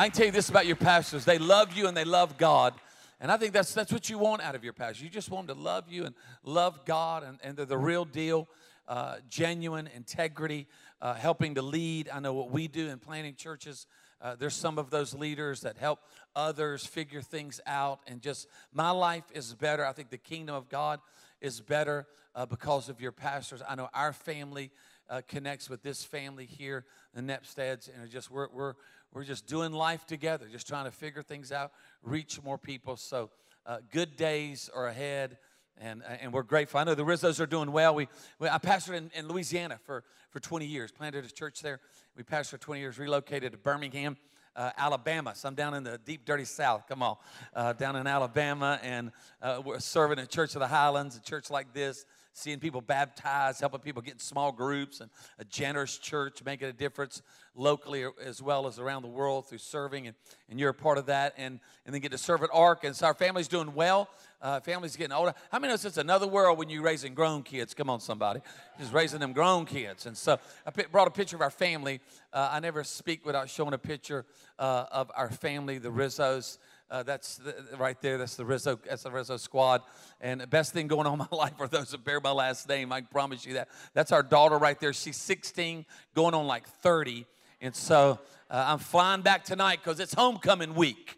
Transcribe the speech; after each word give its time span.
I 0.00 0.04
can 0.08 0.16
tell 0.16 0.24
you 0.24 0.32
this 0.32 0.48
about 0.48 0.64
your 0.64 0.76
pastors. 0.76 1.26
They 1.26 1.36
love 1.36 1.76
you 1.76 1.86
and 1.86 1.94
they 1.94 2.06
love 2.06 2.38
God. 2.38 2.72
And 3.20 3.30
I 3.30 3.36
think 3.36 3.52
that's, 3.52 3.74
that's 3.74 3.92
what 3.92 4.08
you 4.08 4.16
want 4.16 4.40
out 4.40 4.54
of 4.54 4.64
your 4.64 4.72
pastor. 4.72 5.04
You 5.04 5.10
just 5.10 5.30
want 5.30 5.46
them 5.46 5.58
to 5.58 5.62
love 5.62 5.90
you 5.90 6.06
and 6.06 6.14
love 6.42 6.86
God, 6.86 7.22
and, 7.22 7.38
and 7.44 7.54
they're 7.54 7.66
the 7.66 7.76
real 7.76 8.06
deal, 8.06 8.48
uh, 8.88 9.16
genuine 9.28 9.90
integrity, 9.94 10.68
uh, 11.02 11.12
helping 11.12 11.56
to 11.56 11.60
lead. 11.60 12.08
I 12.08 12.18
know 12.18 12.32
what 12.32 12.50
we 12.50 12.66
do 12.66 12.88
in 12.88 12.98
planting 12.98 13.34
churches. 13.34 13.86
Uh, 14.22 14.36
there's 14.36 14.54
some 14.54 14.78
of 14.78 14.88
those 14.88 15.12
leaders 15.12 15.60
that 15.60 15.76
help 15.76 15.98
others 16.34 16.86
figure 16.86 17.20
things 17.20 17.60
out, 17.66 18.00
and 18.06 18.22
just 18.22 18.48
my 18.72 18.92
life 18.92 19.24
is 19.34 19.52
better. 19.52 19.84
I 19.84 19.92
think 19.92 20.08
the 20.08 20.16
kingdom 20.16 20.54
of 20.54 20.70
God 20.70 21.00
is 21.42 21.60
better 21.60 22.06
uh, 22.34 22.46
because 22.46 22.88
of 22.88 23.02
your 23.02 23.12
pastors. 23.12 23.60
I 23.68 23.74
know 23.74 23.90
our 23.92 24.14
family 24.14 24.70
uh, 25.10 25.20
connects 25.26 25.68
with 25.68 25.82
this 25.82 26.04
family 26.04 26.46
here, 26.46 26.86
the 27.12 27.20
Nepsteads, 27.20 27.90
and 27.94 28.08
just 28.10 28.30
we're, 28.30 28.48
we're 28.50 28.74
we're 29.12 29.24
just 29.24 29.46
doing 29.46 29.72
life 29.72 30.06
together, 30.06 30.46
just 30.50 30.68
trying 30.68 30.84
to 30.84 30.90
figure 30.90 31.22
things 31.22 31.52
out, 31.52 31.72
reach 32.02 32.42
more 32.42 32.58
people. 32.58 32.96
So, 32.96 33.30
uh, 33.66 33.78
good 33.92 34.16
days 34.16 34.70
are 34.74 34.86
ahead, 34.86 35.36
and, 35.78 36.02
uh, 36.02 36.16
and 36.20 36.32
we're 36.32 36.42
grateful. 36.42 36.80
I 36.80 36.84
know 36.84 36.94
the 36.94 37.04
Rizzos 37.04 37.40
are 37.40 37.46
doing 37.46 37.72
well. 37.72 37.94
We, 37.94 38.08
we 38.38 38.48
I 38.48 38.58
pastored 38.58 38.96
in, 38.96 39.10
in 39.14 39.28
Louisiana 39.28 39.78
for, 39.84 40.04
for 40.30 40.40
20 40.40 40.64
years, 40.64 40.92
planted 40.92 41.24
a 41.24 41.28
church 41.28 41.60
there. 41.60 41.80
We 42.16 42.22
pastored 42.22 42.50
for 42.50 42.58
20 42.58 42.80
years, 42.80 42.98
relocated 42.98 43.52
to 43.52 43.58
Birmingham. 43.58 44.16
Uh, 44.56 44.72
Alabama. 44.76 45.32
So 45.36 45.46
I'm 45.46 45.54
down 45.54 45.74
in 45.74 45.84
the 45.84 45.98
deep, 45.98 46.24
dirty 46.24 46.44
South. 46.44 46.88
Come 46.88 47.04
on, 47.04 47.16
uh, 47.54 47.72
down 47.72 47.94
in 47.94 48.08
Alabama, 48.08 48.80
and 48.82 49.12
uh, 49.40 49.62
we're 49.64 49.78
serving 49.78 50.18
at 50.18 50.28
Church 50.28 50.56
of 50.56 50.60
the 50.60 50.66
Highlands, 50.66 51.16
a 51.16 51.22
church 51.22 51.50
like 51.50 51.72
this 51.72 52.04
seeing 52.32 52.58
people 52.58 52.80
baptized, 52.80 53.60
helping 53.60 53.80
people 53.80 54.02
get 54.02 54.14
in 54.14 54.20
small 54.20 54.52
groups, 54.52 55.00
and 55.00 55.10
a 55.38 55.44
generous 55.44 55.98
church 55.98 56.42
making 56.44 56.68
a 56.68 56.72
difference 56.72 57.22
locally 57.54 58.04
as 58.24 58.40
well 58.40 58.66
as 58.66 58.78
around 58.78 59.02
the 59.02 59.08
world 59.08 59.48
through 59.48 59.58
serving. 59.58 60.06
And, 60.06 60.16
and 60.48 60.58
you're 60.58 60.70
a 60.70 60.74
part 60.74 60.98
of 60.98 61.06
that. 61.06 61.34
And, 61.36 61.60
and 61.84 61.94
then 61.94 62.00
get 62.00 62.12
to 62.12 62.18
serve 62.18 62.42
at 62.42 62.50
ARC. 62.52 62.84
And 62.84 62.94
so 62.94 63.06
our 63.06 63.14
family's 63.14 63.48
doing 63.48 63.74
well. 63.74 64.08
Uh, 64.40 64.60
family's 64.60 64.96
getting 64.96 65.12
older. 65.12 65.34
How 65.52 65.58
many 65.58 65.72
of 65.72 65.74
us, 65.74 65.84
it's 65.84 65.98
another 65.98 66.26
world 66.26 66.58
when 66.58 66.70
you're 66.70 66.82
raising 66.82 67.14
grown 67.14 67.42
kids? 67.42 67.74
Come 67.74 67.90
on, 67.90 68.00
somebody. 68.00 68.40
Just 68.78 68.92
raising 68.92 69.20
them 69.20 69.32
grown 69.32 69.66
kids. 69.66 70.06
And 70.06 70.16
so 70.16 70.38
I 70.66 70.70
brought 70.70 71.08
a 71.08 71.10
picture 71.10 71.36
of 71.36 71.42
our 71.42 71.50
family. 71.50 72.00
Uh, 72.32 72.48
I 72.52 72.60
never 72.60 72.82
speak 72.84 73.26
without 73.26 73.50
showing 73.50 73.74
a 73.74 73.78
picture 73.78 74.24
uh, 74.58 74.86
of 74.90 75.10
our 75.14 75.30
family, 75.30 75.78
the 75.78 75.90
Rizzos. 75.90 76.58
Uh, 76.90 77.04
that's 77.04 77.36
the, 77.36 77.54
right 77.78 78.00
there. 78.02 78.18
That's 78.18 78.34
the 78.34 78.44
Rizzo. 78.44 78.78
That's 78.88 79.04
the 79.04 79.12
Rizzo 79.12 79.36
squad. 79.36 79.82
And 80.20 80.40
the 80.40 80.46
best 80.46 80.72
thing 80.72 80.88
going 80.88 81.06
on 81.06 81.14
in 81.14 81.18
my 81.18 81.28
life 81.36 81.54
are 81.60 81.68
those 81.68 81.90
that 81.92 82.04
bear 82.04 82.20
my 82.20 82.32
last 82.32 82.68
name. 82.68 82.92
I 82.92 83.02
promise 83.02 83.46
you 83.46 83.54
that. 83.54 83.68
That's 83.94 84.10
our 84.10 84.24
daughter 84.24 84.58
right 84.58 84.78
there. 84.80 84.92
She's 84.92 85.16
16, 85.16 85.86
going 86.14 86.34
on 86.34 86.46
like 86.46 86.66
30. 86.66 87.26
And 87.60 87.74
so 87.74 88.18
uh, 88.50 88.64
I'm 88.66 88.78
flying 88.78 89.22
back 89.22 89.44
tonight 89.44 89.80
because 89.84 90.00
it's 90.00 90.14
homecoming 90.14 90.74
week. 90.74 91.16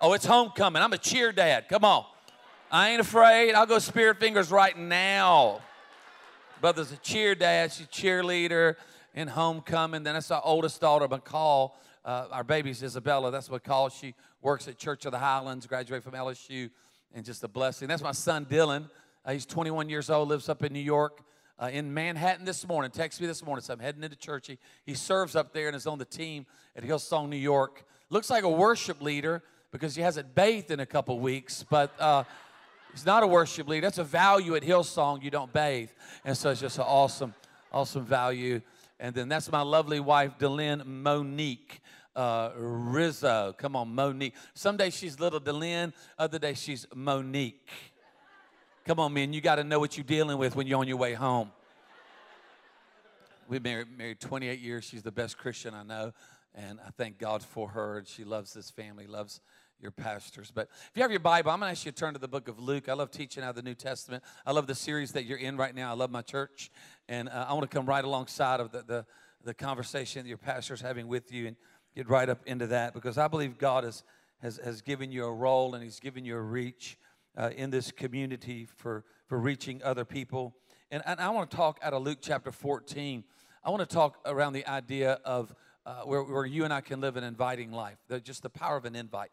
Oh, 0.00 0.12
it's 0.12 0.26
homecoming. 0.26 0.82
I'm 0.82 0.92
a 0.92 0.98
cheer 0.98 1.32
dad. 1.32 1.68
Come 1.68 1.84
on. 1.84 2.04
I 2.70 2.90
ain't 2.90 3.00
afraid. 3.00 3.54
I'll 3.54 3.66
go 3.66 3.78
spirit 3.78 4.20
fingers 4.20 4.50
right 4.50 4.76
now. 4.76 5.60
Brother's 6.60 6.92
a 6.92 6.96
cheer 6.98 7.34
dad. 7.34 7.72
She's 7.72 7.86
cheerleader 7.86 8.76
in 9.14 9.28
homecoming. 9.28 10.02
Then 10.02 10.14
that's 10.14 10.30
our 10.30 10.42
oldest 10.44 10.82
daughter, 10.82 11.08
McCall. 11.08 11.72
Uh, 12.04 12.26
our 12.30 12.44
baby's 12.44 12.82
Isabella. 12.82 13.30
That's 13.30 13.50
what 13.50 13.64
McCall. 13.64 13.92
She 13.92 14.14
works 14.40 14.68
at 14.68 14.78
Church 14.78 15.04
of 15.04 15.12
the 15.12 15.18
Highlands, 15.18 15.66
graduated 15.66 16.04
from 16.04 16.14
LSU, 16.14 16.70
and 17.14 17.24
just 17.24 17.42
a 17.44 17.48
blessing. 17.48 17.88
That's 17.88 18.02
my 18.02 18.12
son 18.12 18.46
Dylan. 18.46 18.88
Uh, 19.24 19.32
he's 19.32 19.46
21 19.46 19.88
years 19.88 20.10
old, 20.10 20.28
lives 20.28 20.48
up 20.48 20.62
in 20.62 20.72
New 20.72 20.78
York. 20.78 21.20
Uh, 21.60 21.70
in 21.72 21.92
Manhattan 21.92 22.44
this 22.44 22.66
morning, 22.68 22.90
texted 22.90 23.20
me 23.20 23.26
this 23.26 23.44
morning, 23.44 23.62
so 23.64 23.74
I'm 23.74 23.80
heading 23.80 24.04
into 24.04 24.14
church. 24.14 24.46
He, 24.46 24.58
he 24.86 24.94
serves 24.94 25.34
up 25.34 25.52
there 25.52 25.66
and 25.66 25.74
is 25.74 25.88
on 25.88 25.98
the 25.98 26.04
team 26.04 26.46
at 26.76 26.84
Hillsong, 26.84 27.28
New 27.28 27.36
York. 27.36 27.84
Looks 28.10 28.30
like 28.30 28.44
a 28.44 28.48
worship 28.48 29.02
leader 29.02 29.42
because 29.72 29.96
he 29.96 30.02
hasn't 30.02 30.34
bathed 30.36 30.70
in 30.70 30.78
a 30.78 30.86
couple 30.86 31.18
weeks, 31.18 31.64
but 31.68 31.92
uh, 32.00 32.22
he's 32.92 33.04
not 33.04 33.24
a 33.24 33.26
worship 33.26 33.66
leader. 33.66 33.86
That's 33.86 33.98
a 33.98 34.04
value 34.04 34.54
at 34.54 34.62
Hillsong, 34.62 35.22
you 35.22 35.30
don't 35.30 35.52
bathe. 35.52 35.90
And 36.24 36.36
so 36.36 36.50
it's 36.50 36.60
just 36.60 36.78
an 36.78 36.84
awesome, 36.86 37.34
awesome 37.72 38.04
value. 38.04 38.60
And 39.00 39.14
then 39.14 39.28
that's 39.28 39.50
my 39.50 39.62
lovely 39.62 40.00
wife, 40.00 40.38
DeLynn 40.38 40.84
Monique 40.84 41.80
uh, 42.18 42.50
Rizzo. 42.56 43.54
Come 43.56 43.76
on, 43.76 43.94
Monique. 43.94 44.34
Some 44.52 44.76
days 44.76 44.96
she's 44.96 45.20
little 45.20 45.40
DeLynn, 45.40 45.92
other 46.18 46.38
days 46.38 46.60
she's 46.60 46.86
Monique. 46.94 47.70
Come 48.84 48.98
on, 48.98 49.12
man, 49.12 49.32
you 49.32 49.40
got 49.40 49.56
to 49.56 49.64
know 49.64 49.78
what 49.78 49.96
you're 49.96 50.04
dealing 50.04 50.36
with 50.36 50.56
when 50.56 50.66
you're 50.66 50.80
on 50.80 50.88
your 50.88 50.96
way 50.96 51.14
home. 51.14 51.52
We've 53.48 53.62
been 53.62 53.72
married, 53.72 53.98
married 53.98 54.20
28 54.20 54.58
years. 54.58 54.84
She's 54.84 55.02
the 55.02 55.12
best 55.12 55.38
Christian 55.38 55.74
I 55.74 55.84
know, 55.84 56.12
and 56.54 56.80
I 56.84 56.90
thank 56.90 57.18
God 57.18 57.42
for 57.42 57.68
her. 57.68 57.98
And 57.98 58.06
she 58.08 58.24
loves 58.24 58.52
this 58.52 58.68
family, 58.68 59.06
loves 59.06 59.40
your 59.80 59.90
pastors. 59.90 60.50
But 60.54 60.68
if 60.70 60.90
you 60.94 61.02
have 61.02 61.10
your 61.10 61.20
Bible, 61.20 61.50
I'm 61.50 61.60
going 61.60 61.68
to 61.68 61.72
ask 61.72 61.86
you 61.86 61.92
to 61.92 61.96
turn 61.96 62.14
to 62.14 62.20
the 62.20 62.28
book 62.28 62.48
of 62.48 62.58
Luke. 62.58 62.88
I 62.88 62.94
love 62.94 63.10
teaching 63.10 63.42
out 63.42 63.50
of 63.50 63.56
the 63.56 63.62
New 63.62 63.74
Testament. 63.74 64.22
I 64.44 64.52
love 64.52 64.66
the 64.66 64.74
series 64.74 65.12
that 65.12 65.24
you're 65.24 65.38
in 65.38 65.56
right 65.56 65.74
now. 65.74 65.90
I 65.90 65.94
love 65.94 66.10
my 66.10 66.22
church, 66.22 66.70
and 67.08 67.28
uh, 67.28 67.46
I 67.48 67.52
want 67.54 67.70
to 67.70 67.74
come 67.74 67.86
right 67.86 68.04
alongside 68.04 68.60
of 68.60 68.72
the, 68.72 68.82
the, 68.82 69.06
the 69.44 69.54
conversation 69.54 70.22
that 70.22 70.28
your 70.28 70.38
pastor's 70.38 70.80
having 70.80 71.06
with 71.06 71.32
you. 71.32 71.46
And 71.48 71.56
get 71.98 72.08
right 72.08 72.28
up 72.28 72.40
into 72.46 72.66
that 72.68 72.94
because 72.94 73.18
I 73.18 73.26
believe 73.26 73.58
God 73.58 73.82
has, 73.82 74.04
has, 74.40 74.60
has 74.64 74.82
given 74.82 75.10
you 75.10 75.24
a 75.24 75.32
role 75.32 75.74
and 75.74 75.82
He's 75.82 75.98
given 75.98 76.24
you 76.24 76.36
a 76.36 76.40
reach 76.40 76.96
uh, 77.36 77.50
in 77.56 77.70
this 77.70 77.90
community 77.90 78.68
for, 78.76 79.04
for 79.26 79.36
reaching 79.36 79.82
other 79.82 80.04
people. 80.04 80.54
And, 80.92 81.02
and 81.06 81.18
I 81.18 81.30
want 81.30 81.50
to 81.50 81.56
talk 81.56 81.80
out 81.82 81.92
of 81.92 82.04
Luke 82.04 82.18
chapter 82.20 82.52
14. 82.52 83.24
I 83.64 83.70
want 83.70 83.80
to 83.80 83.94
talk 83.94 84.18
around 84.24 84.52
the 84.52 84.64
idea 84.66 85.18
of 85.24 85.52
uh, 85.84 86.02
where, 86.02 86.22
where 86.22 86.46
you 86.46 86.62
and 86.62 86.72
I 86.72 86.82
can 86.82 87.00
live 87.00 87.16
an 87.16 87.24
inviting 87.24 87.72
life, 87.72 87.98
the, 88.06 88.20
just 88.20 88.44
the 88.44 88.50
power 88.50 88.76
of 88.76 88.84
an 88.84 88.94
invite. 88.94 89.32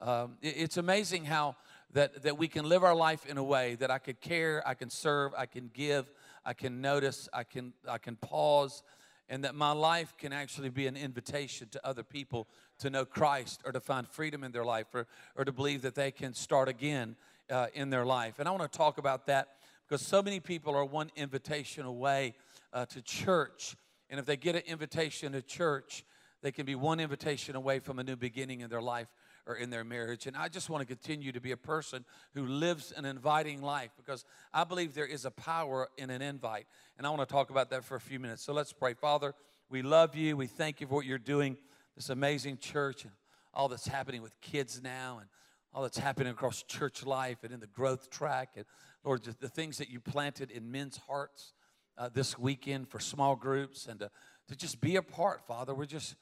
Um, 0.00 0.36
it, 0.42 0.54
it's 0.56 0.76
amazing 0.76 1.24
how 1.24 1.56
that, 1.92 2.22
that 2.22 2.36
we 2.36 2.48
can 2.48 2.68
live 2.68 2.84
our 2.84 2.94
life 2.94 3.24
in 3.26 3.38
a 3.38 3.44
way 3.44 3.76
that 3.76 3.90
I 3.90 3.98
could 3.98 4.20
care, 4.20 4.62
I 4.66 4.74
can 4.74 4.90
serve, 4.90 5.32
I 5.36 5.46
can 5.46 5.70
give, 5.72 6.10
I 6.44 6.52
can 6.52 6.80
notice, 6.80 7.28
I 7.32 7.44
can, 7.44 7.72
I 7.88 7.98
can 7.98 8.16
pause, 8.16 8.82
and 9.28 9.44
that 9.44 9.54
my 9.54 9.72
life 9.72 10.14
can 10.18 10.32
actually 10.32 10.68
be 10.68 10.86
an 10.86 10.96
invitation 10.96 11.68
to 11.70 11.86
other 11.86 12.02
people 12.02 12.46
to 12.78 12.90
know 12.90 13.04
Christ 13.04 13.60
or 13.64 13.72
to 13.72 13.80
find 13.80 14.06
freedom 14.06 14.44
in 14.44 14.52
their 14.52 14.64
life 14.64 14.86
or, 14.94 15.06
or 15.36 15.44
to 15.44 15.52
believe 15.52 15.82
that 15.82 15.94
they 15.94 16.10
can 16.10 16.34
start 16.34 16.68
again 16.68 17.16
uh, 17.50 17.66
in 17.74 17.90
their 17.90 18.04
life. 18.04 18.38
And 18.38 18.48
I 18.48 18.52
want 18.52 18.70
to 18.70 18.78
talk 18.78 18.98
about 18.98 19.26
that 19.26 19.48
because 19.88 20.06
so 20.06 20.22
many 20.22 20.40
people 20.40 20.74
are 20.74 20.84
one 20.84 21.10
invitation 21.16 21.86
away 21.86 22.34
uh, 22.72 22.86
to 22.86 23.02
church. 23.02 23.76
And 24.10 24.20
if 24.20 24.26
they 24.26 24.36
get 24.36 24.54
an 24.54 24.62
invitation 24.66 25.32
to 25.32 25.42
church, 25.42 26.04
they 26.42 26.52
can 26.52 26.66
be 26.66 26.74
one 26.74 27.00
invitation 27.00 27.56
away 27.56 27.78
from 27.78 27.98
a 27.98 28.04
new 28.04 28.16
beginning 28.16 28.60
in 28.60 28.70
their 28.70 28.82
life 28.82 29.08
or 29.46 29.54
in 29.54 29.70
their 29.70 29.84
marriage. 29.84 30.26
And 30.26 30.36
I 30.36 30.48
just 30.48 30.68
want 30.68 30.80
to 30.80 30.86
continue 30.86 31.32
to 31.32 31.40
be 31.40 31.52
a 31.52 31.56
person 31.56 32.04
who 32.34 32.46
lives 32.46 32.92
an 32.96 33.04
inviting 33.04 33.62
life 33.62 33.90
because 33.96 34.24
I 34.52 34.64
believe 34.64 34.94
there 34.94 35.06
is 35.06 35.24
a 35.24 35.30
power 35.30 35.88
in 35.96 36.10
an 36.10 36.22
invite. 36.22 36.66
And 36.98 37.06
I 37.06 37.10
want 37.10 37.26
to 37.26 37.32
talk 37.32 37.50
about 37.50 37.70
that 37.70 37.84
for 37.84 37.96
a 37.96 38.00
few 38.00 38.18
minutes. 38.18 38.42
So 38.42 38.52
let's 38.52 38.72
pray. 38.72 38.94
Father, 38.94 39.34
we 39.70 39.82
love 39.82 40.16
you. 40.16 40.36
We 40.36 40.46
thank 40.46 40.80
you 40.80 40.86
for 40.86 40.94
what 40.94 41.06
you're 41.06 41.18
doing, 41.18 41.56
this 41.94 42.10
amazing 42.10 42.58
church, 42.58 43.04
and 43.04 43.12
all 43.54 43.68
that's 43.68 43.86
happening 43.86 44.22
with 44.22 44.38
kids 44.40 44.80
now, 44.82 45.18
and 45.20 45.28
all 45.72 45.82
that's 45.82 45.98
happening 45.98 46.32
across 46.32 46.62
church 46.62 47.04
life 47.04 47.38
and 47.42 47.52
in 47.52 47.60
the 47.60 47.66
growth 47.66 48.10
track. 48.10 48.50
And 48.56 48.64
Lord, 49.04 49.22
the 49.22 49.48
things 49.48 49.78
that 49.78 49.90
you 49.90 50.00
planted 50.00 50.50
in 50.50 50.70
men's 50.70 50.98
hearts 51.06 51.52
uh, 51.98 52.08
this 52.12 52.38
weekend 52.38 52.88
for 52.88 53.00
small 53.00 53.36
groups 53.36 53.86
and 53.86 54.00
to, 54.00 54.10
to 54.48 54.56
just 54.56 54.80
be 54.80 54.96
a 54.96 55.02
part, 55.02 55.46
Father. 55.46 55.74
We're 55.74 55.86
just, 55.86 56.16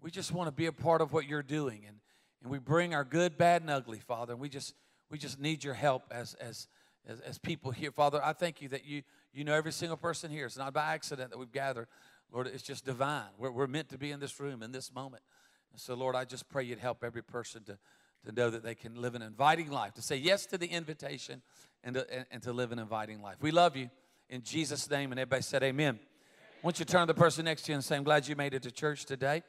we 0.00 0.10
just 0.10 0.32
want 0.32 0.48
to 0.48 0.52
be 0.52 0.66
a 0.66 0.72
part 0.72 1.00
of 1.00 1.12
what 1.12 1.26
you're 1.26 1.42
doing. 1.42 1.84
And 1.86 1.96
and 2.42 2.50
we 2.50 2.58
bring 2.58 2.94
our 2.94 3.04
good, 3.04 3.36
bad, 3.36 3.62
and 3.62 3.70
ugly, 3.70 3.98
Father. 3.98 4.32
And 4.32 4.40
we 4.40 4.48
just 4.48 4.74
we 5.10 5.18
just 5.18 5.40
need 5.40 5.64
your 5.64 5.74
help 5.74 6.04
as 6.10 6.34
as 6.34 6.68
as, 7.06 7.20
as 7.20 7.38
people 7.38 7.70
here, 7.70 7.90
Father. 7.90 8.20
I 8.24 8.32
thank 8.32 8.60
you 8.60 8.68
that 8.70 8.84
you 8.84 9.02
you 9.32 9.44
know 9.44 9.54
every 9.54 9.72
single 9.72 9.96
person 9.96 10.30
here. 10.30 10.46
It's 10.46 10.58
not 10.58 10.72
by 10.72 10.94
accident 10.94 11.30
that 11.30 11.38
we've 11.38 11.52
gathered, 11.52 11.88
Lord. 12.32 12.46
It's 12.46 12.62
just 12.62 12.84
divine. 12.84 13.30
We're, 13.38 13.50
we're 13.50 13.66
meant 13.66 13.88
to 13.90 13.98
be 13.98 14.10
in 14.10 14.20
this 14.20 14.38
room 14.40 14.62
in 14.62 14.72
this 14.72 14.92
moment. 14.94 15.22
And 15.72 15.80
so, 15.80 15.94
Lord, 15.94 16.14
I 16.16 16.24
just 16.24 16.48
pray 16.48 16.64
you'd 16.64 16.78
help 16.78 17.04
every 17.04 17.22
person 17.22 17.62
to 17.64 17.78
to 18.24 18.32
know 18.32 18.50
that 18.50 18.62
they 18.62 18.74
can 18.74 19.00
live 19.00 19.14
an 19.14 19.22
inviting 19.22 19.70
life, 19.70 19.94
to 19.94 20.02
say 20.02 20.16
yes 20.16 20.46
to 20.46 20.58
the 20.58 20.66
invitation, 20.66 21.42
and 21.84 21.94
to, 21.94 22.12
and, 22.12 22.26
and 22.30 22.42
to 22.42 22.52
live 22.52 22.72
an 22.72 22.78
inviting 22.78 23.22
life. 23.22 23.36
We 23.40 23.52
love 23.52 23.76
you 23.76 23.88
in 24.28 24.42
Jesus' 24.42 24.90
name, 24.90 25.12
and 25.12 25.20
everybody 25.20 25.42
said, 25.42 25.62
Amen. 25.62 25.98
Want 26.62 26.78
you 26.80 26.84
turn 26.84 27.06
to 27.06 27.12
the 27.12 27.18
person 27.18 27.44
next 27.44 27.62
to 27.62 27.72
you 27.72 27.76
and 27.76 27.84
say, 27.84 27.96
I'm 27.96 28.02
glad 28.02 28.26
you 28.26 28.34
made 28.34 28.54
it 28.54 28.62
to 28.62 28.70
church 28.70 29.04
today. 29.04 29.44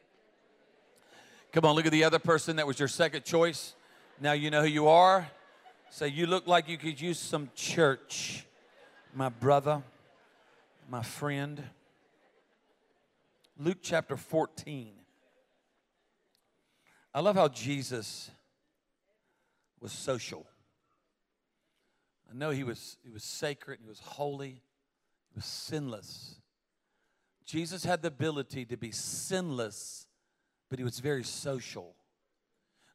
Come 1.58 1.66
on, 1.66 1.76
look 1.76 1.88
at 1.88 1.92
the 1.92 2.04
other 2.04 2.20
person 2.20 2.58
that 2.58 2.68
was 2.68 2.78
your 2.78 2.88
second 2.88 3.26
choice. 3.26 3.74
Now 4.22 4.34
you 4.34 4.52
know 4.52 4.62
who 4.62 4.68
you 4.68 4.90
are. 4.90 5.28
Say, 5.90 6.08
you 6.08 6.28
look 6.28 6.46
like 6.46 6.70
you 6.70 6.78
could 6.78 7.02
use 7.02 7.18
some 7.18 7.50
church, 7.56 8.46
my 9.12 9.30
brother, 9.30 9.82
my 10.88 11.02
friend. 11.02 11.64
Luke 13.58 13.80
chapter 13.82 14.16
14. 14.16 14.92
I 17.12 17.22
love 17.22 17.36
how 17.36 17.48
Jesus 17.48 18.30
was 19.80 19.92
social. 19.92 20.46
I 22.30 22.36
know 22.36 22.52
he 22.52 22.64
was, 22.64 22.98
he 23.04 23.10
was 23.10 23.24
sacred, 23.24 23.80
he 23.82 23.90
was 23.90 24.00
holy, 24.00 24.62
he 25.32 25.34
was 25.34 25.46
sinless. 25.46 26.36
Jesus 27.48 27.84
had 27.84 28.04
the 28.04 28.10
ability 28.10 28.64
to 28.66 28.78
be 28.78 28.92
sinless 28.92 30.07
but 30.70 30.80
he 30.80 30.86
was 30.86 31.00
very 31.00 31.24
social. 31.24 31.96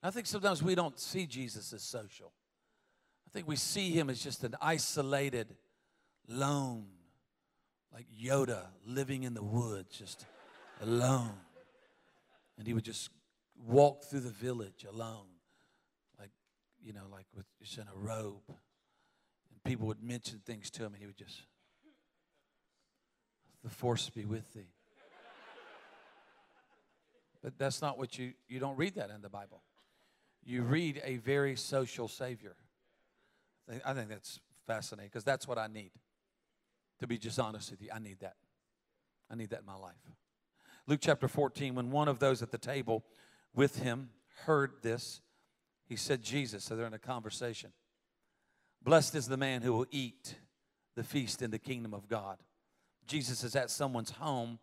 I 0.02 0.10
think 0.10 0.26
sometimes 0.26 0.62
we 0.62 0.74
don't 0.74 0.98
see 0.98 1.26
Jesus 1.26 1.72
as 1.72 1.82
social. 1.82 2.32
I 3.26 3.30
think 3.32 3.46
we 3.48 3.56
see 3.56 3.90
him 3.90 4.10
as 4.10 4.22
just 4.22 4.44
an 4.44 4.54
isolated, 4.60 5.54
lone, 6.28 6.86
like 7.92 8.06
Yoda 8.20 8.66
living 8.86 9.22
in 9.22 9.34
the 9.34 9.42
woods, 9.42 9.96
just 9.96 10.26
alone. 10.82 11.34
And 12.58 12.66
he 12.66 12.74
would 12.74 12.84
just 12.84 13.10
walk 13.66 14.04
through 14.04 14.20
the 14.20 14.30
village 14.30 14.84
alone, 14.88 15.26
like, 16.18 16.30
you 16.82 16.92
know, 16.92 17.06
like 17.10 17.26
with 17.34 17.46
just 17.60 17.78
in 17.78 17.84
a 17.84 17.96
robe. 17.96 18.42
And 18.48 19.62
people 19.64 19.86
would 19.86 20.02
mention 20.02 20.40
things 20.44 20.70
to 20.70 20.84
him, 20.84 20.92
and 20.92 21.00
he 21.00 21.06
would 21.06 21.16
just, 21.16 21.42
the 23.62 23.70
force 23.70 24.10
be 24.10 24.24
with 24.24 24.52
thee. 24.52 24.72
But 27.42 27.58
that's 27.58 27.82
not 27.82 27.98
what 27.98 28.18
you, 28.18 28.32
you 28.48 28.60
don't 28.60 28.76
read 28.76 28.94
that 28.94 29.10
in 29.10 29.20
the 29.20 29.28
Bible. 29.28 29.62
You 30.44 30.62
read 30.62 31.00
a 31.04 31.16
very 31.16 31.56
social 31.56 32.08
Savior. 32.08 32.56
I 33.84 33.94
think 33.94 34.08
that's 34.08 34.40
fascinating 34.66 35.08
because 35.08 35.24
that's 35.24 35.46
what 35.46 35.58
I 35.58 35.66
need. 35.66 35.90
To 37.00 37.06
be 37.06 37.18
just 37.18 37.38
honest 37.38 37.70
with 37.70 37.82
you, 37.82 37.88
I 37.92 37.98
need 37.98 38.20
that. 38.20 38.36
I 39.30 39.34
need 39.34 39.50
that 39.50 39.60
in 39.60 39.66
my 39.66 39.76
life. 39.76 39.94
Luke 40.86 41.00
chapter 41.00 41.28
14, 41.28 41.74
when 41.74 41.90
one 41.90 42.08
of 42.08 42.18
those 42.18 42.42
at 42.42 42.50
the 42.50 42.58
table 42.58 43.04
with 43.54 43.78
him 43.78 44.10
heard 44.44 44.72
this, 44.82 45.20
he 45.88 45.96
said, 45.96 46.22
Jesus. 46.22 46.64
So 46.64 46.76
they're 46.76 46.86
in 46.86 46.94
a 46.94 46.98
conversation. 46.98 47.72
Blessed 48.82 49.14
is 49.14 49.28
the 49.28 49.36
man 49.36 49.62
who 49.62 49.72
will 49.72 49.86
eat 49.90 50.36
the 50.96 51.04
feast 51.04 51.42
in 51.42 51.50
the 51.50 51.58
kingdom 51.58 51.94
of 51.94 52.08
God. 52.08 52.38
Jesus 53.06 53.44
is 53.44 53.54
at 53.56 53.70
someone's 53.70 54.10
home. 54.10 54.58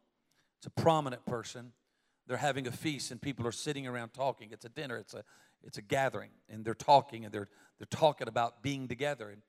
It's 0.60 0.68
a 0.68 0.81
prominent 0.81 1.26
person. 1.26 1.72
They're 2.30 2.38
having 2.38 2.68
a 2.68 2.72
feast 2.72 3.10
and 3.10 3.20
people 3.20 3.46
are 3.46 3.52
sitting 3.52 3.88
around 3.88 4.14
talking. 4.14 4.50
It's 4.52 4.64
a 4.64 4.70
dinner, 4.70 4.98
it's 4.98 5.16
a, 5.16 5.24
it's 5.64 5.78
a 5.78 5.81
gathering, 5.81 6.30
and 6.48 6.64
they're 6.64 6.74
talking 6.76 7.26
and 7.26 7.34
they're, 7.34 7.50
they're 7.80 7.88
talking 7.90 8.28
about 8.28 8.62
being 8.64 8.88
together. 8.88 9.30
And 9.30 9.42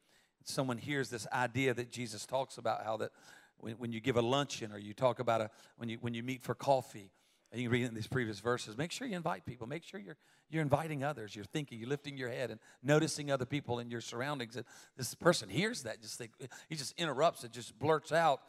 someone 0.44 0.78
hears 0.78 1.10
this 1.10 1.26
idea 1.32 1.74
that 1.74 1.92
Jesus 1.92 2.24
talks 2.24 2.56
about 2.56 2.82
how 2.82 2.96
that 2.96 3.10
when, 3.58 3.74
when 3.74 3.92
you 3.92 4.00
give 4.00 4.16
a 4.16 4.22
luncheon 4.22 4.72
or 4.72 4.78
you 4.78 4.94
talk 4.94 5.20
about 5.20 5.42
a, 5.42 5.50
when 5.76 5.88
you, 5.88 5.98
when 6.00 6.14
you 6.14 6.22
meet 6.22 6.42
for 6.42 6.54
coffee, 6.54 7.12
and 7.52 7.60
you 7.60 7.68
read 7.68 7.84
in 7.84 7.94
these 7.94 8.06
previous 8.06 8.38
verses. 8.38 8.78
Make 8.78 8.92
sure 8.92 9.08
you 9.08 9.16
invite 9.16 9.44
people. 9.44 9.66
Make 9.66 9.82
sure 9.82 9.98
you're, 9.98 10.16
you're 10.50 10.62
inviting 10.62 11.02
others. 11.02 11.34
You're 11.34 11.44
thinking, 11.44 11.80
you're 11.80 11.88
lifting 11.88 12.16
your 12.16 12.28
head 12.28 12.52
and 12.52 12.60
noticing 12.80 13.32
other 13.32 13.44
people 13.44 13.80
in 13.80 13.90
your 13.90 14.00
surroundings. 14.00 14.54
And 14.54 14.64
this 14.96 15.16
person 15.16 15.48
hears 15.48 15.82
that, 15.82 16.00
just 16.00 16.16
think, 16.16 16.30
he 16.68 16.76
just 16.76 16.94
interrupts 16.96 17.42
it, 17.42 17.50
just 17.50 17.76
blurts 17.76 18.12
out, 18.12 18.40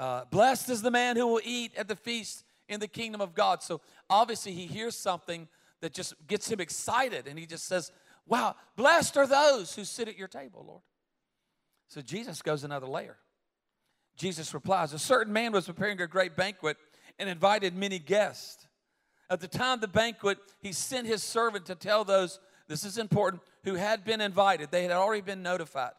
uh, 0.00 0.24
Blessed 0.30 0.70
is 0.70 0.82
the 0.82 0.90
man 0.90 1.16
who 1.16 1.26
will 1.26 1.40
eat 1.44 1.72
at 1.76 1.88
the 1.88 1.96
feast 1.96 2.44
in 2.70 2.80
the 2.80 2.88
kingdom 2.88 3.20
of 3.20 3.34
God. 3.34 3.62
So 3.62 3.82
obviously, 4.08 4.52
he 4.52 4.66
hears 4.66 4.96
something 4.96 5.48
that 5.80 5.92
just 5.92 6.14
gets 6.26 6.50
him 6.50 6.60
excited, 6.60 7.26
and 7.26 7.38
he 7.38 7.44
just 7.44 7.66
says, 7.66 7.92
Wow, 8.26 8.54
blessed 8.76 9.16
are 9.16 9.26
those 9.26 9.74
who 9.74 9.84
sit 9.84 10.08
at 10.08 10.16
your 10.16 10.28
table, 10.28 10.64
Lord. 10.66 10.82
So 11.88 12.00
Jesus 12.00 12.42
goes 12.42 12.62
another 12.62 12.86
layer. 12.86 13.16
Jesus 14.16 14.54
replies, 14.54 14.92
A 14.92 14.98
certain 14.98 15.32
man 15.32 15.52
was 15.52 15.66
preparing 15.66 16.00
a 16.00 16.06
great 16.06 16.36
banquet 16.36 16.76
and 17.18 17.28
invited 17.28 17.74
many 17.74 17.98
guests. 17.98 18.66
At 19.28 19.40
the 19.40 19.48
time 19.48 19.74
of 19.74 19.80
the 19.80 19.88
banquet, 19.88 20.38
he 20.60 20.72
sent 20.72 21.06
his 21.06 21.22
servant 21.22 21.66
to 21.66 21.74
tell 21.74 22.04
those, 22.04 22.38
this 22.68 22.84
is 22.84 22.98
important, 22.98 23.42
who 23.64 23.74
had 23.74 24.04
been 24.04 24.20
invited. 24.20 24.70
They 24.70 24.82
had 24.82 24.92
already 24.92 25.22
been 25.22 25.42
notified 25.42 25.92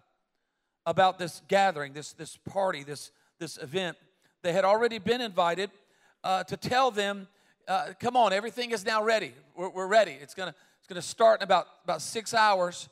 about 0.85 1.19
this 1.19 1.41
gathering, 1.47 1.93
this, 1.93 2.13
this 2.13 2.37
party, 2.37 2.83
this, 2.83 3.11
this 3.39 3.57
event. 3.57 3.97
They 4.41 4.53
had 4.53 4.65
already 4.65 4.99
been 4.99 5.21
invited 5.21 5.69
uh, 6.23 6.43
to 6.43 6.57
tell 6.57 6.91
them, 6.91 7.27
uh, 7.67 7.93
come 7.99 8.15
on, 8.15 8.33
everything 8.33 8.71
is 8.71 8.85
now 8.85 9.03
ready. 9.03 9.33
We're, 9.55 9.69
we're 9.69 9.87
ready. 9.87 10.17
It's 10.21 10.33
going 10.33 10.49
to 10.49 10.55
it's 10.79 10.87
gonna 10.87 11.01
start 11.01 11.41
in 11.41 11.43
about, 11.43 11.67
about 11.83 12.01
six 12.01 12.33
hours. 12.33 12.89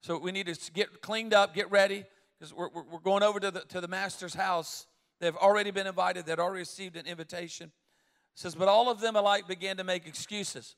So 0.00 0.18
we 0.18 0.32
need 0.32 0.46
to 0.46 0.72
get 0.72 1.00
cleaned 1.00 1.32
up, 1.32 1.54
get 1.54 1.70
ready, 1.70 2.04
because 2.38 2.52
we're, 2.52 2.68
we're 2.70 3.00
going 3.00 3.22
over 3.22 3.38
to 3.40 3.50
the, 3.50 3.60
to 3.60 3.80
the 3.80 3.88
master's 3.88 4.34
house 4.34 4.86
They've 5.20 5.36
already 5.36 5.70
been 5.70 5.86
invited, 5.86 6.26
they'd 6.26 6.38
already 6.38 6.60
received 6.60 6.96
an 6.96 7.06
invitation. 7.06 7.66
It 7.66 8.40
says, 8.40 8.54
But 8.54 8.68
all 8.68 8.90
of 8.90 9.00
them 9.00 9.16
alike 9.16 9.48
began 9.48 9.76
to 9.78 9.84
make 9.84 10.06
excuses. 10.06 10.76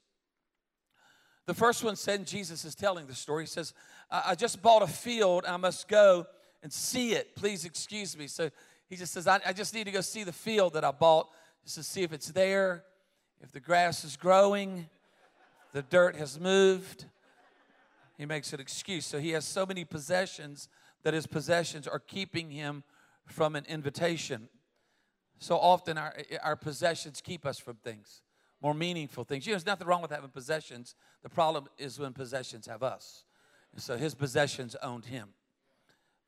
The 1.46 1.54
first 1.54 1.82
one 1.84 1.96
said, 1.96 2.26
Jesus 2.26 2.64
is 2.64 2.74
telling 2.74 3.06
the 3.06 3.14
story. 3.14 3.44
He 3.44 3.48
says, 3.48 3.74
I, 4.10 4.22
I 4.28 4.34
just 4.34 4.62
bought 4.62 4.82
a 4.82 4.86
field. 4.86 5.44
I 5.46 5.56
must 5.56 5.88
go 5.88 6.26
and 6.62 6.72
see 6.72 7.12
it. 7.12 7.34
Please 7.34 7.64
excuse 7.64 8.16
me. 8.16 8.28
So 8.28 8.50
he 8.88 8.96
just 8.96 9.12
says, 9.12 9.26
I, 9.26 9.40
I 9.44 9.52
just 9.52 9.74
need 9.74 9.84
to 9.84 9.90
go 9.90 10.00
see 10.00 10.24
the 10.24 10.32
field 10.32 10.74
that 10.74 10.84
I 10.84 10.90
bought 10.90 11.28
just 11.64 11.76
to 11.76 11.82
see 11.82 12.02
if 12.02 12.12
it's 12.12 12.28
there, 12.28 12.84
if 13.40 13.52
the 13.52 13.60
grass 13.60 14.04
is 14.04 14.16
growing, 14.16 14.88
the 15.72 15.82
dirt 15.82 16.16
has 16.16 16.38
moved. 16.38 17.06
He 18.18 18.26
makes 18.26 18.52
an 18.52 18.60
excuse. 18.60 19.06
So 19.06 19.18
he 19.18 19.30
has 19.30 19.44
so 19.44 19.64
many 19.64 19.84
possessions 19.84 20.68
that 21.02 21.14
his 21.14 21.26
possessions 21.26 21.86
are 21.86 21.98
keeping 21.98 22.50
him 22.50 22.82
from 23.24 23.56
an 23.56 23.64
invitation. 23.66 24.48
So 25.38 25.58
often 25.58 25.96
our, 25.96 26.14
our 26.42 26.56
possessions 26.56 27.22
keep 27.22 27.46
us 27.46 27.58
from 27.58 27.76
things, 27.76 28.20
more 28.60 28.74
meaningful 28.74 29.24
things. 29.24 29.46
You 29.46 29.52
know, 29.52 29.54
there's 29.54 29.66
nothing 29.66 29.86
wrong 29.86 30.02
with 30.02 30.10
having 30.10 30.30
possessions. 30.30 30.94
The 31.22 31.30
problem 31.30 31.68
is 31.78 31.98
when 31.98 32.12
possessions 32.12 32.66
have 32.66 32.82
us. 32.82 33.24
And 33.72 33.80
so 33.80 33.96
his 33.96 34.14
possessions 34.14 34.76
owned 34.82 35.06
him. 35.06 35.30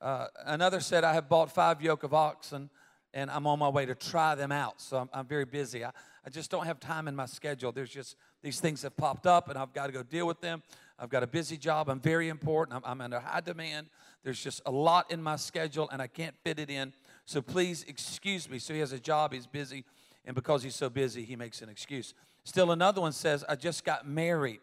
Uh, 0.00 0.28
another 0.46 0.80
said, 0.80 1.04
I 1.04 1.12
have 1.12 1.28
bought 1.28 1.52
five 1.52 1.82
yoke 1.82 2.02
of 2.04 2.14
oxen 2.14 2.70
and 3.14 3.30
I'm 3.30 3.46
on 3.46 3.58
my 3.58 3.68
way 3.68 3.86
to 3.86 3.94
try 3.94 4.34
them 4.34 4.52
out. 4.52 4.80
So 4.80 4.98
I'm, 4.98 5.10
I'm 5.12 5.26
very 5.26 5.44
busy. 5.44 5.84
I, 5.84 5.90
I 6.24 6.30
just 6.30 6.50
don't 6.50 6.66
have 6.66 6.80
time 6.80 7.08
in 7.08 7.16
my 7.16 7.26
schedule. 7.26 7.72
There's 7.72 7.90
just 7.90 8.16
these 8.42 8.60
things 8.60 8.82
have 8.82 8.96
popped 8.96 9.26
up 9.26 9.48
and 9.48 9.58
I've 9.58 9.72
got 9.72 9.86
to 9.86 9.92
go 9.92 10.02
deal 10.02 10.26
with 10.26 10.40
them. 10.40 10.62
I've 10.98 11.10
got 11.10 11.22
a 11.22 11.26
busy 11.26 11.56
job. 11.56 11.88
I'm 11.88 12.00
very 12.00 12.28
important. 12.28 12.76
I'm, 12.76 12.82
I'm 12.84 13.00
under 13.00 13.20
high 13.20 13.40
demand. 13.40 13.88
There's 14.22 14.42
just 14.42 14.62
a 14.66 14.70
lot 14.70 15.10
in 15.10 15.22
my 15.22 15.36
schedule 15.36 15.88
and 15.90 16.00
I 16.00 16.06
can't 16.06 16.34
fit 16.44 16.58
it 16.58 16.70
in. 16.70 16.92
So 17.24 17.42
please 17.42 17.84
excuse 17.88 18.48
me. 18.48 18.58
So 18.58 18.72
he 18.72 18.80
has 18.80 18.92
a 18.92 18.98
job, 18.98 19.32
he's 19.32 19.46
busy, 19.46 19.84
and 20.24 20.34
because 20.34 20.62
he's 20.62 20.76
so 20.76 20.88
busy, 20.88 21.24
he 21.24 21.36
makes 21.36 21.60
an 21.62 21.68
excuse. 21.68 22.14
Still, 22.44 22.72
another 22.72 23.00
one 23.00 23.12
says, 23.12 23.44
I 23.48 23.56
just 23.56 23.84
got 23.84 24.06
married, 24.06 24.60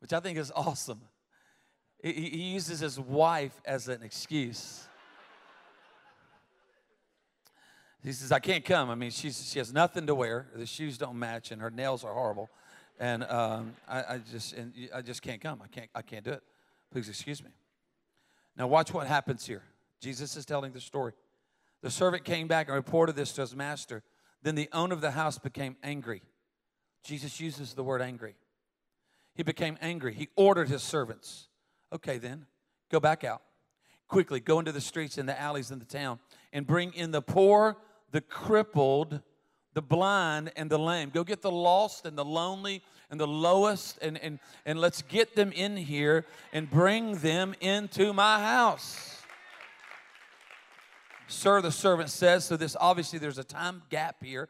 which 0.00 0.12
I 0.12 0.20
think 0.20 0.38
is 0.38 0.52
awesome. 0.56 1.00
He, 2.02 2.12
he 2.12 2.42
uses 2.52 2.80
his 2.80 2.98
wife 2.98 3.60
as 3.64 3.88
an 3.88 4.02
excuse. 4.02 4.86
He 8.02 8.12
says, 8.12 8.32
I 8.32 8.38
can't 8.38 8.64
come. 8.64 8.88
I 8.88 8.94
mean, 8.94 9.10
she's, 9.10 9.50
she 9.50 9.58
has 9.58 9.72
nothing 9.72 10.06
to 10.06 10.14
wear. 10.14 10.46
The 10.54 10.66
shoes 10.66 10.96
don't 10.96 11.18
match, 11.18 11.50
and 11.50 11.60
her 11.60 11.70
nails 11.70 12.02
are 12.02 12.14
horrible. 12.14 12.48
And 12.98 13.24
um, 13.24 13.74
I, 13.88 13.98
I, 13.98 14.20
just, 14.30 14.54
and 14.54 14.72
I 14.94 15.02
just 15.02 15.22
can't 15.22 15.40
come. 15.40 15.60
I 15.62 15.68
can't, 15.68 15.90
I 15.94 16.02
can't 16.02 16.24
do 16.24 16.32
it. 16.32 16.42
Please 16.90 17.08
excuse 17.08 17.42
me. 17.42 17.50
Now, 18.56 18.66
watch 18.66 18.92
what 18.92 19.06
happens 19.06 19.46
here. 19.46 19.62
Jesus 20.00 20.36
is 20.36 20.46
telling 20.46 20.72
the 20.72 20.80
story. 20.80 21.12
The 21.82 21.90
servant 21.90 22.24
came 22.24 22.48
back 22.48 22.68
and 22.68 22.74
reported 22.74 23.16
this 23.16 23.32
to 23.32 23.42
his 23.42 23.54
master. 23.54 24.02
Then 24.42 24.54
the 24.54 24.68
owner 24.72 24.94
of 24.94 25.00
the 25.00 25.12
house 25.12 25.38
became 25.38 25.76
angry. 25.82 26.22
Jesus 27.04 27.40
uses 27.40 27.74
the 27.74 27.84
word 27.84 28.02
angry. 28.02 28.34
He 29.34 29.42
became 29.42 29.78
angry. 29.80 30.14
He 30.14 30.28
ordered 30.36 30.68
his 30.68 30.82
servants, 30.82 31.48
okay, 31.92 32.18
then, 32.18 32.46
go 32.90 33.00
back 33.00 33.24
out. 33.24 33.42
Quickly, 34.08 34.40
go 34.40 34.58
into 34.58 34.72
the 34.72 34.80
streets 34.80 35.18
and 35.18 35.28
the 35.28 35.40
alleys 35.40 35.70
in 35.70 35.78
the 35.78 35.84
town 35.84 36.18
and 36.52 36.66
bring 36.66 36.92
in 36.94 37.12
the 37.12 37.22
poor, 37.22 37.76
the 38.12 38.20
crippled, 38.20 39.20
the 39.74 39.82
blind, 39.82 40.52
and 40.56 40.70
the 40.70 40.78
lame. 40.78 41.10
Go 41.10 41.24
get 41.24 41.42
the 41.42 41.50
lost 41.50 42.06
and 42.06 42.16
the 42.16 42.24
lonely 42.24 42.82
and 43.10 43.18
the 43.18 43.26
lowest, 43.26 43.98
and, 44.02 44.18
and, 44.18 44.38
and 44.64 44.78
let's 44.78 45.02
get 45.02 45.34
them 45.34 45.52
in 45.52 45.76
here 45.76 46.24
and 46.52 46.70
bring 46.70 47.16
them 47.16 47.54
into 47.60 48.12
my 48.12 48.40
house. 48.40 49.20
Sir, 51.30 51.60
the 51.60 51.70
servant 51.70 52.10
says, 52.10 52.44
so 52.44 52.56
this 52.56 52.76
obviously 52.80 53.20
there's 53.20 53.38
a 53.38 53.44
time 53.44 53.82
gap 53.88 54.16
here 54.20 54.48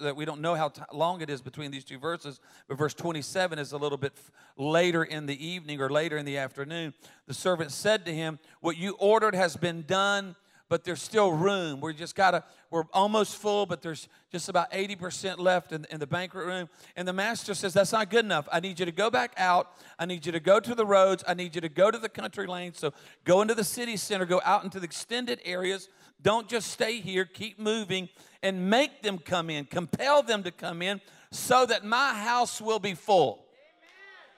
that 0.00 0.16
we 0.16 0.24
don't 0.24 0.40
know 0.40 0.56
how 0.56 0.72
long 0.92 1.20
it 1.20 1.30
is 1.30 1.40
between 1.40 1.70
these 1.70 1.84
two 1.84 1.98
verses, 1.98 2.40
but 2.66 2.76
verse 2.76 2.92
27 2.92 3.60
is 3.60 3.70
a 3.70 3.76
little 3.76 3.96
bit 3.96 4.12
later 4.56 5.04
in 5.04 5.26
the 5.26 5.46
evening 5.46 5.80
or 5.80 5.88
later 5.88 6.16
in 6.16 6.24
the 6.24 6.38
afternoon. 6.38 6.92
The 7.28 7.34
servant 7.34 7.70
said 7.70 8.04
to 8.06 8.12
him, 8.12 8.40
What 8.60 8.76
you 8.76 8.96
ordered 8.98 9.36
has 9.36 9.56
been 9.56 9.82
done 9.82 10.34
but 10.68 10.82
there's 10.84 11.00
still 11.00 11.32
room. 11.32 11.80
We 11.80 11.94
just 11.94 12.16
gotta, 12.16 12.42
we're 12.70 12.84
almost 12.92 13.36
full, 13.36 13.66
but 13.66 13.82
there's 13.82 14.08
just 14.32 14.48
about 14.48 14.72
80% 14.72 15.38
left 15.38 15.72
in, 15.72 15.86
in 15.90 16.00
the 16.00 16.06
banquet 16.06 16.44
room. 16.44 16.68
And 16.96 17.06
the 17.06 17.12
master 17.12 17.54
says, 17.54 17.72
That's 17.72 17.92
not 17.92 18.10
good 18.10 18.24
enough. 18.24 18.48
I 18.50 18.60
need 18.60 18.80
you 18.80 18.86
to 18.86 18.92
go 18.92 19.08
back 19.10 19.32
out. 19.36 19.70
I 19.98 20.06
need 20.06 20.26
you 20.26 20.32
to 20.32 20.40
go 20.40 20.58
to 20.58 20.74
the 20.74 20.84
roads. 20.84 21.22
I 21.26 21.34
need 21.34 21.54
you 21.54 21.60
to 21.60 21.68
go 21.68 21.90
to 21.90 21.98
the 21.98 22.08
country 22.08 22.46
lanes. 22.46 22.78
So 22.78 22.92
go 23.24 23.42
into 23.42 23.54
the 23.54 23.64
city 23.64 23.96
center, 23.96 24.26
go 24.26 24.40
out 24.44 24.64
into 24.64 24.80
the 24.80 24.86
extended 24.86 25.40
areas. 25.44 25.88
Don't 26.22 26.48
just 26.48 26.70
stay 26.70 27.00
here, 27.00 27.24
keep 27.24 27.58
moving 27.58 28.08
and 28.42 28.68
make 28.70 29.02
them 29.02 29.18
come 29.18 29.50
in, 29.50 29.66
compel 29.66 30.22
them 30.22 30.42
to 30.42 30.50
come 30.50 30.82
in 30.82 31.00
so 31.30 31.66
that 31.66 31.84
my 31.84 32.14
house 32.14 32.60
will 32.60 32.78
be 32.78 32.94
full. 32.94 33.44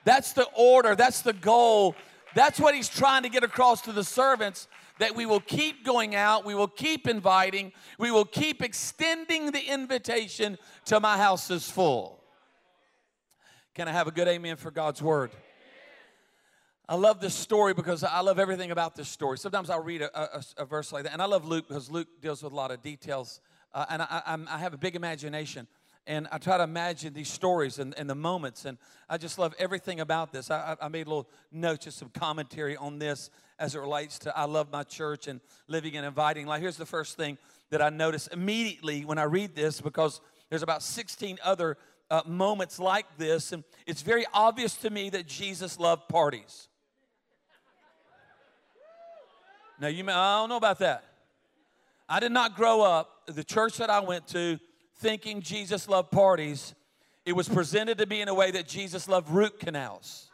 That's 0.04 0.32
the 0.32 0.47
order, 0.56 0.94
that's 0.94 1.23
the 1.23 1.32
goal. 1.32 1.94
That's 2.35 2.61
what 2.61 2.75
he's 2.75 2.88
trying 2.88 3.23
to 3.23 3.28
get 3.28 3.42
across 3.42 3.82
to 3.82 3.92
the 3.92 4.04
servants 4.04 4.68
that 4.99 5.14
we 5.14 5.26
will 5.26 5.40
keep 5.40 5.85
going 5.85 6.14
out, 6.14 6.45
we 6.45 6.55
will 6.55 6.69
keep 6.69 7.07
inviting, 7.07 7.73
we 7.99 8.11
will 8.11 8.25
keep 8.25 8.62
extending 8.62 9.50
the 9.50 9.73
invitation 9.73 10.59
to 10.87 11.00
my 11.00 11.17
house 11.17 11.50
is 11.50 11.71
full. 11.71 12.23
Can 13.75 13.88
I 13.88 13.93
have 13.93 14.09
a 14.09 14.11
good 14.11 14.28
amen 14.28 14.57
for 14.57 14.71
God's 14.71 15.00
word? 15.00 15.31
I 16.88 16.95
love 16.95 17.21
this 17.21 17.35
story 17.35 17.75
because 17.75 18.02
I 18.02 18.21
love 18.21 18.38
everything 18.38 18.71
about 18.71 18.97
this 18.97 19.09
story. 19.09 19.37
Sometimes 19.37 19.69
I'll 19.69 19.83
read 19.83 20.00
a, 20.00 20.38
a, 20.38 20.43
a 20.59 20.64
verse 20.64 20.90
like 20.90 21.05
that, 21.05 21.12
and 21.12 21.21
I 21.21 21.26
love 21.26 21.47
Luke 21.47 21.69
because 21.69 21.90
Luke 21.90 22.09
deals 22.23 22.43
with 22.43 22.52
a 22.52 22.57
lot 22.57 22.71
of 22.71 22.83
details, 22.83 23.40
uh, 23.75 23.85
and 23.90 24.00
I, 24.00 24.23
I, 24.26 24.38
I, 24.49 24.59
have 24.59 24.73
a 24.73 24.78
big 24.78 24.97
imagination, 24.97 25.69
and 26.09 26.27
I 26.33 26.38
try 26.38 26.57
to 26.57 26.65
imagine 26.65 27.12
these 27.12 27.29
stories 27.29 27.79
and, 27.79 27.95
and 27.99 28.09
the 28.09 28.15
moments, 28.15 28.65
and 28.65 28.79
I 29.11 29.19
just 29.19 29.38
love 29.38 29.55
everything 29.59 30.00
about 30.00 30.33
this. 30.33 30.50
I, 30.50 30.75
I 30.81 30.88
made 30.88 31.07
a 31.07 31.11
little 31.11 31.29
note, 31.53 31.83
just 31.83 31.99
some 31.99 32.09
commentary 32.09 32.79
on 32.79 32.99
this 32.99 33.29
as 33.59 33.75
it 33.75 33.79
relates 33.79 34.19
to 34.21 34.37
I 34.37 34.47
love 34.47 34.73
my 34.73 34.85
church 34.85 35.29
and 35.29 35.41
living 35.69 35.97
and 35.97 36.07
inviting 36.07 36.47
life. 36.47 36.62
Here's 36.62 36.79
the 36.79 36.87
first 36.87 37.19
thing 37.19 37.37
that 37.69 37.83
I 37.83 37.91
notice 37.91 38.27
immediately 38.29 39.05
when 39.05 39.19
I 39.19 39.25
read 39.25 39.55
this 39.55 39.83
because 39.83 40.23
there's 40.49 40.62
about 40.62 40.83
16 40.83 41.38
other 41.45 41.77
uh, 42.11 42.23
moments 42.25 42.79
like 42.79 43.05
this, 43.19 43.53
and 43.53 43.62
it's 43.87 44.00
very 44.00 44.25
obvious 44.33 44.77
to 44.77 44.88
me 44.88 45.11
that 45.11 45.27
Jesus 45.27 45.79
loved 45.79 46.09
parties. 46.09 46.69
Now, 49.79 49.88
you 49.88 50.05
may, 50.05 50.12
I 50.12 50.41
don't 50.41 50.49
know 50.49 50.57
about 50.57 50.79
that. 50.79 51.05
I 52.09 52.19
did 52.19 52.33
not 52.33 52.57
grow 52.57 52.81
up, 52.81 53.11
the 53.27 53.45
church 53.45 53.77
that 53.77 53.91
I 53.91 54.00
went 54.00 54.27
to, 54.29 54.59
thinking 54.99 55.40
Jesus 55.40 55.88
loved 55.88 56.11
parties. 56.11 56.75
It 57.25 57.35
was 57.35 57.49
presented 57.49 57.99
to 57.99 58.07
me 58.07 58.21
in 58.21 58.28
a 58.28 58.35
way 58.35 58.50
that 58.50 58.67
Jesus 58.67 59.09
loved 59.09 59.31
root 59.31 59.59
canals. 59.59 60.31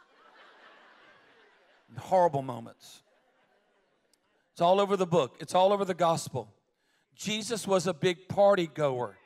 Horrible 1.97 2.41
moments. 2.41 3.01
It's 4.51 4.61
all 4.61 4.81
over 4.81 4.97
the 4.97 5.05
book, 5.05 5.37
it's 5.39 5.55
all 5.55 5.71
over 5.71 5.85
the 5.85 5.93
gospel. 5.93 6.53
Jesus 7.13 7.65
was 7.67 7.87
a 7.87 7.93
big 7.93 8.27
party 8.27 8.67
goer, 8.67 9.17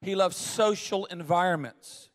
he 0.00 0.14
loved 0.14 0.34
social 0.34 1.06
environments. 1.06 2.10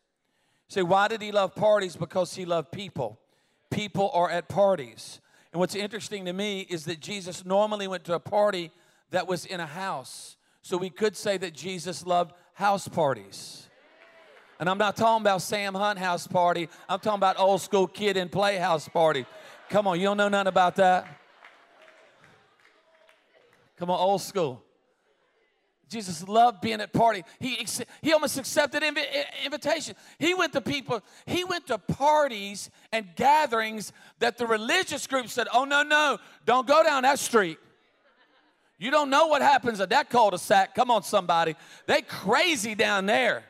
Say, 0.68 0.82
why 0.82 1.06
did 1.08 1.20
he 1.20 1.32
love 1.32 1.54
parties? 1.54 1.96
Because 1.96 2.34
he 2.34 2.46
loved 2.46 2.72
people. 2.72 3.20
People 3.70 4.10
are 4.14 4.30
at 4.30 4.48
parties. 4.48 5.20
And 5.52 5.60
what's 5.60 5.74
interesting 5.74 6.24
to 6.24 6.32
me 6.32 6.60
is 6.62 6.86
that 6.86 6.98
Jesus 6.98 7.44
normally 7.44 7.86
went 7.86 8.04
to 8.04 8.14
a 8.14 8.20
party 8.20 8.70
that 9.10 9.28
was 9.28 9.44
in 9.44 9.60
a 9.60 9.66
house. 9.66 10.38
So 10.62 10.78
we 10.78 10.88
could 10.88 11.14
say 11.14 11.36
that 11.36 11.52
Jesus 11.52 12.06
loved 12.06 12.32
house 12.54 12.88
parties. 12.88 13.68
And 14.60 14.68
I'm 14.70 14.78
not 14.78 14.96
talking 14.96 15.22
about 15.22 15.42
Sam 15.42 15.74
Hunt 15.74 15.98
house 15.98 16.26
party. 16.26 16.68
I'm 16.88 17.00
talking 17.00 17.18
about 17.18 17.38
old 17.38 17.60
school 17.60 17.86
Kid 17.86 18.16
'n 18.16 18.28
Play 18.28 18.56
house 18.56 18.88
party. 18.88 19.26
Come 19.68 19.86
on, 19.86 19.98
you 19.98 20.06
don't 20.06 20.16
know 20.16 20.28
nothing 20.28 20.48
about 20.48 20.76
that? 20.76 21.06
Come 23.76 23.90
on, 23.90 23.98
old 23.98 24.20
school. 24.20 24.62
Jesus 25.88 26.26
loved 26.26 26.62
being 26.62 26.80
at 26.80 26.92
party. 26.92 27.22
He, 27.38 27.66
he 28.00 28.12
almost 28.12 28.38
accepted 28.38 28.82
invi- 28.82 29.04
invitation. 29.44 29.94
He 30.18 30.32
went 30.32 30.54
to 30.54 30.60
people, 30.60 31.02
he 31.26 31.44
went 31.44 31.66
to 31.66 31.76
parties 31.78 32.70
and 32.92 33.06
gatherings 33.14 33.92
that 34.18 34.38
the 34.38 34.46
religious 34.46 35.06
group 35.06 35.28
said, 35.28 35.48
oh, 35.52 35.64
no, 35.64 35.82
no, 35.82 36.18
don't 36.46 36.66
go 36.66 36.82
down 36.82 37.02
that 37.02 37.18
street. 37.18 37.58
You 38.78 38.90
don't 38.90 39.10
know 39.10 39.28
what 39.28 39.42
happens 39.42 39.80
at 39.80 39.90
that 39.90 40.10
cul-de-sac. 40.10 40.74
Come 40.74 40.90
on, 40.90 41.02
somebody. 41.02 41.54
They 41.86 42.02
crazy 42.02 42.74
down 42.74 43.06
there. 43.06 43.44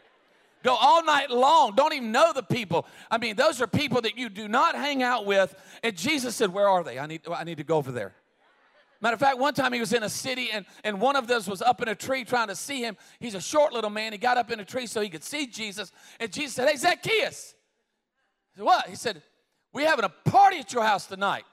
Go 0.62 0.74
all 0.74 1.04
night 1.04 1.30
long. 1.30 1.74
Don't 1.74 1.92
even 1.92 2.12
know 2.12 2.32
the 2.32 2.42
people. 2.42 2.86
I 3.10 3.18
mean, 3.18 3.36
those 3.36 3.60
are 3.60 3.66
people 3.66 4.00
that 4.02 4.16
you 4.16 4.28
do 4.28 4.46
not 4.46 4.74
hang 4.74 5.02
out 5.02 5.26
with. 5.26 5.54
And 5.82 5.96
Jesus 5.96 6.36
said, 6.36 6.52
Where 6.52 6.68
are 6.68 6.84
they? 6.84 6.98
I 6.98 7.06
need, 7.06 7.22
I 7.28 7.44
need 7.44 7.58
to 7.58 7.64
go 7.64 7.76
over 7.76 7.90
there. 7.90 8.14
Matter 9.00 9.14
of 9.14 9.20
fact, 9.20 9.38
one 9.38 9.52
time 9.52 9.72
he 9.72 9.80
was 9.80 9.92
in 9.92 10.04
a 10.04 10.08
city 10.08 10.50
and, 10.52 10.64
and 10.84 11.00
one 11.00 11.16
of 11.16 11.26
those 11.26 11.48
was 11.48 11.60
up 11.60 11.82
in 11.82 11.88
a 11.88 11.94
tree 11.94 12.22
trying 12.22 12.46
to 12.46 12.54
see 12.54 12.82
him. 12.82 12.96
He's 13.18 13.34
a 13.34 13.40
short 13.40 13.72
little 13.72 13.90
man. 13.90 14.12
He 14.12 14.18
got 14.18 14.36
up 14.36 14.52
in 14.52 14.60
a 14.60 14.64
tree 14.64 14.86
so 14.86 15.00
he 15.00 15.08
could 15.08 15.24
see 15.24 15.48
Jesus. 15.48 15.90
And 16.20 16.32
Jesus 16.32 16.54
said, 16.54 16.68
Hey, 16.68 16.76
Zacchaeus. 16.76 17.54
He 18.52 18.58
said, 18.58 18.64
What? 18.64 18.86
He 18.88 18.94
said, 18.94 19.22
We're 19.72 19.88
having 19.88 20.04
a 20.04 20.30
party 20.30 20.58
at 20.58 20.72
your 20.72 20.84
house 20.84 21.06
tonight. 21.06 21.44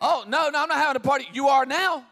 Oh, 0.00 0.24
no, 0.26 0.50
no, 0.50 0.62
I'm 0.62 0.68
not 0.68 0.78
having 0.78 0.96
a 0.96 1.00
party. 1.00 1.28
You 1.32 1.48
are 1.48 1.64
now. 1.64 2.04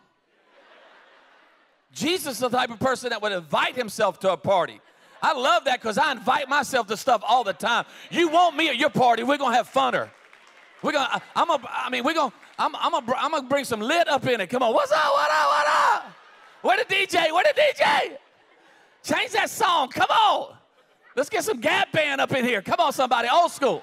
Jesus 1.95 2.35
is 2.35 2.41
the 2.41 2.49
type 2.49 2.71
of 2.71 2.81
person 2.81 3.11
that 3.11 3.23
would 3.23 3.33
invite 3.33 3.77
himself 3.77 4.19
to 4.21 4.33
a 4.33 4.37
party. 4.37 4.81
I 5.23 5.33
love 5.33 5.65
that 5.65 5.81
because 5.81 5.97
I 5.97 6.13
invite 6.13 6.49
myself 6.49 6.87
to 6.89 6.97
stuff 6.97 7.23
all 7.27 7.45
the 7.45 7.53
time. 7.53 7.87
You 8.11 8.29
want 8.29 8.57
me 8.57 8.69
at 8.69 8.77
your 8.77 8.91
party, 8.91 9.23
we're 9.23 9.39
gonna 9.39 9.57
have 9.57 9.73
funner. 9.73 10.11
We're 10.83 10.93
gonna, 10.93 11.23
I'm 11.35 11.49
a, 11.49 11.59
I 11.67 11.89
mean, 11.89 12.05
we're 12.05 12.13
gonna, 12.13 12.33
I'm, 12.59 12.75
I'm, 12.77 12.91
gonna, 12.93 13.15
I'm 13.17 13.31
gonna 13.31 13.49
bring 13.49 13.65
some 13.65 13.81
lit 13.81 14.07
up 14.09 14.27
in 14.27 14.41
it. 14.41 14.49
Come 14.49 14.63
on, 14.63 14.75
what's 14.75 14.93
up? 14.93 14.99
What 15.03 15.31
up? 15.31 15.49
What 15.49 15.67
up? 15.67 16.13
Where 16.61 16.77
the 16.77 16.95
DJ? 16.95 17.33
Where 17.33 17.45
the 17.45 17.59
DJ? 17.59 18.17
Change 19.03 19.33
that 19.33 19.49
song. 19.49 19.89
Come 19.89 20.11
on. 20.11 20.57
Let's 21.17 21.31
get 21.31 21.45
some 21.45 21.61
Gap 21.61 21.93
Band 21.93 22.21
up 22.21 22.33
in 22.33 22.45
here. 22.45 22.61
Come 22.61 22.81
on, 22.81 22.93
somebody, 22.93 23.29
old 23.33 23.53
school. 23.53 23.83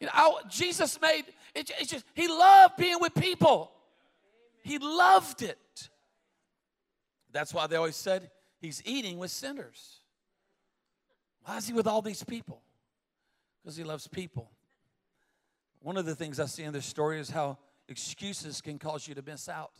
You 0.00 0.08
know, 0.08 0.40
Jesus 0.50 0.98
made 1.00 1.24
it, 1.54 1.70
it's 1.78 1.90
just 1.90 2.04
he 2.14 2.26
loved 2.26 2.76
being 2.76 2.98
with 3.00 3.14
people. 3.14 3.70
He 4.64 4.78
loved 4.78 5.42
it. 5.42 5.90
That's 7.30 7.52
why 7.52 7.66
they 7.66 7.76
always 7.76 7.96
said 7.96 8.30
he's 8.60 8.82
eating 8.86 9.18
with 9.18 9.30
sinners. 9.30 10.00
Why 11.44 11.58
is 11.58 11.66
he 11.66 11.74
with 11.74 11.86
all 11.86 12.00
these 12.00 12.24
people? 12.24 12.62
Because 13.62 13.76
he 13.76 13.84
loves 13.84 14.08
people. 14.08 14.50
One 15.80 15.98
of 15.98 16.06
the 16.06 16.14
things 16.14 16.40
I 16.40 16.46
see 16.46 16.62
in 16.62 16.72
this 16.72 16.86
story 16.86 17.20
is 17.20 17.28
how 17.28 17.58
excuses 17.88 18.62
can 18.62 18.78
cause 18.78 19.06
you 19.06 19.14
to 19.14 19.22
miss 19.22 19.50
out. 19.50 19.72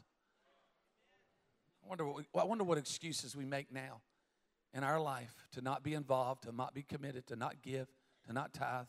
I 1.83 1.89
wonder 1.89 2.05
what, 2.05 2.25
I 2.39 2.45
wonder 2.45 2.65
what 2.65 2.77
excuses 2.77 3.35
we 3.35 3.47
make 3.47 3.73
now 3.73 4.03
in 4.75 4.85
our 4.85 5.01
life 5.01 5.35
to 5.53 5.63
not 5.63 5.83
be 5.83 5.95
involved, 5.95 6.43
to 6.43 6.53
not 6.53 6.75
be 6.75 6.83
committed, 6.83 7.27
to 7.29 7.37
not 7.37 7.63
give, 7.63 7.89
to 8.27 8.35
not 8.35 8.53
tithe, 8.53 8.87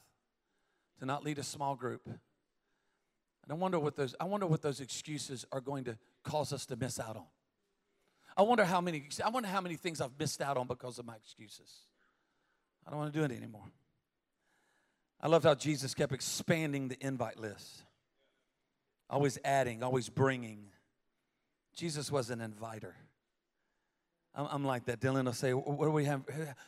to 0.99 1.05
not 1.05 1.23
lead 1.23 1.39
a 1.39 1.43
small 1.43 1.75
group. 1.75 2.09
And 3.47 3.53
I 3.53 3.55
wonder 3.55 3.79
what 3.79 3.95
those 3.95 4.15
I 4.19 4.25
wonder 4.25 4.47
what 4.47 4.61
those 4.61 4.79
excuses 4.79 5.45
are 5.51 5.61
going 5.61 5.83
to 5.85 5.97
cause 6.23 6.51
us 6.51 6.65
to 6.67 6.75
miss 6.75 6.99
out 6.99 7.15
on. 7.15 7.27
I 8.35 8.41
wonder 8.41 8.65
how 8.65 8.81
many 8.81 9.07
I 9.23 9.29
wonder 9.29 9.47
how 9.47 9.61
many 9.61 9.75
things 9.75 10.01
I've 10.01 10.17
missed 10.19 10.41
out 10.41 10.57
on 10.57 10.67
because 10.67 10.99
of 10.99 11.05
my 11.05 11.15
excuses. 11.15 11.71
I 12.85 12.89
don't 12.89 12.99
want 12.99 13.13
to 13.13 13.19
do 13.19 13.25
it 13.25 13.35
anymore. 13.35 13.65
I 15.21 15.27
loved 15.27 15.45
how 15.45 15.55
Jesus 15.55 15.93
kept 15.93 16.11
expanding 16.11 16.87
the 16.87 16.97
invite 16.99 17.39
list, 17.39 17.83
always 19.09 19.39
adding, 19.43 19.81
always 19.81 20.09
bringing. 20.09 20.67
Jesus 21.75 22.11
was 22.11 22.29
an 22.29 22.41
inviter. 22.41 22.95
I'm, 24.33 24.47
I'm 24.51 24.65
like 24.65 24.85
that. 24.85 24.99
Dylan 24.99 25.25
will 25.25 25.33
say, 25.33 25.53
"What 25.53 25.85
do 25.85 25.91
we 25.91 26.05
have? 26.05 26.23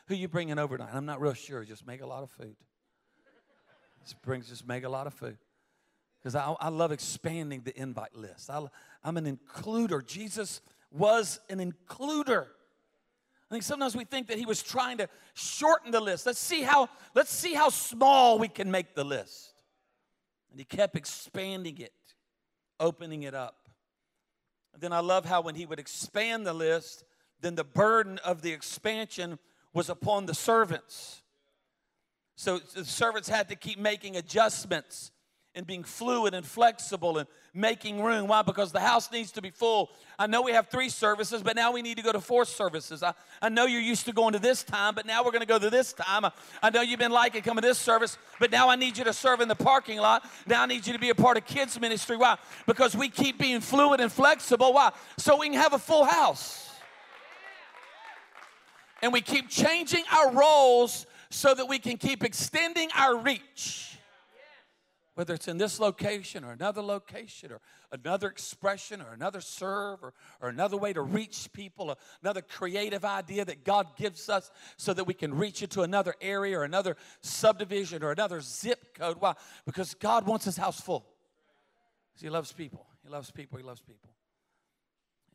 Who 0.07 0.15
you 0.15 0.27
bringing 0.27 0.59
over 0.59 0.77
tonight?" 0.77 0.93
I'm 0.93 1.05
not 1.05 1.19
real 1.19 1.33
sure. 1.33 1.63
Just 1.65 1.85
make 1.85 2.01
a 2.01 2.07
lot 2.07 2.23
of 2.23 2.29
food. 2.29 2.55
Just 4.03 4.21
bring, 4.21 4.41
just 4.41 4.65
make 4.65 4.83
a 4.83 4.89
lot 4.89 5.07
of 5.07 5.13
food. 5.13 5.37
Because 6.27 6.35
I, 6.35 6.53
I 6.59 6.67
love 6.67 6.91
expanding 6.91 7.61
the 7.63 7.79
invite 7.79 8.13
list. 8.13 8.49
I, 8.49 8.61
I'm 9.01 9.15
an 9.15 9.37
includer. 9.37 10.05
Jesus 10.05 10.59
was 10.91 11.39
an 11.49 11.59
includer. 11.59 12.47
I 13.49 13.53
think 13.53 13.63
sometimes 13.63 13.95
we 13.95 14.03
think 14.03 14.27
that 14.27 14.37
he 14.37 14.45
was 14.45 14.61
trying 14.61 14.97
to 14.97 15.07
shorten 15.35 15.89
the 15.89 16.01
list. 16.01 16.25
Let's 16.25 16.37
see 16.37 16.63
how 16.63 16.89
let's 17.15 17.31
see 17.31 17.53
how 17.53 17.69
small 17.69 18.39
we 18.39 18.49
can 18.49 18.69
make 18.69 18.93
the 18.93 19.05
list. 19.05 19.53
And 20.51 20.59
he 20.59 20.65
kept 20.65 20.97
expanding 20.97 21.77
it, 21.77 21.93
opening 22.77 23.23
it 23.23 23.33
up. 23.33 23.69
And 24.73 24.81
then 24.81 24.91
I 24.91 24.99
love 24.99 25.23
how 25.23 25.39
when 25.39 25.55
he 25.55 25.65
would 25.65 25.79
expand 25.79 26.45
the 26.45 26.53
list, 26.53 27.05
then 27.39 27.55
the 27.55 27.63
burden 27.63 28.19
of 28.25 28.41
the 28.41 28.51
expansion 28.51 29.39
was 29.71 29.87
upon 29.87 30.25
the 30.25 30.35
servants. 30.35 31.21
So 32.35 32.59
the 32.59 32.83
servants 32.83 33.29
had 33.29 33.47
to 33.47 33.55
keep 33.55 33.79
making 33.79 34.17
adjustments 34.17 35.13
and 35.57 35.65
being 35.65 35.83
fluid 35.83 36.35
and 36.35 36.45
flexible 36.45 37.17
and 37.17 37.27
making 37.51 38.03
room. 38.03 38.27
Why? 38.27 38.43
Because 38.43 38.71
the 38.71 38.79
house 38.79 39.11
needs 39.11 39.31
to 39.31 39.41
be 39.41 39.49
full. 39.49 39.89
I 40.19 40.27
know 40.27 40.43
we 40.43 40.51
have 40.51 40.67
three 40.67 40.87
services, 40.87 41.41
but 41.41 41.55
now 41.55 41.71
we 41.71 41.81
need 41.81 41.97
to 41.97 42.03
go 42.03 42.11
to 42.11 42.21
four 42.21 42.45
services. 42.45 43.01
I, 43.01 43.13
I 43.41 43.49
know 43.49 43.65
you're 43.65 43.81
used 43.81 44.05
to 44.05 44.13
going 44.13 44.33
to 44.33 44.39
this 44.39 44.63
time, 44.63 44.93
but 44.93 45.07
now 45.07 45.23
we're 45.25 45.31
going 45.31 45.41
to 45.41 45.47
go 45.47 45.57
to 45.57 45.71
this 45.71 45.93
time. 45.93 46.25
I, 46.25 46.31
I 46.61 46.69
know 46.69 46.81
you've 46.81 46.99
been 46.99 47.11
liking 47.11 47.41
coming 47.41 47.63
to 47.63 47.67
this 47.67 47.79
service, 47.79 48.19
but 48.39 48.51
now 48.51 48.69
I 48.69 48.75
need 48.75 48.99
you 48.99 49.03
to 49.05 49.13
serve 49.13 49.41
in 49.41 49.47
the 49.47 49.55
parking 49.55 49.97
lot. 49.97 50.29
Now 50.45 50.61
I 50.61 50.67
need 50.67 50.85
you 50.85 50.93
to 50.93 50.99
be 50.99 51.09
a 51.09 51.15
part 51.15 51.37
of 51.37 51.45
kids' 51.45 51.79
ministry. 51.79 52.17
Why? 52.17 52.37
Because 52.67 52.95
we 52.95 53.09
keep 53.09 53.39
being 53.39 53.59
fluid 53.59 53.99
and 53.99 54.11
flexible. 54.11 54.73
Why? 54.73 54.91
So 55.17 55.39
we 55.39 55.49
can 55.49 55.57
have 55.57 55.73
a 55.73 55.79
full 55.79 56.05
house. 56.05 56.69
And 59.01 59.11
we 59.11 59.21
keep 59.21 59.49
changing 59.49 60.03
our 60.11 60.31
roles 60.31 61.07
so 61.31 61.55
that 61.55 61.67
we 61.67 61.79
can 61.79 61.97
keep 61.97 62.23
extending 62.23 62.89
our 62.95 63.17
reach 63.17 63.96
whether 65.17 65.33
it's 65.33 65.47
in 65.47 65.57
this 65.57 65.79
location 65.79 66.43
or 66.43 66.51
another 66.51 66.83
location 66.83 67.51
or 67.51 67.59
another 67.91 68.27
expression 68.27 69.01
or 69.01 69.13
another 69.13 69.41
serve 69.41 70.03
or, 70.03 70.13
or 70.39 70.49
another 70.49 70.77
way 70.77 70.93
to 70.93 71.01
reach 71.01 71.51
people, 71.53 71.97
another 72.21 72.43
creative 72.43 73.03
idea 73.03 73.43
that 73.43 73.63
God 73.63 73.87
gives 73.97 74.29
us 74.29 74.51
so 74.77 74.93
that 74.93 75.05
we 75.05 75.15
can 75.15 75.35
reach 75.35 75.63
into 75.63 75.81
another 75.81 76.13
area 76.21 76.59
or 76.59 76.63
another 76.63 76.95
subdivision 77.21 78.03
or 78.03 78.11
another 78.11 78.41
zip 78.41 78.93
code. 78.93 79.17
Why? 79.19 79.33
Because 79.65 79.95
God 79.95 80.27
wants 80.27 80.45
his 80.45 80.55
house 80.55 80.79
full. 80.79 81.03
He 82.21 82.29
loves 82.29 82.51
people. 82.51 82.85
He 83.03 83.09
loves 83.09 83.31
people. 83.31 83.57
He 83.57 83.63
loves 83.63 83.81
people. 83.81 84.11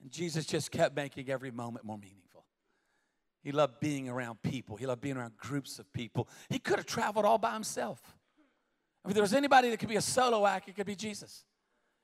And 0.01 0.13
Jesus 0.13 0.47
just 0.47 0.71
kept 0.71 0.95
making 0.95 1.29
every 1.29 1.51
moment 1.51 1.85
more 1.85 1.99
meaningful. 1.99 2.45
He 3.43 3.51
loved 3.51 3.81
being 3.81 4.09
around 4.09 4.43
people. 4.43 4.77
He 4.77 4.87
loved 4.87 5.01
being 5.01 5.17
around 5.17 5.37
groups 5.39 5.81
of 5.81 5.93
people. 5.93 6.29
He 6.51 6.61
could 6.61 6.77
have 6.77 6.87
traveled 6.87 7.25
all 7.25 7.39
by 7.39 7.55
himself. 7.55 8.01
If 9.07 9.15
there 9.15 9.23
was 9.23 9.35
anybody 9.35 9.71
that 9.71 9.79
could 9.79 9.89
be 9.89 9.97
a 9.97 10.03
solo 10.03 10.47
act, 10.47 10.69
it 10.69 10.77
could 10.77 10.87
be 10.87 10.95
Jesus. 10.95 11.45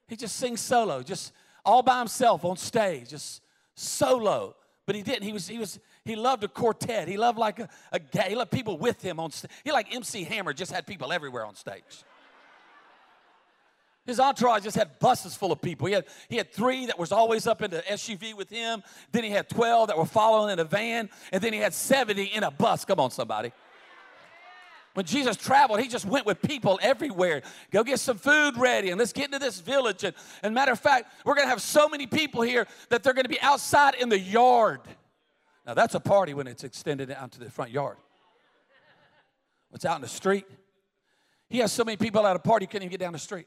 He 0.09 0.17
just 0.17 0.37
sings 0.37 0.61
solo, 0.61 1.03
just 1.03 1.33
all 1.65 1.83
by 1.83 1.99
himself 1.99 2.45
on 2.45 2.57
stage, 2.57 3.11
just 3.11 3.43
solo. 3.75 4.57
But 4.87 4.97
he 4.97 5.03
didn't. 5.03 5.23
He 5.23 5.33
was, 5.33 5.47
he 5.47 5.59
was, 5.59 5.79
he 6.05 6.17
loved 6.17 6.43
a 6.45 6.49
quartet. 6.49 7.09
He 7.09 7.17
loved 7.17 7.39
like 7.39 7.59
a, 7.59 7.69
a 7.93 8.01
He 8.29 8.35
loved 8.35 8.51
people 8.51 8.79
with 8.79 9.03
him 9.03 9.21
on 9.21 9.31
stage. 9.31 9.51
He 9.63 9.71
like 9.71 9.95
MC 9.95 10.25
Hammer, 10.25 10.53
just 10.53 10.73
had 10.73 10.87
people 10.87 11.13
everywhere 11.13 11.45
on 11.45 11.55
stage. 11.55 12.05
His 14.09 14.19
entourage 14.19 14.63
just 14.63 14.77
had 14.79 14.99
buses 15.01 15.35
full 15.35 15.53
of 15.53 15.61
people. 15.61 15.87
He 15.87 15.93
had, 15.93 16.07
he 16.31 16.37
had 16.39 16.51
three 16.51 16.87
that 16.87 16.99
was 16.99 17.13
always 17.13 17.47
up 17.47 17.61
in 17.61 17.71
the 17.71 17.83
SUV 17.83 18.33
with 18.33 18.49
him. 18.49 18.83
Then 19.13 19.23
he 19.23 19.29
had 19.29 19.51
12 19.51 19.89
that 19.89 19.99
were 19.99 20.07
following 20.07 20.51
in 20.51 20.59
a 20.59 20.65
van. 20.65 21.11
And 21.31 21.43
then 21.43 21.53
he 21.53 21.59
had 21.59 21.75
70 21.75 22.25
in 22.25 22.43
a 22.43 22.51
bus. 22.51 22.87
Come 22.87 23.01
on, 23.01 23.11
somebody. 23.11 23.53
When 24.99 25.07
Jesus 25.07 25.37
traveled, 25.37 25.79
he 25.79 25.87
just 25.87 26.07
went 26.07 26.27
with 26.27 26.43
people 26.43 26.81
everywhere. 26.83 27.43
Go 27.71 27.85
get 27.85 28.01
some 28.01 28.19
food 28.19 28.57
ready 28.57 28.91
and 28.91 28.99
let's 28.99 29.13
get 29.13 29.27
into 29.27 29.39
this 29.39 29.61
village. 29.61 30.03
And, 30.03 30.13
and 30.43 30.53
matter 30.53 30.73
of 30.73 30.81
fact, 30.81 31.13
we're 31.25 31.37
going 31.37 31.45
to 31.45 31.51
have 31.51 31.63
so 31.63 31.89
many 31.89 32.09
people 32.09 32.43
here 32.43 32.67
that 32.89 33.05
they're 33.05 33.13
going 33.13 33.25
to 33.25 33.29
be 33.29 33.41
outside 33.41 33.95
in 33.95 34.09
the 34.09 34.19
yard. 34.19 34.81
Now, 35.65 35.75
that's 35.75 35.95
a 35.95 36.01
party 36.01 36.35
when 36.35 36.49
it's 36.49 36.65
extended 36.65 37.13
out 37.13 37.31
to 37.31 37.39
the 37.39 37.49
front 37.49 37.71
yard. 37.71 37.97
What's 39.71 39.85
out 39.85 39.95
in 39.95 40.03
the 40.03 40.09
street? 40.09 40.47
He 41.49 41.59
has 41.59 41.71
so 41.71 41.85
many 41.85 41.97
people 41.97 42.27
at 42.27 42.35
a 42.35 42.41
party, 42.41 42.65
he 42.65 42.67
couldn't 42.67 42.87
even 42.87 42.91
get 42.91 42.99
down 42.99 43.13
the 43.13 43.21
street. 43.21 43.47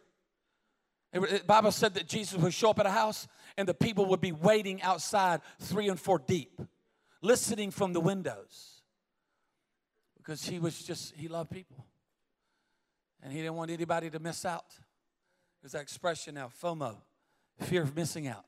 The 1.11 1.43
Bible 1.45 1.73
said 1.73 1.95
that 1.95 2.07
Jesus 2.07 2.39
would 2.39 2.53
show 2.53 2.69
up 2.69 2.79
at 2.79 2.85
a 2.85 2.91
house 2.91 3.27
and 3.57 3.67
the 3.67 3.73
people 3.73 4.05
would 4.05 4.21
be 4.21 4.31
waiting 4.31 4.81
outside 4.83 5.41
three 5.59 5.89
and 5.89 5.99
four 5.99 6.17
deep, 6.17 6.61
listening 7.21 7.71
from 7.71 7.91
the 7.91 7.99
windows. 7.99 8.80
Because 10.23 10.45
he 10.45 10.59
was 10.59 10.81
just, 10.83 11.15
he 11.15 11.27
loved 11.27 11.49
people. 11.49 11.85
And 13.23 13.31
he 13.31 13.39
didn't 13.39 13.55
want 13.55 13.71
anybody 13.71 14.09
to 14.09 14.19
miss 14.19 14.45
out. 14.45 14.65
There's 15.61 15.73
that 15.73 15.81
expression 15.81 16.35
now, 16.35 16.49
FOMO, 16.61 16.95
fear 17.61 17.83
of 17.83 17.95
missing 17.95 18.27
out. 18.27 18.45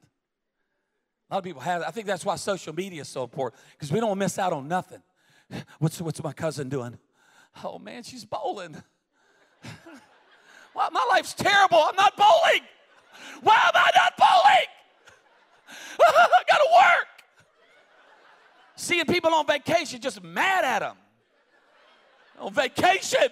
A 1.29 1.35
lot 1.35 1.37
of 1.39 1.43
people 1.43 1.61
have 1.61 1.83
I 1.83 1.91
think 1.91 2.05
that's 2.05 2.25
why 2.25 2.35
social 2.35 2.73
media 2.73 3.01
is 3.01 3.07
so 3.07 3.23
important, 3.23 3.61
because 3.71 3.91
we 3.91 3.99
don't 3.99 4.17
miss 4.17 4.37
out 4.37 4.53
on 4.53 4.67
nothing. 4.67 5.01
What's, 5.79 6.01
what's 6.01 6.23
my 6.23 6.33
cousin 6.33 6.69
doing? 6.69 6.97
Oh 7.63 7.77
man, 7.77 8.03
she's 8.03 8.25
bowling. 8.25 8.81
Well, 10.75 10.89
my 10.91 11.05
life's 11.11 11.33
terrible. 11.33 11.77
I'm 11.77 11.95
not 11.95 12.17
bowling. 12.17 12.61
Why 13.41 13.55
am 13.55 13.71
I 13.75 13.89
not 13.95 14.13
bowling? 14.17 14.67
I 16.01 16.43
got 16.47 16.57
to 16.57 16.69
work. 16.73 17.07
Seeing 18.75 19.05
people 19.05 19.33
on 19.33 19.45
vacation, 19.45 20.01
just 20.01 20.23
mad 20.23 20.65
at 20.65 20.79
them. 20.79 20.97
On 22.43 22.53
vacation. 22.53 23.29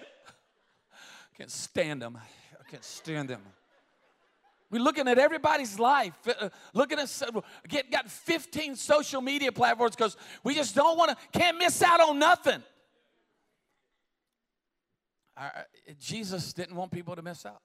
Can't 1.36 1.50
stand 1.50 2.00
them. 2.00 2.18
I 2.58 2.70
can't 2.70 2.84
stand 2.84 3.28
them. 3.28 3.42
We're 4.70 4.80
looking 4.80 5.06
at 5.06 5.18
everybody's 5.18 5.78
life, 5.78 6.14
uh, 6.26 6.46
uh 6.46 6.48
looking 6.72 6.98
at 6.98 7.22
get 7.68 7.90
got 7.90 8.10
15 8.10 8.74
social 8.74 9.20
media 9.20 9.52
platforms 9.52 9.94
because 9.94 10.16
we 10.42 10.54
just 10.54 10.74
don't 10.74 10.96
want 10.96 11.10
to, 11.10 11.38
can't 11.38 11.58
miss 11.58 11.82
out 11.82 12.00
on 12.00 12.18
nothing. 12.18 12.62
Jesus 15.98 16.54
didn't 16.54 16.74
want 16.74 16.90
people 16.90 17.14
to 17.14 17.20
miss 17.20 17.44
out. 17.44 17.60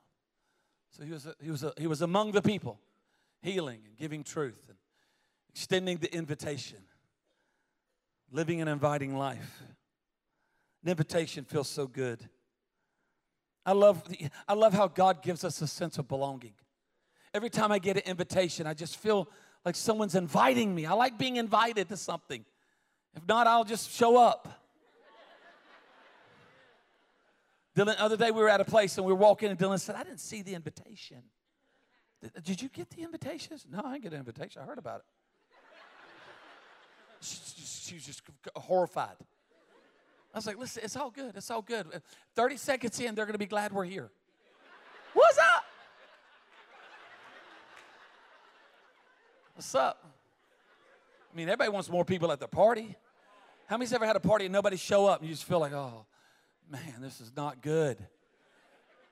So 0.91 1.05
he 1.05 1.11
was, 1.11 1.25
a, 1.27 1.35
he, 1.41 1.49
was 1.49 1.63
a, 1.63 1.73
he 1.77 1.87
was 1.87 2.01
among 2.01 2.33
the 2.33 2.41
people, 2.41 2.77
healing 3.41 3.79
and 3.85 3.95
giving 3.95 4.25
truth 4.25 4.65
and 4.67 4.77
extending 5.49 5.97
the 5.97 6.13
invitation, 6.13 6.79
living 8.31 8.59
an 8.61 8.67
inviting 8.67 9.15
life. 9.15 9.63
An 10.87 10.91
invitation 10.91 11.43
feels 11.43 11.67
so 11.67 11.85
good. 11.85 12.29
I 13.65 13.73
love, 13.73 14.01
I 14.47 14.53
love 14.53 14.71
how 14.71 14.87
God 14.87 15.21
gives 15.21 15.43
us 15.43 15.61
a 15.61 15.67
sense 15.67 15.97
of 15.97 16.07
belonging. 16.07 16.53
Every 17.33 17.49
time 17.49 17.73
I 17.73 17.79
get 17.79 17.97
an 17.97 18.03
invitation, 18.05 18.65
I 18.65 18.73
just 18.73 18.95
feel 18.95 19.27
like 19.65 19.75
someone's 19.75 20.15
inviting 20.15 20.73
me. 20.73 20.85
I 20.85 20.93
like 20.93 21.17
being 21.17 21.35
invited 21.35 21.89
to 21.89 21.97
something. 21.97 22.45
If 23.13 23.27
not, 23.27 23.47
I'll 23.47 23.65
just 23.65 23.91
show 23.91 24.15
up. 24.15 24.47
DeLynn, 27.75 27.95
other 27.97 28.15
day 28.15 28.31
we 28.31 28.39
were 28.39 28.47
at 28.47 28.61
a 28.61 28.65
place 28.65 28.97
and 28.97 29.05
we 29.05 29.11
were 29.11 29.19
walking, 29.19 29.49
and 29.49 29.59
DeLynn 29.59 29.81
said, 29.81 29.95
I 29.95 30.03
didn't 30.03 30.21
see 30.21 30.41
the 30.41 30.55
invitation. 30.55 31.21
Did, 32.21 32.43
did 32.45 32.61
you 32.61 32.69
get 32.69 32.91
the 32.91 33.01
invitations? 33.01 33.67
No, 33.69 33.81
I 33.83 33.91
didn't 33.91 34.03
get 34.03 34.13
an 34.13 34.19
invitation. 34.19 34.61
I 34.61 34.65
heard 34.65 34.77
about 34.77 35.01
it. 35.01 35.05
She, 37.19 37.35
she 37.89 37.95
was 37.95 38.05
just 38.05 38.21
horrified. 38.55 39.17
I 40.37 40.39
was 40.39 40.45
like, 40.45 40.59
listen, 40.59 40.83
it's 40.85 40.95
all 40.95 41.09
good. 41.09 41.35
It's 41.35 41.49
all 41.49 41.63
good. 41.63 41.87
30 42.35 42.57
seconds 42.57 42.99
in, 42.99 43.15
they're 43.15 43.25
going 43.25 43.33
to 43.33 43.39
be 43.39 43.47
glad 43.47 43.73
we're 43.73 43.85
here. 43.85 44.11
What's 45.15 45.39
up? 45.39 45.63
What's 49.55 49.73
up? 49.73 50.13
I 51.33 51.35
mean, 51.35 51.49
everybody 51.49 51.71
wants 51.71 51.89
more 51.89 52.05
people 52.05 52.31
at 52.31 52.39
the 52.39 52.47
party. 52.47 52.95
How 53.65 53.77
many's 53.77 53.91
ever 53.93 54.05
had 54.05 54.15
a 54.15 54.19
party 54.19 54.45
and 54.45 54.53
nobody 54.53 54.77
show 54.77 55.07
up 55.07 55.21
and 55.21 55.27
you 55.27 55.33
just 55.33 55.47
feel 55.47 55.57
like, 55.57 55.73
oh, 55.73 56.05
man, 56.69 57.01
this 57.01 57.19
is 57.19 57.31
not 57.35 57.63
good. 57.63 57.97
Have 57.97 58.07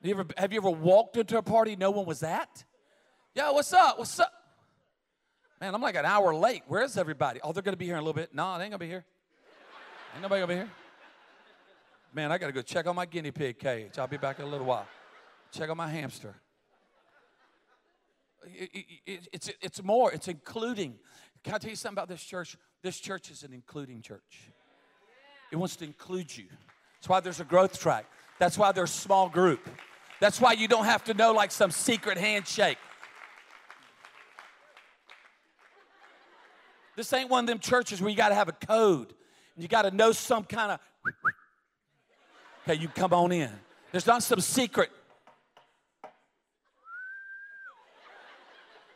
you 0.03 0.11
ever, 0.11 0.25
have 0.38 0.53
you 0.53 0.59
ever 0.59 0.69
walked 0.69 1.17
into 1.17 1.39
a 1.39 1.41
party 1.41 1.75
no 1.75 1.89
one 1.89 2.05
was 2.05 2.21
at? 2.21 2.63
Yo, 3.33 3.51
what's 3.51 3.73
up? 3.73 3.97
What's 3.97 4.19
up? 4.19 4.31
Man, 5.59 5.73
I'm 5.73 5.81
like 5.81 5.95
an 5.95 6.05
hour 6.05 6.35
late. 6.35 6.61
Where's 6.67 6.97
everybody? 6.97 7.39
Oh, 7.43 7.51
they're 7.51 7.63
going 7.63 7.73
to 7.73 7.79
be 7.79 7.85
here 7.85 7.95
in 7.95 7.99
a 7.99 8.03
little 8.03 8.13
bit. 8.13 8.31
No, 8.31 8.59
they 8.59 8.65
ain't 8.65 8.69
going 8.69 8.73
to 8.73 8.77
be 8.77 8.89
here. 8.89 9.05
Ain't 10.13 10.21
nobody 10.21 10.41
going 10.41 10.49
to 10.49 10.53
be 10.53 10.59
here. 10.59 10.85
Man, 12.15 12.32
I 12.32 12.38
got 12.38 12.47
to 12.47 12.54
go 12.54 12.62
check 12.62 12.88
on 12.88 12.95
my 12.95 13.06
guinea 13.06 13.32
pig 13.32 13.60
cage. 13.60 13.99
I'll 13.99 14.08
be 14.08 14.15
back 14.15 14.39
in 14.39 14.45
a 14.45 14.47
little 14.47 14.65
while. 14.65 14.88
Check 15.51 15.69
on 15.69 15.75
my 15.75 15.89
hamster. 15.89 16.34
It, 18.45 18.69
it, 18.73 18.86
it, 19.06 19.28
it's, 19.34 19.51
it's 19.62 19.84
more, 19.84 20.13
it's 20.13 20.30
including. 20.30 20.95
Can 21.43 21.56
I 21.56 21.58
tell 21.58 21.69
you 21.69 21.75
something 21.75 21.97
about 21.97 22.08
this 22.08 22.23
church? 22.23 22.56
This 22.82 23.01
church 23.01 23.30
is 23.32 23.43
an 23.43 23.51
including 23.51 24.01
church. 24.01 24.49
It 25.51 25.58
wants 25.58 25.75
to 25.75 25.84
include 25.84 26.36
you. 26.36 26.45
That's 26.95 27.10
why 27.10 27.19
there's 27.19 27.41
a 27.41 27.43
growth 27.43 27.78
track. 27.78 28.06
That's 28.39 28.58
why 28.58 28.71
there's 28.71 28.91
small 28.91 29.28
group. 29.28 29.67
That's 30.21 30.39
why 30.39 30.54
you 30.54 30.69
don't 30.69 30.86
have 30.86 31.04
to 31.06 31.13
know 31.13 31.34
like 31.34 31.51
some 31.51 31.69
secret 31.69 32.17
handshake. 32.17 32.78
This 36.95 37.12
ain't 37.12 37.30
one 37.30 37.43
of 37.43 37.47
them 37.47 37.60
churches 37.60 37.99
where 37.99 38.10
you 38.10 38.15
got 38.15 38.30
to 38.30 38.36
have 38.36 38.47
a 38.47 38.54
code 38.54 39.13
and 39.56 39.63
you 39.63 39.67
got 39.67 39.82
to 39.82 39.91
know 39.91 40.13
some 40.13 40.45
kind 40.45 40.71
of. 40.71 40.80
Okay, 42.67 42.82
you 42.82 42.88
come 42.88 43.13
on 43.13 43.32
in. 43.32 43.51
There's 43.91 44.08
not 44.08 44.23
some 44.23 44.41
secret. 44.41 44.89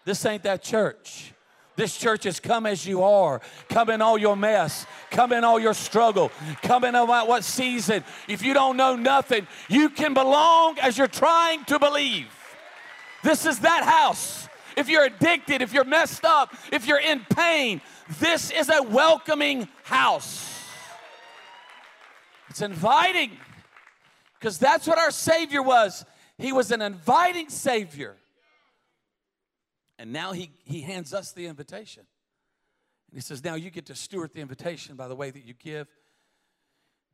This 0.05 0.25
ain't 0.25 0.41
that 0.43 0.63
church. 0.63 1.34
This 1.75 1.95
church 1.95 2.25
is 2.25 2.39
come 2.39 2.65
as 2.65 2.86
you 2.86 3.03
are. 3.03 3.41
Come 3.69 3.91
in 3.91 4.01
all 4.01 4.17
your 4.17 4.36
mess. 4.36 4.88
Come 5.12 5.32
in 5.32 5.43
all 5.43 5.60
your 5.60 5.75
struggle. 5.75 6.32
Come 6.63 6.84
in 6.84 6.95
about 6.95 7.27
what 7.27 7.43
season. 7.43 8.03
If 8.27 8.41
you 8.43 8.55
don't 8.55 8.75
know 8.75 8.95
nothing, 8.95 9.47
you 9.69 9.89
can 9.89 10.15
belong 10.15 10.79
as 10.79 10.97
you're 10.97 11.08
trying 11.08 11.63
to 11.65 11.77
believe. 11.77 12.27
This 13.23 13.45
is 13.45 13.60
that 13.60 13.84
house. 13.84 14.49
If 14.75 14.89
you're 14.89 15.05
addicted, 15.05 15.62
if 15.62 15.73
you're 15.73 15.86
messed 15.86 16.25
up, 16.25 16.53
if 16.71 16.88
you're 16.88 16.99
in 16.99 17.21
pain, 17.34 17.82
this 18.19 18.49
is 18.49 18.69
a 18.69 18.82
welcoming 18.82 19.67
house. 19.84 20.49
It's 22.49 22.62
inviting 22.62 23.38
because 24.39 24.58
that's 24.58 24.88
what 24.88 24.97
our 24.97 25.12
Savior 25.12 25.62
was. 25.62 26.06
He 26.38 26.54
was 26.54 26.71
an 26.71 26.82
inviting 26.82 27.49
Savior. 27.49 28.15
And 29.97 30.13
now 30.13 30.32
he, 30.32 30.52
he 30.63 30.82
hands 30.82 31.13
us 31.13 31.34
the 31.34 31.47
invitation. 31.47 32.04
And 33.12 33.17
he 33.17 33.21
says, 33.21 33.43
Now 33.43 33.56
you 33.56 33.69
get 33.69 33.88
to 33.88 33.95
steward 33.95 34.34
the 34.34 34.39
invitation 34.39 34.95
by 34.95 35.10
the 35.10 35.15
way 35.15 35.30
that 35.30 35.43
you 35.43 35.54
give. 35.54 35.88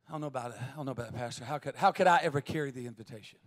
I 0.08 0.12
don't 0.12 0.22
know 0.22 0.28
about 0.28 0.52
it. 0.52 0.58
I 0.62 0.76
don't 0.76 0.86
know 0.86 0.92
about 0.92 1.08
it, 1.08 1.16
Pastor. 1.16 1.46
How 1.46 1.58
could, 1.58 1.76
how 1.76 1.92
could 1.92 2.06
I 2.06 2.20
ever 2.22 2.42
carry 2.42 2.70
the 2.70 2.86
invitation? 2.86 3.40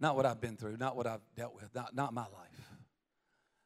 Not 0.00 0.16
what 0.16 0.26
I've 0.26 0.40
been 0.40 0.56
through, 0.56 0.76
not 0.78 0.96
what 0.96 1.06
I've 1.06 1.20
dealt 1.36 1.54
with, 1.54 1.72
not, 1.72 1.94
not 1.94 2.12
my 2.12 2.22
life. 2.22 2.70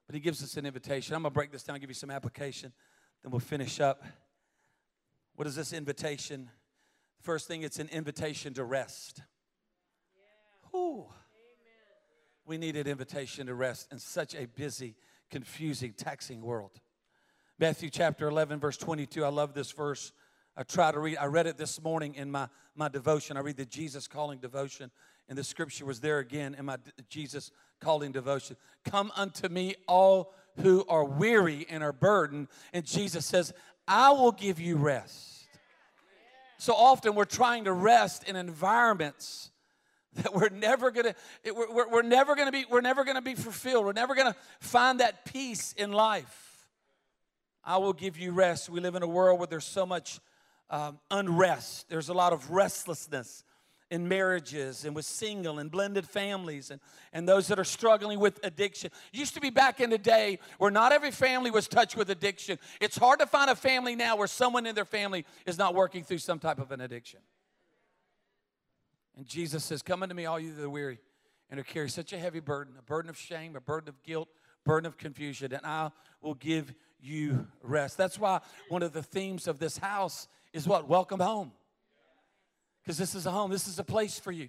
But 0.07 0.15
he 0.15 0.21
gives 0.21 0.43
us 0.43 0.59
an 0.59 0.67
invitation. 0.67 1.15
I'm 1.15 1.23
going 1.23 1.33
to 1.33 1.35
break 1.35 1.51
this 1.51 1.63
down, 1.63 1.81
give 1.81 1.89
you 1.89 1.95
some 1.95 2.11
application, 2.11 2.73
then 3.23 3.31
we'll 3.31 3.41
finish 3.41 3.81
up. 3.81 4.05
What 5.37 5.49
is 5.49 5.57
this 5.57 5.73
invitation? 5.73 6.51
First 7.27 7.49
thing, 7.49 7.65
it's 7.65 7.81
an 7.81 7.89
invitation 7.89 8.55
to 8.55 8.63
rest. 8.63 9.21
We 12.47 12.57
need 12.57 12.77
an 12.77 12.87
invitation 12.87 13.49
to 13.49 13.55
rest 13.55 13.89
in 13.91 13.99
such 13.99 14.37
a 14.37 14.47
busy, 14.47 14.95
confusing, 15.29 15.93
taxing 15.97 16.41
world. 16.41 16.71
Matthew 17.59 17.91
chapter 17.91 18.29
11, 18.29 18.61
verse 18.61 18.77
22. 18.77 19.25
I 19.25 19.29
love 19.31 19.55
this 19.55 19.73
verse. 19.73 20.13
I 20.57 20.63
try 20.63 20.93
to 20.93 21.01
read. 21.01 21.17
I 21.17 21.25
read 21.25 21.49
it 21.49 21.59
this 21.59 21.83
morning 21.83 22.15
in 22.15 22.31
my, 22.31 22.47
my 22.77 22.89
devotion. 22.89 23.37
I 23.37 23.41
read 23.41 23.57
the 23.57 23.67
Jesus 23.67 24.07
calling 24.07 24.39
devotion, 24.39 24.93
and 25.29 25.37
the 25.37 25.43
scripture 25.43 25.85
was 25.85 25.99
there 25.99 26.21
again 26.21 26.55
in 26.57 26.65
my 26.65 26.77
Jesus 27.09 27.51
calling 27.81 28.13
devotion. 28.13 28.57
Come 28.85 29.11
unto 29.17 29.49
me, 29.49 29.75
all 29.89 30.33
who 30.63 30.85
are 30.89 31.05
weary 31.05 31.67
and 31.69 31.83
are 31.83 31.93
burdened. 31.93 32.47
And 32.73 32.87
Jesus 32.87 33.27
says, 33.27 33.53
I 33.89 34.13
will 34.13 34.31
give 34.31 34.61
you 34.61 34.77
rest. 34.77 35.36
So 36.59 36.75
often 36.75 37.15
we're 37.15 37.25
trying 37.25 37.65
to 37.65 37.73
rest 37.73 38.25
in 38.29 38.37
environments 38.37 39.51
that 40.15 40.35
we're 40.35 40.49
never 40.49 40.91
gonna 40.91 41.15
we're, 41.45 41.73
we're, 41.73 41.89
we're 41.89 42.03
never 42.03 42.35
gonna 42.35 42.53
be 42.53 42.65
we're 42.71 42.81
never 42.81 43.05
gonna 43.05 43.23
be 43.23 43.35
fulfilled. 43.35 43.85
We're 43.85 43.93
never 43.93 44.15
gonna 44.15 44.37
find 44.61 45.01
that 45.01 45.25
peace 45.25 45.75
in 45.77 45.93
life. 45.93 46.67
I 47.63 47.79
will 47.79 47.93
give 47.93 48.17
you 48.17 48.33
rest. 48.33 48.71
We 48.71 48.81
live 48.81 48.95
in 48.95 49.03
a 49.03 49.09
world 49.09 49.39
where 49.39 49.49
there's 49.49 49.65
so 49.65 49.85
much 49.85 50.21
um, 50.71 50.99
unrest. 51.11 51.89
There's 51.89 52.09
a 52.09 52.15
lot 52.15 52.33
of 52.33 52.51
restlessness 52.51 53.45
in 53.91 54.09
marriages 54.09 54.85
and 54.85 54.97
with 54.97 55.05
single 55.05 55.59
and 55.59 55.71
blended 55.71 56.09
families 56.09 56.71
and, 56.71 56.81
and 57.13 57.29
those 57.29 57.49
that 57.49 57.59
are 57.59 57.65
struggling 57.65 58.19
with 58.19 58.41
addiction. 58.43 58.91
Used 59.13 59.35
to 59.35 59.41
be 59.41 59.51
back 59.51 59.81
in 59.81 59.91
the 59.91 59.99
day 59.99 60.39
where 60.59 60.71
not 60.71 60.93
every 60.93 61.13
family 61.13 61.51
was 61.51 61.69
touched 61.69 61.97
with 61.97 62.11
addiction. 62.11 62.59
It's 62.81 62.97
hard 62.97 63.21
to 63.21 63.27
find 63.27 63.49
a 63.51 63.55
family 63.55 63.95
now 63.95 64.17
where 64.17 64.27
someone 64.27 64.67
in 64.67 64.75
their 64.75 64.85
family 64.85 65.25
is 65.47 65.57
not 65.57 65.75
working 65.75 66.03
through 66.03 66.19
some 66.19 66.39
type 66.39 66.59
of 66.59 66.73
an 66.73 66.81
addiction. 66.81 67.21
And 69.17 69.27
Jesus 69.27 69.65
says, 69.65 69.83
Come 69.83 70.03
unto 70.03 70.15
me, 70.15 70.27
all 70.27 70.41
you 70.41 70.53
that 70.55 70.65
are 70.65 70.71
weary 70.71 70.99
and 71.51 71.61
are 71.61 71.65
carry 71.65 71.89
such 71.89 72.13
a 72.13 72.19
heavy 72.19 72.41
burden, 72.41 72.75
a 72.79 72.83
burden 72.83 73.09
of 73.09 73.17
shame, 73.17 73.57
a 73.57 73.61
burden 73.61 73.89
of 73.89 74.03
guilt, 74.03 74.29
burden 74.65 74.87
of 74.87 74.99
confusion, 74.99 75.53
and 75.53 75.65
I 75.65 75.91
will 76.21 76.35
give 76.35 76.75
you 77.01 77.47
rest. 77.63 77.97
That's 77.97 78.19
why 78.19 78.41
one 78.69 78.83
of 78.83 78.93
the 78.93 79.03
themes 79.03 79.47
of 79.47 79.59
this 79.59 79.79
house 79.79 80.29
is 80.53 80.67
what? 80.67 80.89
Welcome 80.89 81.21
home. 81.21 81.53
Because 82.87 82.99
this 82.99 83.17
is 83.17 83.27
a 83.27 83.33
home, 83.33 83.51
this 83.51 83.67
is 83.67 83.81
a 83.81 83.85
place 83.85 84.17
for 84.17 84.31
you. 84.31 84.49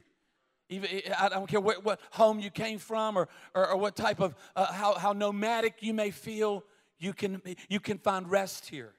Even, 0.69 0.89
I 1.17 1.27
don't 1.27 1.47
care 1.47 1.59
what, 1.59 1.83
what 1.83 1.99
home 2.11 2.39
you 2.39 2.51
came 2.51 2.77
from 2.77 3.17
or, 3.17 3.27
or, 3.55 3.69
or 3.69 3.77
what 3.77 3.95
type 3.95 4.19
of, 4.19 4.35
uh, 4.55 4.71
how, 4.71 4.93
how 4.93 5.13
nomadic 5.13 5.81
you 5.81 5.93
may 5.93 6.11
feel, 6.11 6.63
you 6.99 7.13
can, 7.13 7.41
you 7.67 7.79
can 7.79 7.97
find 7.97 8.29
rest 8.29 8.69
here 8.69 8.93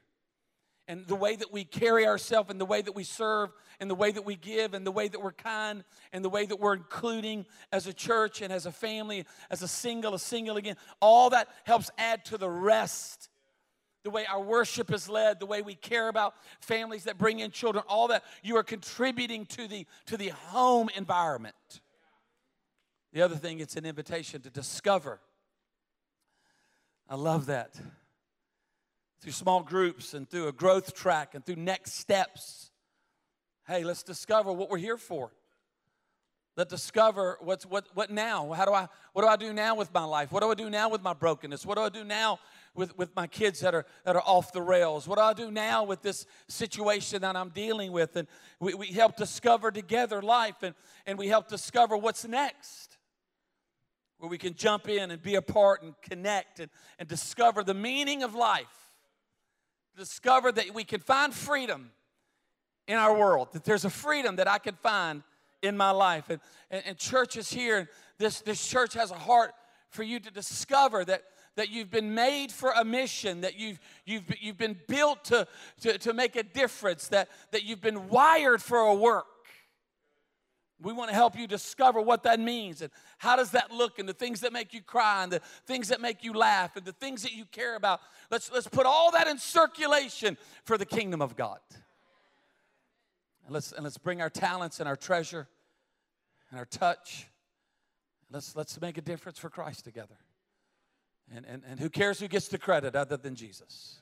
and 0.89 1.05
the 1.05 1.15
way 1.15 1.35
that 1.35 1.53
we 1.53 1.63
carry 1.63 2.07
ourselves 2.07 2.49
and 2.49 2.59
the 2.59 2.65
way 2.65 2.81
that 2.81 2.95
we 2.95 3.03
serve 3.03 3.51
and 3.79 3.91
the 3.91 3.95
way 3.95 4.11
that 4.11 4.25
we 4.25 4.35
give 4.35 4.73
and 4.73 4.85
the 4.85 4.91
way 4.91 5.07
that 5.07 5.21
we're 5.21 5.31
kind 5.31 5.83
and 6.11 6.25
the 6.25 6.29
way 6.29 6.47
that 6.47 6.59
we're 6.59 6.73
including 6.73 7.45
as 7.71 7.85
a 7.85 7.93
church 7.93 8.41
and 8.41 8.51
as 8.51 8.65
a 8.65 8.71
family, 8.71 9.23
as 9.51 9.61
a 9.61 9.67
single, 9.67 10.15
a 10.15 10.19
single 10.19 10.57
again, 10.57 10.75
all 10.99 11.29
that 11.29 11.47
helps 11.63 11.91
add 11.99 12.25
to 12.25 12.39
the 12.39 12.49
rest. 12.49 13.28
The 14.03 14.09
way 14.09 14.25
our 14.25 14.41
worship 14.41 14.93
is 14.93 15.09
led, 15.09 15.39
the 15.39 15.45
way 15.45 15.61
we 15.61 15.75
care 15.75 16.07
about 16.07 16.35
families 16.61 17.03
that 17.03 17.17
bring 17.17 17.39
in 17.39 17.51
children, 17.51 17.83
all 17.87 18.07
that 18.07 18.23
you 18.41 18.55
are 18.55 18.63
contributing 18.63 19.45
to 19.47 19.67
the 19.67 19.85
to 20.05 20.15
the 20.15 20.29
home 20.29 20.89
environment. 20.95 21.55
The 23.11 23.21
other 23.21 23.35
thing, 23.35 23.59
it's 23.59 23.75
an 23.75 23.85
invitation 23.85 24.41
to 24.41 24.49
discover. 24.49 25.19
I 27.09 27.15
love 27.15 27.47
that 27.47 27.75
through 29.19 29.31
small 29.31 29.63
groups 29.63 30.13
and 30.13 30.29
through 30.29 30.47
a 30.47 30.51
growth 30.51 30.95
track 30.95 31.35
and 31.35 31.45
through 31.45 31.57
next 31.57 31.93
steps. 31.95 32.71
Hey, 33.67 33.83
let's 33.83 34.03
discover 34.03 34.51
what 34.53 34.69
we're 34.69 34.77
here 34.77 34.97
for. 34.97 35.31
Let's 36.55 36.71
discover 36.71 37.37
what's 37.41 37.65
what 37.65 37.87
what 37.93 38.11
now? 38.11 38.51
How 38.51 38.65
do 38.65 38.73
I 38.73 38.87
what 39.13 39.21
do 39.21 39.27
I 39.27 39.37
do 39.37 39.53
now 39.53 39.75
with 39.75 39.93
my 39.93 40.03
life? 40.03 40.31
What 40.31 40.41
do 40.41 40.51
I 40.51 40.55
do 40.55 40.69
now 40.69 40.89
with 40.89 41.01
my 41.01 41.13
brokenness? 41.13 41.65
What 41.65 41.77
do 41.77 41.83
I 41.83 41.89
do 41.89 42.03
now 42.03 42.39
with, 42.75 42.97
with 42.97 43.15
my 43.15 43.27
kids 43.27 43.59
that 43.61 43.75
are 43.75 43.85
that 44.05 44.15
are 44.15 44.23
off 44.25 44.53
the 44.53 44.61
rails? 44.61 45.07
What 45.07 45.17
do 45.17 45.23
I 45.23 45.33
do 45.33 45.51
now 45.51 45.83
with 45.83 46.01
this 46.01 46.25
situation 46.47 47.21
that 47.21 47.35
I'm 47.35 47.49
dealing 47.49 47.91
with? 47.91 48.15
And 48.15 48.27
we, 48.59 48.73
we 48.73 48.87
help 48.87 49.15
discover 49.15 49.71
together 49.71 50.21
life 50.21 50.63
and, 50.63 50.75
and 51.05 51.17
we 51.17 51.27
help 51.27 51.47
discover 51.47 51.97
what's 51.97 52.25
next. 52.27 52.97
Where 54.17 54.29
we 54.29 54.37
can 54.37 54.53
jump 54.53 54.89
in 54.89 55.11
and 55.11 55.21
be 55.21 55.35
a 55.35 55.41
part 55.41 55.81
and 55.81 55.93
connect 56.01 56.59
and, 56.59 56.69
and 56.97 57.07
discover 57.07 57.63
the 57.63 57.73
meaning 57.73 58.23
of 58.23 58.35
life 58.35 58.67
discover 59.99 60.51
that 60.51 60.73
we 60.73 60.83
can 60.83 61.01
find 61.01 61.33
freedom 61.33 61.91
in 62.87 62.95
our 62.95 63.15
world, 63.15 63.49
that 63.53 63.63
there's 63.63 63.85
a 63.85 63.89
freedom 63.89 64.37
that 64.37 64.47
I 64.47 64.57
can 64.57 64.73
find 64.75 65.21
in 65.61 65.77
my 65.77 65.91
life. 65.91 66.29
And, 66.29 66.39
and, 66.71 66.81
and 66.87 66.97
churches 66.97 67.51
here, 67.51 67.87
this, 68.17 68.41
this 68.41 68.65
church 68.65 68.95
has 68.95 69.11
a 69.11 69.15
heart 69.15 69.51
for 69.89 70.01
you 70.01 70.19
to 70.19 70.31
discover 70.31 71.05
that, 71.05 71.23
that 71.55 71.69
you've 71.69 71.91
been 71.91 72.13
made 72.13 72.51
for 72.51 72.71
a 72.71 72.85
mission, 72.85 73.41
that 73.41 73.59
you've, 73.59 73.79
you've, 74.05 74.23
you've 74.39 74.57
been 74.57 74.77
built 74.87 75.25
to, 75.25 75.47
to, 75.81 75.97
to 75.97 76.13
make 76.13 76.35
a 76.35 76.43
difference, 76.43 77.07
that, 77.09 77.29
that 77.51 77.63
you've 77.63 77.81
been 77.81 78.09
wired 78.09 78.61
for 78.61 78.77
a 78.79 78.93
work. 78.93 79.25
We 80.81 80.93
want 80.93 81.09
to 81.09 81.15
help 81.15 81.37
you 81.37 81.45
discover 81.45 81.99
what 81.99 82.23
that 82.23 82.39
means 82.39 82.81
and 82.81 82.89
how 83.17 83.35
does 83.35 83.51
that 83.51 83.71
look 83.71 83.99
and 83.99 84.07
the 84.07 84.13
things 84.13 84.39
that 84.41 84.53
make 84.53 84.73
you 84.73 84.81
cry 84.81 85.23
and 85.23 85.31
the 85.31 85.41
things 85.65 85.89
that 85.89 85.99
make 85.99 86.23
you 86.23 86.31
laugh 86.31 86.77
and 86.77 86.85
the 86.85 86.93
things 86.93 87.23
that 87.23 87.33
you 87.33 87.43
care 87.45 87.75
about. 87.75 87.99
Let's, 88.31 88.49
let's 88.49 88.67
put 88.67 88.85
all 88.85 89.11
that 89.11 89.27
in 89.27 89.37
circulation 89.37 90.37
for 90.63 90.77
the 90.77 90.85
kingdom 90.85 91.21
of 91.21 91.35
God. 91.35 91.59
And 93.45 93.53
let's, 93.53 93.73
and 93.73 93.83
let's 93.83 93.97
bring 93.97 94.21
our 94.21 94.29
talents 94.29 94.79
and 94.79 94.87
our 94.87 94.95
treasure 94.95 95.49
and 96.49 96.57
our 96.57 96.65
touch. 96.65 97.27
Let's, 98.31 98.55
let's 98.55 98.79
make 98.79 98.97
a 98.97 99.01
difference 99.01 99.37
for 99.37 99.49
Christ 99.49 99.83
together. 99.83 100.15
And, 101.33 101.45
and, 101.45 101.63
and 101.67 101.79
who 101.79 101.89
cares 101.89 102.19
who 102.19 102.27
gets 102.27 102.47
the 102.47 102.57
credit 102.57 102.95
other 102.95 103.17
than 103.17 103.35
Jesus? 103.35 104.01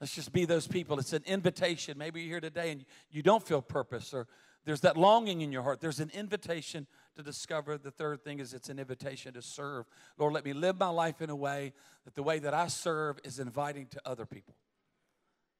Let's 0.00 0.14
just 0.14 0.32
be 0.32 0.44
those 0.44 0.66
people. 0.66 0.98
It's 0.98 1.12
an 1.12 1.22
invitation. 1.26 1.98
Maybe 1.98 2.20
you're 2.20 2.30
here 2.30 2.40
today 2.40 2.70
and 2.72 2.84
you 3.10 3.22
don't 3.22 3.46
feel 3.46 3.62
purpose 3.62 4.12
or 4.12 4.26
there's 4.64 4.80
that 4.80 4.96
longing 4.96 5.42
in 5.42 5.52
your 5.52 5.62
heart. 5.62 5.80
There's 5.80 6.00
an 6.00 6.10
invitation 6.14 6.86
to 7.16 7.22
discover. 7.22 7.76
The 7.76 7.90
third 7.90 8.24
thing 8.24 8.40
is 8.40 8.54
it's 8.54 8.70
an 8.70 8.78
invitation 8.78 9.34
to 9.34 9.42
serve. 9.42 9.84
Lord, 10.18 10.32
let 10.32 10.44
me 10.44 10.54
live 10.54 10.78
my 10.78 10.88
life 10.88 11.20
in 11.20 11.28
a 11.28 11.36
way 11.36 11.74
that 12.04 12.14
the 12.14 12.22
way 12.22 12.38
that 12.38 12.54
I 12.54 12.68
serve 12.68 13.18
is 13.24 13.38
inviting 13.38 13.86
to 13.88 14.00
other 14.06 14.24
people. 14.24 14.54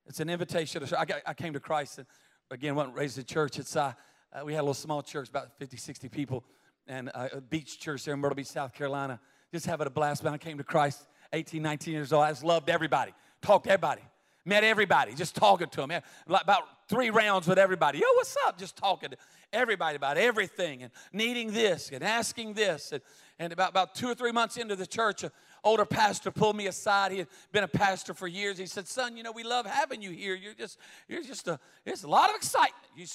It's 0.07 0.21
an 0.21 0.31
invitation 0.31 0.81
to 0.81 0.87
serve. 0.87 0.99
I, 0.99 1.05
got, 1.05 1.21
I 1.27 1.35
came 1.35 1.53
to 1.53 1.61
Christ 1.61 1.99
and 1.99 2.07
again, 2.51 2.75
wasn't 2.75 2.97
raised 2.97 3.19
in 3.19 3.25
church. 3.25 3.59
It's 3.59 3.77
uh, 3.77 3.93
uh, 4.33 4.45
we 4.45 4.55
had 4.55 4.61
a 4.61 4.63
little 4.63 4.75
small 4.75 5.03
church, 5.03 5.29
about 5.29 5.59
50, 5.59 5.77
60 5.77 6.09
people, 6.09 6.45
and 6.87 7.11
uh, 7.15 7.29
a 7.33 7.41
beach 7.41 7.79
church 7.79 8.05
there 8.05 8.15
in 8.15 8.21
Myrtle 8.21 8.37
Beach, 8.37 8.47
South 8.47 8.73
Carolina. 8.73 9.21
Just 9.55 9.67
having 9.67 9.87
a 9.87 9.91
blast. 9.91 10.25
When 10.25 10.35
I 10.35 10.37
came 10.37 10.59
to 10.59 10.65
Christ, 10.65 11.07
18, 11.33 11.63
19 11.63 11.95
years 11.95 12.13
old, 12.13 12.25
I 12.25 12.33
just 12.33 12.43
loved 12.43 12.69
everybody, 12.69 13.13
talked 13.41 13.67
to 13.67 13.71
everybody. 13.71 14.03
Met 14.45 14.65
everybody, 14.65 15.15
just 15.15 15.37
talking 15.37 15.69
to 15.69 15.87
them. 15.87 16.03
About 16.27 16.65
three 16.89 17.11
rounds 17.11 17.47
with 17.47 17.57
everybody. 17.57 17.99
Yo, 17.99 18.05
what's 18.17 18.37
up? 18.49 18.59
Just 18.59 18.77
talking 18.77 19.11
to 19.11 19.17
everybody 19.53 19.95
about 19.95 20.17
everything 20.19 20.83
and 20.83 20.91
needing 21.13 21.53
this 21.53 21.91
and 21.93 22.03
asking 22.03 22.55
this. 22.55 22.91
And, 22.91 23.01
and 23.39 23.53
about, 23.53 23.71
about 23.71 23.95
two 23.95 24.09
or 24.09 24.17
three 24.17 24.33
months 24.33 24.57
into 24.57 24.75
the 24.75 24.89
church, 24.89 25.23
an 25.23 25.31
older 25.63 25.85
pastor 25.85 26.33
pulled 26.33 26.57
me 26.57 26.67
aside. 26.67 27.13
He 27.13 27.19
had 27.19 27.29
been 27.53 27.63
a 27.63 27.69
pastor 27.69 28.13
for 28.13 28.27
years. 28.27 28.59
He 28.59 28.67
said, 28.67 28.89
Son, 28.89 29.17
you 29.17 29.23
know, 29.23 29.31
we 29.31 29.45
love 29.45 29.67
having 29.67 30.03
you 30.03 30.11
here. 30.11 30.35
You're 30.35 30.55
just, 30.55 30.81
you're 31.09 31.23
just 31.23 31.47
a, 31.47 31.61
there's 31.85 32.03
a 32.03 32.09
lot 32.09 32.29
of 32.29 32.35
excitement. 32.35 32.91
You, 32.97 33.07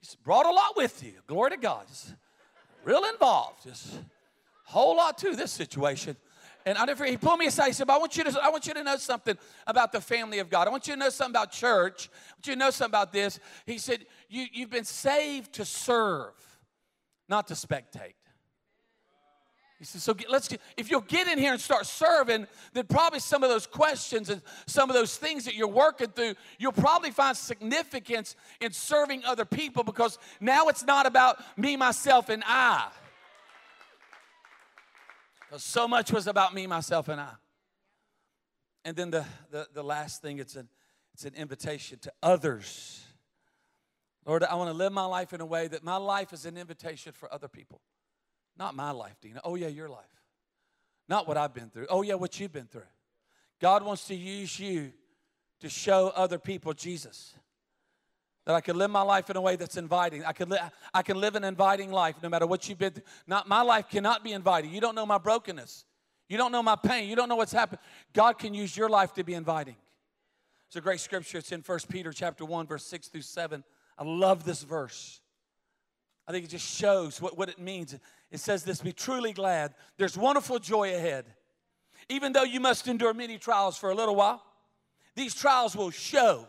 you 0.00 0.08
brought 0.22 0.46
a 0.46 0.52
lot 0.52 0.76
with 0.76 1.02
you. 1.02 1.14
Glory 1.26 1.50
to 1.50 1.56
God. 1.56 1.88
Just 1.88 2.14
real 2.84 3.02
involved. 3.12 3.64
Just 3.64 3.98
whole 4.64 4.96
lot 4.96 5.18
to 5.18 5.36
this 5.36 5.52
situation. 5.52 6.16
And 6.66 6.78
I 6.78 6.86
never, 6.86 7.04
he 7.04 7.16
pulled 7.16 7.38
me 7.38 7.46
aside. 7.46 7.66
He 7.66 7.72
said, 7.74 7.90
I 7.90 7.98
want, 7.98 8.16
you 8.16 8.24
to, 8.24 8.38
I 8.42 8.48
want 8.48 8.66
you 8.66 8.74
to 8.74 8.82
know 8.82 8.96
something 8.96 9.36
about 9.66 9.92
the 9.92 10.00
family 10.00 10.38
of 10.38 10.48
God. 10.48 10.66
I 10.66 10.70
want 10.70 10.86
you 10.86 10.94
to 10.94 10.98
know 10.98 11.10
something 11.10 11.32
about 11.32 11.52
church. 11.52 12.08
I 12.08 12.32
want 12.36 12.46
you 12.46 12.52
to 12.54 12.58
know 12.58 12.70
something 12.70 12.90
about 12.90 13.12
this. 13.12 13.38
He 13.66 13.78
said, 13.78 14.06
you, 14.28 14.46
You've 14.50 14.70
been 14.70 14.84
saved 14.84 15.54
to 15.54 15.64
serve, 15.64 16.32
not 17.28 17.48
to 17.48 17.54
spectate. 17.54 18.14
He 19.78 19.84
said, 19.84 20.00
so 20.00 20.14
get, 20.14 20.30
let's 20.30 20.48
get, 20.48 20.62
if 20.78 20.90
you'll 20.90 21.02
get 21.02 21.28
in 21.28 21.38
here 21.38 21.52
and 21.52 21.60
start 21.60 21.84
serving, 21.84 22.46
then 22.72 22.86
probably 22.86 23.18
some 23.18 23.42
of 23.42 23.50
those 23.50 23.66
questions 23.66 24.30
and 24.30 24.40
some 24.66 24.88
of 24.88 24.94
those 24.94 25.18
things 25.18 25.44
that 25.44 25.54
you're 25.54 25.68
working 25.68 26.08
through, 26.08 26.34
you'll 26.58 26.72
probably 26.72 27.10
find 27.10 27.36
significance 27.36 28.36
in 28.62 28.72
serving 28.72 29.24
other 29.26 29.44
people 29.44 29.84
because 29.84 30.18
now 30.40 30.68
it's 30.68 30.84
not 30.84 31.04
about 31.04 31.42
me, 31.58 31.76
myself, 31.76 32.30
and 32.30 32.42
I. 32.46 32.88
Because 35.48 35.62
so 35.62 35.86
much 35.86 36.12
was 36.12 36.26
about 36.26 36.54
me, 36.54 36.66
myself, 36.66 37.08
and 37.08 37.20
I. 37.20 37.32
And 38.84 38.96
then 38.96 39.10
the, 39.10 39.24
the, 39.50 39.66
the 39.72 39.82
last 39.82 40.20
thing, 40.20 40.38
it's 40.38 40.56
an, 40.56 40.68
it's 41.12 41.24
an 41.24 41.34
invitation 41.34 41.98
to 42.00 42.12
others. 42.22 43.02
Lord, 44.26 44.42
I 44.42 44.54
want 44.54 44.70
to 44.70 44.74
live 44.74 44.92
my 44.92 45.04
life 45.04 45.32
in 45.32 45.40
a 45.40 45.46
way 45.46 45.68
that 45.68 45.84
my 45.84 45.96
life 45.96 46.32
is 46.32 46.46
an 46.46 46.56
invitation 46.56 47.12
for 47.12 47.32
other 47.32 47.48
people. 47.48 47.80
Not 48.58 48.74
my 48.74 48.90
life, 48.90 49.16
Dino. 49.20 49.40
Oh, 49.44 49.54
yeah, 49.54 49.68
your 49.68 49.88
life. 49.88 50.04
Not 51.08 51.28
what 51.28 51.36
I've 51.36 51.52
been 51.52 51.70
through. 51.70 51.86
Oh, 51.90 52.02
yeah, 52.02 52.14
what 52.14 52.38
you've 52.40 52.52
been 52.52 52.66
through. 52.66 52.82
God 53.60 53.84
wants 53.84 54.06
to 54.08 54.14
use 54.14 54.58
you 54.58 54.92
to 55.60 55.68
show 55.68 56.12
other 56.14 56.38
people 56.38 56.72
Jesus. 56.72 57.34
That 58.46 58.54
I 58.54 58.60
can 58.60 58.76
live 58.76 58.90
my 58.90 59.02
life 59.02 59.30
in 59.30 59.36
a 59.36 59.40
way 59.40 59.56
that's 59.56 59.76
inviting. 59.76 60.24
I 60.24 60.32
can, 60.32 60.50
li- 60.50 60.58
I 60.92 61.02
can 61.02 61.18
live 61.18 61.34
an 61.34 61.44
inviting 61.44 61.90
life 61.90 62.16
no 62.22 62.28
matter 62.28 62.46
what 62.46 62.68
you've 62.68 62.78
been 62.78 62.92
through. 62.92 63.04
Not, 63.26 63.48
my 63.48 63.62
life 63.62 63.88
cannot 63.88 64.22
be 64.22 64.32
inviting. 64.32 64.70
You 64.70 64.80
don't 64.80 64.94
know 64.94 65.06
my 65.06 65.18
brokenness. 65.18 65.84
You 66.28 66.36
don't 66.36 66.52
know 66.52 66.62
my 66.62 66.76
pain. 66.76 67.08
You 67.08 67.16
don't 67.16 67.28
know 67.28 67.36
what's 67.36 67.52
happened. 67.52 67.80
God 68.12 68.38
can 68.38 68.52
use 68.52 68.76
your 68.76 68.88
life 68.88 69.14
to 69.14 69.24
be 69.24 69.34
inviting. 69.34 69.76
It's 70.66 70.76
a 70.76 70.80
great 70.80 71.00
scripture. 71.00 71.38
It's 71.38 71.52
in 71.52 71.60
1 71.60 71.78
Peter 71.88 72.12
chapter 72.12 72.44
1, 72.44 72.66
verse 72.66 72.84
6 72.86 73.08
through 73.08 73.22
7. 73.22 73.64
I 73.96 74.04
love 74.04 74.44
this 74.44 74.62
verse. 74.62 75.20
I 76.26 76.32
think 76.32 76.44
it 76.44 76.50
just 76.50 76.66
shows 76.66 77.20
what, 77.20 77.36
what 77.36 77.48
it 77.48 77.58
means. 77.58 77.94
It 78.30 78.40
says 78.40 78.64
this 78.64 78.80
Be 78.80 78.92
truly 78.92 79.32
glad. 79.32 79.74
There's 79.98 80.16
wonderful 80.16 80.58
joy 80.58 80.94
ahead. 80.94 81.26
Even 82.08 82.32
though 82.32 82.42
you 82.42 82.60
must 82.60 82.88
endure 82.88 83.14
many 83.14 83.38
trials 83.38 83.78
for 83.78 83.90
a 83.90 83.94
little 83.94 84.16
while, 84.16 84.42
These 85.14 85.34
trials 85.34 85.76
will 85.76 85.90
show, 85.90 86.48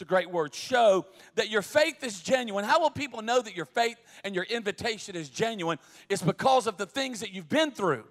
it's 0.00 0.06
a 0.06 0.08
great 0.08 0.30
word, 0.30 0.54
show 0.54 1.04
that 1.34 1.50
your 1.50 1.60
faith 1.60 2.02
is 2.02 2.22
genuine. 2.22 2.64
How 2.64 2.80
will 2.80 2.88
people 2.88 3.20
know 3.20 3.42
that 3.42 3.54
your 3.54 3.66
faith 3.66 3.98
and 4.24 4.34
your 4.34 4.44
invitation 4.44 5.14
is 5.14 5.28
genuine? 5.28 5.78
It's 6.08 6.22
because 6.22 6.66
of 6.66 6.78
the 6.78 6.86
things 6.86 7.20
that 7.20 7.32
you've 7.32 7.50
been 7.50 7.70
through. 7.70 8.04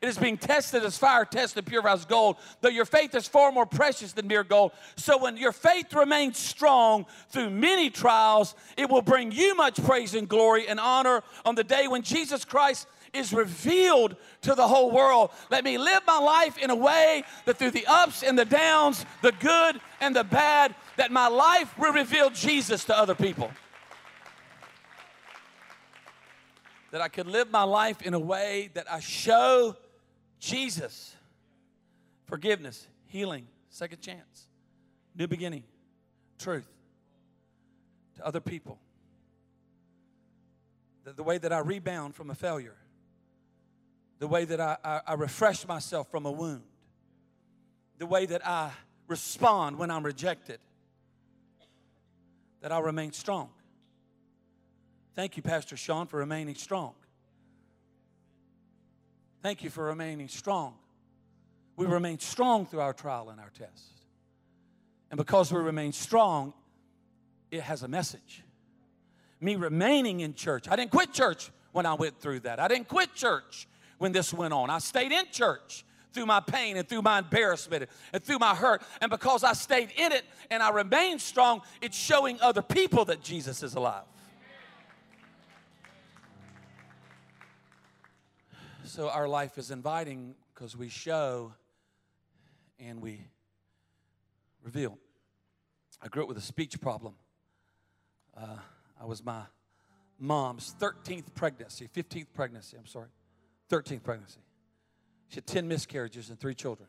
It 0.00 0.08
is 0.08 0.16
being 0.16 0.38
tested 0.38 0.82
as 0.82 0.96
fire 0.96 1.26
tested 1.26 1.66
purifies 1.66 2.06
gold, 2.06 2.36
though 2.62 2.70
your 2.70 2.86
faith 2.86 3.14
is 3.14 3.28
far 3.28 3.52
more 3.52 3.66
precious 3.66 4.12
than 4.12 4.28
mere 4.28 4.42
gold. 4.42 4.72
So 4.96 5.18
when 5.18 5.36
your 5.36 5.52
faith 5.52 5.92
remains 5.92 6.38
strong 6.38 7.04
through 7.28 7.50
many 7.50 7.90
trials, 7.90 8.54
it 8.78 8.88
will 8.88 9.02
bring 9.02 9.32
you 9.32 9.54
much 9.56 9.84
praise 9.84 10.14
and 10.14 10.26
glory 10.26 10.66
and 10.66 10.80
honor 10.80 11.22
on 11.44 11.54
the 11.54 11.64
day 11.64 11.86
when 11.86 12.00
Jesus 12.00 12.46
Christ 12.46 12.88
is 13.12 13.32
revealed 13.32 14.16
to 14.42 14.54
the 14.54 14.66
whole 14.66 14.90
world. 14.90 15.30
Let 15.50 15.64
me 15.64 15.78
live 15.78 16.00
my 16.06 16.18
life 16.18 16.58
in 16.58 16.70
a 16.70 16.76
way 16.76 17.24
that 17.44 17.56
through 17.56 17.72
the 17.72 17.86
ups 17.86 18.22
and 18.22 18.38
the 18.38 18.44
downs, 18.44 19.04
the 19.22 19.32
good 19.32 19.80
and 20.00 20.14
the 20.14 20.24
bad, 20.24 20.74
that 20.96 21.10
my 21.10 21.28
life 21.28 21.76
will 21.78 21.92
reveal 21.92 22.30
Jesus 22.30 22.84
to 22.84 22.96
other 22.96 23.14
people. 23.14 23.50
That 26.90 27.00
I 27.00 27.08
could 27.08 27.26
live 27.26 27.50
my 27.50 27.62
life 27.62 28.02
in 28.02 28.14
a 28.14 28.18
way 28.18 28.70
that 28.74 28.90
I 28.90 29.00
show 29.00 29.76
Jesus. 30.38 31.14
Forgiveness, 32.26 32.86
healing, 33.06 33.46
second 33.68 34.00
chance, 34.00 34.48
new 35.16 35.26
beginning, 35.26 35.64
truth 36.38 36.68
to 38.16 38.26
other 38.26 38.40
people. 38.40 38.78
The, 41.04 41.12
the 41.12 41.22
way 41.22 41.38
that 41.38 41.52
I 41.52 41.58
rebound 41.58 42.14
from 42.14 42.30
a 42.30 42.34
failure, 42.34 42.76
the 44.20 44.28
way 44.28 44.44
that 44.44 44.60
I, 44.60 44.76
I, 44.84 45.00
I 45.08 45.14
refresh 45.14 45.66
myself 45.66 46.08
from 46.10 46.26
a 46.26 46.30
wound, 46.30 46.62
the 47.98 48.06
way 48.06 48.26
that 48.26 48.46
I 48.46 48.70
respond 49.08 49.78
when 49.78 49.90
I'm 49.90 50.04
rejected, 50.04 50.60
that 52.60 52.70
I 52.70 52.78
remain 52.78 53.12
strong. 53.12 53.48
Thank 55.16 55.36
you, 55.36 55.42
Pastor 55.42 55.76
Sean, 55.76 56.06
for 56.06 56.18
remaining 56.18 56.54
strong. 56.54 56.92
Thank 59.42 59.64
you 59.64 59.70
for 59.70 59.84
remaining 59.84 60.28
strong. 60.28 60.74
We 61.76 61.86
remain 61.86 62.18
strong 62.18 62.66
through 62.66 62.80
our 62.80 62.92
trial 62.92 63.30
and 63.30 63.40
our 63.40 63.50
test. 63.58 64.02
And 65.10 65.16
because 65.16 65.50
we 65.50 65.60
remain 65.60 65.92
strong, 65.92 66.52
it 67.50 67.62
has 67.62 67.82
a 67.82 67.88
message. 67.88 68.44
Me 69.40 69.56
remaining 69.56 70.20
in 70.20 70.34
church, 70.34 70.68
I 70.68 70.76
didn't 70.76 70.90
quit 70.90 71.14
church 71.14 71.50
when 71.72 71.86
I 71.86 71.94
went 71.94 72.20
through 72.20 72.40
that. 72.40 72.60
I 72.60 72.68
didn't 72.68 72.88
quit 72.88 73.14
church 73.14 73.66
when 74.00 74.12
this 74.12 74.32
went 74.32 74.54
on. 74.54 74.70
I 74.70 74.78
stayed 74.78 75.12
in 75.12 75.26
church 75.30 75.84
through 76.14 76.24
my 76.24 76.40
pain 76.40 76.78
and 76.78 76.88
through 76.88 77.02
my 77.02 77.18
embarrassment 77.18 77.86
and 78.14 78.24
through 78.24 78.38
my 78.38 78.54
hurt. 78.54 78.82
And 79.02 79.10
because 79.10 79.44
I 79.44 79.52
stayed 79.52 79.90
in 79.94 80.10
it 80.10 80.24
and 80.50 80.62
I 80.62 80.70
remained 80.70 81.20
strong, 81.20 81.60
it's 81.82 81.98
showing 81.98 82.40
other 82.40 82.62
people 82.62 83.04
that 83.04 83.22
Jesus 83.22 83.62
is 83.62 83.74
alive. 83.74 84.04
So 88.84 89.10
our 89.10 89.28
life 89.28 89.58
is 89.58 89.70
inviting 89.70 90.34
because 90.54 90.74
we 90.74 90.88
show 90.88 91.52
and 92.80 93.02
we 93.02 93.20
reveal. 94.64 94.96
I 96.00 96.08
grew 96.08 96.22
up 96.22 96.28
with 96.28 96.38
a 96.38 96.42
speech 96.42 96.80
problem. 96.80 97.14
Uh, 98.34 98.56
I 98.98 99.04
was 99.04 99.22
my 99.22 99.42
mom's 100.18 100.74
13th 100.80 101.34
pregnancy, 101.34 101.86
15th 101.94 102.28
pregnancy, 102.32 102.78
I'm 102.78 102.86
sorry, 102.86 103.08
13th 103.70 104.02
pregnancy. 104.02 104.40
She 105.28 105.36
had 105.36 105.46
10 105.46 105.68
miscarriages 105.68 106.28
and 106.28 106.38
three 106.38 106.54
children. 106.54 106.88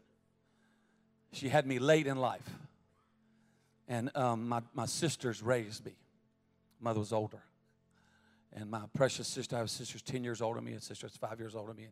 She 1.31 1.47
had 1.47 1.65
me 1.65 1.79
late 1.79 2.07
in 2.07 2.17
life. 2.17 2.49
And 3.87 4.09
um, 4.15 4.49
my, 4.49 4.61
my 4.73 4.85
sisters 4.85 5.41
raised 5.41 5.85
me. 5.85 5.93
Mother 6.79 6.99
was 6.99 7.13
older. 7.13 7.43
And 8.53 8.69
my 8.69 8.81
precious 8.93 9.27
sister, 9.27 9.55
I 9.55 9.59
have 9.59 9.67
a 9.67 9.69
sister 9.69 9.99
10 9.99 10.23
years 10.23 10.41
older 10.41 10.59
than 10.59 10.65
me, 10.65 10.73
a 10.73 10.81
sister 10.81 11.07
that's 11.07 11.17
five 11.17 11.39
years 11.39 11.55
older 11.55 11.73
than 11.73 11.83
me. 11.83 11.89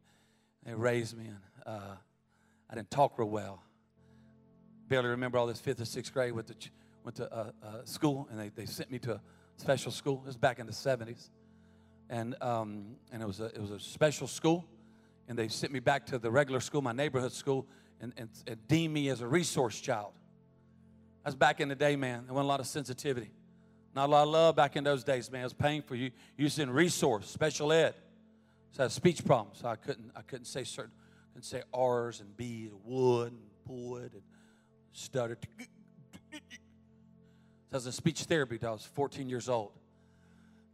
They 0.65 0.73
raised 0.73 1.17
me, 1.17 1.28
and 1.28 1.38
uh, 1.65 1.95
I 2.69 2.75
didn't 2.75 2.91
talk 2.91 3.17
real 3.17 3.30
well. 3.30 3.63
Barely 4.89 5.10
remember 5.10 5.38
all 5.38 5.47
this 5.47 5.60
fifth 5.60 5.80
or 5.80 5.86
sixth 5.86 6.13
grade. 6.13 6.34
Went 6.34 6.47
to, 6.47 6.56
went 7.04 7.15
to 7.15 7.34
uh, 7.34 7.52
uh, 7.63 7.86
school, 7.86 8.28
and 8.30 8.39
they, 8.39 8.49
they 8.49 8.65
sent 8.65 8.91
me 8.91 8.99
to 8.99 9.13
a 9.13 9.21
special 9.56 9.91
school. 9.91 10.17
This 10.17 10.28
was 10.28 10.38
back 10.38 10.60
in 10.60 10.65
the 10.65 10.73
70s. 10.73 11.30
And, 12.10 12.36
um, 12.41 12.95
and 13.12 13.21
it, 13.21 13.25
was 13.25 13.39
a, 13.39 13.45
it 13.45 13.62
was 13.62 13.71
a 13.71 13.80
special 13.80 14.28
school. 14.28 14.65
And 15.30 15.38
they 15.38 15.48
sent 15.48 15.72
me 15.72 15.80
back 15.80 16.08
to 16.08 16.20
the 16.20 16.30
regular 16.30 16.60
school, 16.60 16.82
my 16.82 16.92
neighborhood 16.92 17.32
school, 17.32 17.65
and, 18.02 18.13
and, 18.18 18.30
and 18.46 18.68
deemed 18.68 18.94
me 18.94 19.08
as 19.10 19.22
a 19.22 19.28
resource 19.28 19.80
child. 19.80 20.12
That's 21.24 21.36
back 21.36 21.62
in 21.62 21.70
the 21.70 21.76
day, 21.76 21.96
man. 21.96 22.26
There 22.26 22.34
wasn't 22.34 22.48
a 22.48 22.50
lot 22.50 22.60
of 22.60 22.68
sensitivity. 22.68 23.32
Not 23.96 24.10
a 24.10 24.12
lot 24.12 24.24
of 24.24 24.30
love 24.30 24.56
back 24.56 24.76
in 24.76 24.84
those 24.84 25.04
days, 25.04 25.32
man. 25.32 25.42
It 25.42 25.46
was 25.46 25.54
painful. 25.54 25.96
You 25.96 26.12
using 26.38 26.70
resource, 26.70 27.30
special 27.30 27.72
ed. 27.72 27.96
So 28.72 28.82
I 28.82 28.86
had 28.86 28.92
speech 28.92 29.24
problems. 29.24 29.60
So 29.60 29.68
I 29.68 29.76
couldn't 29.76 30.12
I 30.15 30.22
couldn't 30.22 30.46
say 30.46 30.63
certain 30.63 30.92
couldn't 31.39 31.46
say 31.46 31.63
R's 31.74 32.20
and 32.20 32.36
B's, 32.36 32.72
would 32.84 33.32
and 33.32 33.42
would 33.65 34.13
and 34.13 34.22
stuttered. 34.92 35.38
So 36.32 36.38
I 37.72 37.78
was 37.78 37.86
in 37.86 37.92
speech 37.92 38.24
therapy 38.24 38.60
I 38.62 38.72
was 38.72 38.84
14 38.84 39.30
years 39.30 39.48
old. 39.48 39.72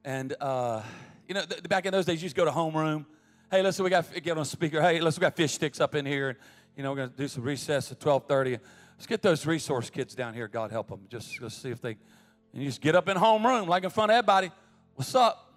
And 0.04 0.34
uh, 0.40 0.82
you 1.28 1.36
know, 1.36 1.44
th- 1.44 1.64
back 1.64 1.86
in 1.86 1.92
those 1.92 2.06
days, 2.06 2.24
you 2.24 2.30
to 2.30 2.36
go 2.36 2.46
to 2.46 2.52
homeroom. 2.52 3.06
Hey, 3.52 3.62
listen, 3.62 3.84
we 3.84 3.90
got 3.90 4.12
to 4.12 4.20
get 4.20 4.38
on 4.38 4.46
speaker. 4.46 4.82
Hey, 4.82 5.00
listen, 5.00 5.22
we 5.22 5.26
got 5.26 5.36
fish 5.36 5.54
sticks 5.54 5.80
up 5.80 5.96
in 5.96 6.06
here, 6.06 6.38
you 6.76 6.84
know, 6.84 6.92
we're 6.92 6.98
gonna 6.98 7.14
do 7.16 7.28
some 7.28 7.44
recess 7.44 7.92
at 7.92 8.00
12:30. 8.00 8.60
Let's 8.98 9.08
get 9.08 9.22
those 9.22 9.46
resource 9.46 9.90
kids 9.90 10.16
down 10.16 10.34
here. 10.34 10.48
God 10.48 10.72
help 10.72 10.90
them. 10.90 11.02
Just, 11.10 11.42
let's 11.42 11.56
see 11.56 11.70
if 11.70 11.82
they 11.82 11.98
and 12.56 12.64
you 12.64 12.70
just 12.70 12.80
get 12.80 12.96
up 12.96 13.10
in 13.10 13.18
homeroom, 13.18 13.68
like 13.68 13.84
in 13.84 13.90
front 13.90 14.12
of 14.12 14.16
everybody. 14.16 14.50
What's 14.96 15.14
up? 15.14 15.54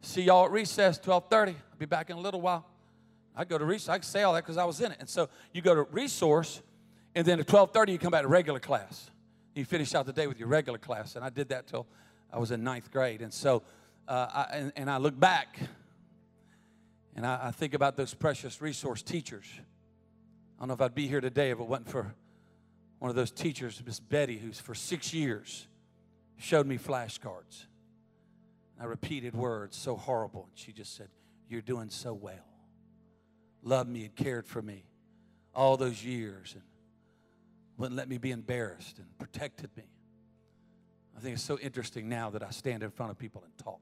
See 0.00 0.22
y'all 0.22 0.46
at 0.46 0.50
recess, 0.50 0.96
1230. 0.96 1.52
I'll 1.52 1.78
be 1.78 1.84
back 1.84 2.08
in 2.08 2.16
a 2.16 2.20
little 2.20 2.40
while. 2.40 2.66
I 3.36 3.44
go 3.44 3.58
to 3.58 3.64
recess. 3.64 3.90
I 3.90 3.98
can 3.98 4.04
say 4.04 4.22
all 4.22 4.32
that 4.32 4.42
because 4.42 4.56
I 4.56 4.64
was 4.64 4.80
in 4.80 4.90
it. 4.90 4.96
And 5.00 5.08
so 5.08 5.28
you 5.52 5.60
go 5.60 5.74
to 5.74 5.82
resource, 5.82 6.62
and 7.14 7.26
then 7.26 7.40
at 7.40 7.46
1230 7.46 7.92
you 7.92 7.98
come 7.98 8.10
back 8.10 8.22
to 8.22 8.28
regular 8.28 8.58
class. 8.58 9.10
You 9.54 9.66
finish 9.66 9.94
out 9.94 10.06
the 10.06 10.14
day 10.14 10.26
with 10.26 10.38
your 10.38 10.48
regular 10.48 10.78
class. 10.78 11.14
And 11.14 11.24
I 11.24 11.28
did 11.28 11.50
that 11.50 11.66
till 11.66 11.86
I 12.32 12.38
was 12.38 12.50
in 12.50 12.64
ninth 12.64 12.90
grade. 12.90 13.20
And 13.20 13.32
so, 13.32 13.62
uh, 14.08 14.28
I, 14.32 14.56
and, 14.56 14.72
and, 14.76 14.90
I 14.90 14.96
look 14.96 15.18
back, 15.18 15.58
and 17.16 17.26
I, 17.26 17.48
I 17.48 17.50
think 17.50 17.74
about 17.74 17.96
those 17.96 18.14
precious 18.14 18.60
resource 18.60 19.02
teachers. 19.02 19.46
I 20.58 20.60
don't 20.60 20.68
know 20.68 20.74
if 20.74 20.80
I'd 20.80 20.94
be 20.94 21.06
here 21.06 21.20
today 21.20 21.50
if 21.50 21.60
it 21.60 21.66
wasn't 21.66 21.88
for 21.88 22.14
one 22.98 23.10
of 23.10 23.16
those 23.16 23.30
teachers, 23.30 23.82
Miss 23.84 24.00
Betty, 24.00 24.38
who's 24.38 24.58
for 24.58 24.74
six 24.74 25.12
years 25.12 25.66
showed 26.38 26.66
me 26.66 26.78
flashcards. 26.78 27.66
I 28.80 28.84
repeated 28.84 29.34
words 29.34 29.76
so 29.76 29.96
horrible. 29.96 30.48
And 30.50 30.58
she 30.58 30.72
just 30.72 30.96
said, 30.96 31.08
You're 31.48 31.60
doing 31.60 31.90
so 31.90 32.12
well. 32.12 32.46
Loved 33.62 33.88
me 33.90 34.04
and 34.04 34.14
cared 34.14 34.46
for 34.46 34.62
me 34.62 34.84
all 35.54 35.76
those 35.76 36.04
years 36.04 36.54
and 36.54 36.62
wouldn't 37.76 37.96
let 37.96 38.08
me 38.08 38.18
be 38.18 38.30
embarrassed 38.30 38.98
and 38.98 39.06
protected 39.18 39.70
me. 39.76 39.84
I 41.16 41.20
think 41.20 41.34
it's 41.34 41.42
so 41.42 41.58
interesting 41.58 42.08
now 42.08 42.30
that 42.30 42.42
I 42.42 42.50
stand 42.50 42.82
in 42.82 42.90
front 42.90 43.12
of 43.12 43.18
people 43.18 43.42
and 43.44 43.56
talk 43.56 43.80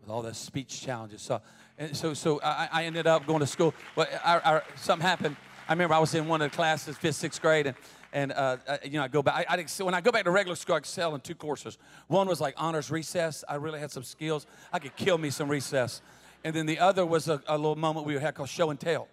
with 0.00 0.10
all 0.10 0.22
the 0.22 0.34
speech 0.34 0.80
challenges. 0.80 1.22
So, 1.22 1.40
and 1.78 1.96
so, 1.96 2.14
so 2.14 2.40
I, 2.42 2.68
I 2.72 2.84
ended 2.84 3.06
up 3.06 3.26
going 3.26 3.40
to 3.40 3.46
school. 3.46 3.74
I, 3.96 4.06
I, 4.24 4.62
something 4.76 5.06
happened. 5.06 5.36
I 5.68 5.72
remember 5.72 5.94
I 5.94 5.98
was 5.98 6.14
in 6.14 6.26
one 6.26 6.42
of 6.42 6.50
the 6.50 6.56
classes, 6.56 6.96
fifth, 6.96 7.16
sixth 7.16 7.40
grade, 7.40 7.66
and 7.66 7.76
and 8.12 8.32
uh, 8.32 8.56
you 8.84 8.92
know, 8.92 9.04
I 9.04 9.08
go 9.08 9.22
back. 9.22 9.46
I, 9.48 9.54
I, 9.54 9.84
when 9.84 9.94
I 9.94 10.00
go 10.00 10.10
back 10.10 10.24
to 10.24 10.30
regular 10.30 10.56
school, 10.56 10.74
I 10.74 10.78
excel 10.78 11.14
in 11.14 11.20
two 11.20 11.34
courses. 11.34 11.78
One 12.08 12.26
was 12.26 12.40
like 12.40 12.54
honors 12.56 12.90
recess. 12.90 13.44
I 13.48 13.54
really 13.54 13.78
had 13.78 13.92
some 13.92 14.02
skills. 14.02 14.46
I 14.72 14.78
could 14.80 14.96
kill 14.96 15.16
me 15.16 15.30
some 15.30 15.48
recess. 15.48 16.02
And 16.42 16.54
then 16.54 16.66
the 16.66 16.78
other 16.78 17.04
was 17.06 17.28
a, 17.28 17.42
a 17.46 17.56
little 17.56 17.76
moment 17.76 18.06
we 18.06 18.18
had 18.18 18.34
called 18.34 18.48
show 18.48 18.70
and 18.70 18.80
tell. 18.80 19.08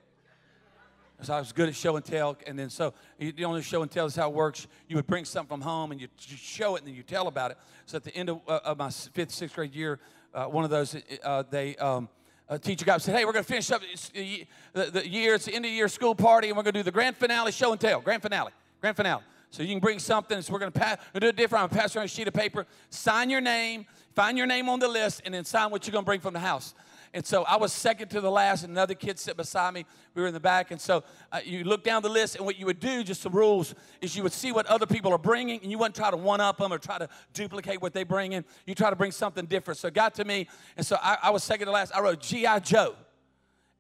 So 1.22 1.34
I 1.34 1.40
was 1.40 1.52
good 1.52 1.68
at 1.68 1.76
show 1.76 1.96
and 1.96 2.06
tell. 2.06 2.38
And 2.46 2.58
then 2.58 2.70
so 2.70 2.94
the 3.18 3.44
only 3.46 3.64
show 3.64 3.82
and 3.82 3.90
tell 3.90 4.06
is 4.06 4.16
how 4.16 4.30
it 4.30 4.36
works. 4.36 4.68
You 4.88 4.96
would 4.98 5.08
bring 5.08 5.26
something 5.26 5.50
from 5.50 5.62
home 5.62 5.92
and 5.92 6.00
you 6.00 6.08
show 6.20 6.76
it 6.76 6.80
and 6.80 6.88
then 6.88 6.96
you 6.96 7.04
tell 7.04 7.28
about 7.28 7.52
it. 7.52 7.58
So 7.88 7.98
at 7.98 8.04
the 8.04 8.16
end 8.16 8.30
of, 8.30 8.42
uh, 8.48 8.60
of 8.64 8.78
my 8.78 8.90
fifth, 8.90 9.32
sixth 9.32 9.56
grade 9.56 9.74
year, 9.74 10.00
uh, 10.34 10.46
one 10.46 10.64
of 10.64 10.70
those, 10.70 10.96
uh, 11.24 11.44
they, 11.50 11.76
um, 11.78 12.10
a 12.50 12.58
teacher 12.58 12.86
got 12.86 13.02
said, 13.02 13.16
hey, 13.16 13.26
we're 13.26 13.34
going 13.34 13.44
to 13.44 13.50
finish 13.50 13.70
up 13.72 13.82
the, 14.14 14.46
the 14.74 15.08
year. 15.08 15.36
It's 15.36 15.46
the 15.46 15.54
end 15.54 15.66
of 15.66 15.72
year 15.72 15.88
school 15.88 16.16
party 16.16 16.48
and 16.48 16.58
we're 16.58 16.64
going 16.64 16.74
to 16.74 16.80
do 16.80 16.84
the 16.84 16.92
grand 16.92 17.18
finale 17.18 17.52
show 17.52 17.72
and 17.72 17.82
tell, 17.82 18.00
grand 18.00 18.22
finale. 18.22 18.52
Grand 18.80 18.96
finale. 18.96 19.24
So 19.50 19.64
you 19.64 19.70
can 19.70 19.80
bring 19.80 20.00
something. 20.00 20.42
So 20.42 20.54
we're 20.54 20.60
going 20.60 20.72
to 20.72 20.80
pass, 20.80 20.98
we're 21.14 21.20
gonna 21.20 21.32
do 21.32 21.36
it 21.36 21.42
different. 21.42 21.64
I'm 21.64 21.70
going 21.70 21.78
to 21.78 21.82
pass 21.82 21.96
around 21.96 22.06
a 22.06 22.10
sheet 22.10 22.28
of 22.28 22.34
paper. 22.34 22.66
Sign 22.90 23.30
your 23.30 23.42
name. 23.42 23.86
Find 24.18 24.36
your 24.36 24.48
name 24.48 24.68
on 24.68 24.80
the 24.80 24.88
list, 24.88 25.22
and 25.26 25.34
then 25.36 25.46
sign 25.46 25.70
what 25.70 25.86
you're 25.86 25.92
going 25.92 26.04
to 26.04 26.08
bring 26.08 26.20
from 26.20 26.34
the 26.34 26.40
house. 26.40 26.74
And 27.14 27.26
so 27.26 27.44
I 27.44 27.58
was 27.58 27.74
second 27.74 28.10
to 28.10 28.22
the 28.22 28.32
last, 28.32 28.64
and 28.64 28.72
another 28.72 28.94
kid 28.94 29.18
sat 29.18 29.38
beside 29.38 29.74
me. 29.74 29.86
We 30.14 30.22
were 30.22 30.28
in 30.28 30.34
the 30.34 30.40
back. 30.40 30.72
And 30.72 30.80
so 30.80 31.04
uh, 31.32 31.40
you 31.44 31.64
look 31.64 31.84
down 31.84 32.02
the 32.02 32.10
list, 32.10 32.36
and 32.36 32.46
what 32.46 32.60
you 32.60 32.66
would 32.66 32.80
do, 32.80 33.04
just 33.04 33.22
some 33.22 33.34
rules, 33.34 33.74
is 34.02 34.16
you 34.16 34.24
would 34.24 34.34
see 34.34 34.52
what 34.52 34.66
other 34.68 34.86
people 34.86 35.14
are 35.14 35.18
bringing, 35.18 35.62
and 35.62 35.72
you 35.72 35.78
wouldn't 35.78 35.96
try 35.96 36.12
to 36.12 36.18
one 36.18 36.42
up 36.42 36.58
them 36.58 36.74
or 36.74 36.78
try 36.78 36.98
to 36.98 37.10
duplicate 37.34 37.82
what 37.82 37.94
they 37.94 38.04
bring 38.04 38.34
in. 38.34 38.46
You 38.66 38.76
try 38.76 38.90
to 38.90 38.96
bring 38.96 39.12
something 39.12 39.46
different. 39.46 39.78
So 39.80 39.88
it 39.88 39.94
got 39.94 40.16
to 40.16 40.26
me, 40.26 40.48
and 40.76 40.86
so 40.86 40.98
I, 41.02 41.18
I 41.24 41.30
was 41.32 41.44
second 41.44 41.68
to 41.68 41.72
last. 41.72 41.96
I 41.96 42.02
wrote 42.02 42.22
G.I. 42.22 42.60
Joe. 42.60 42.96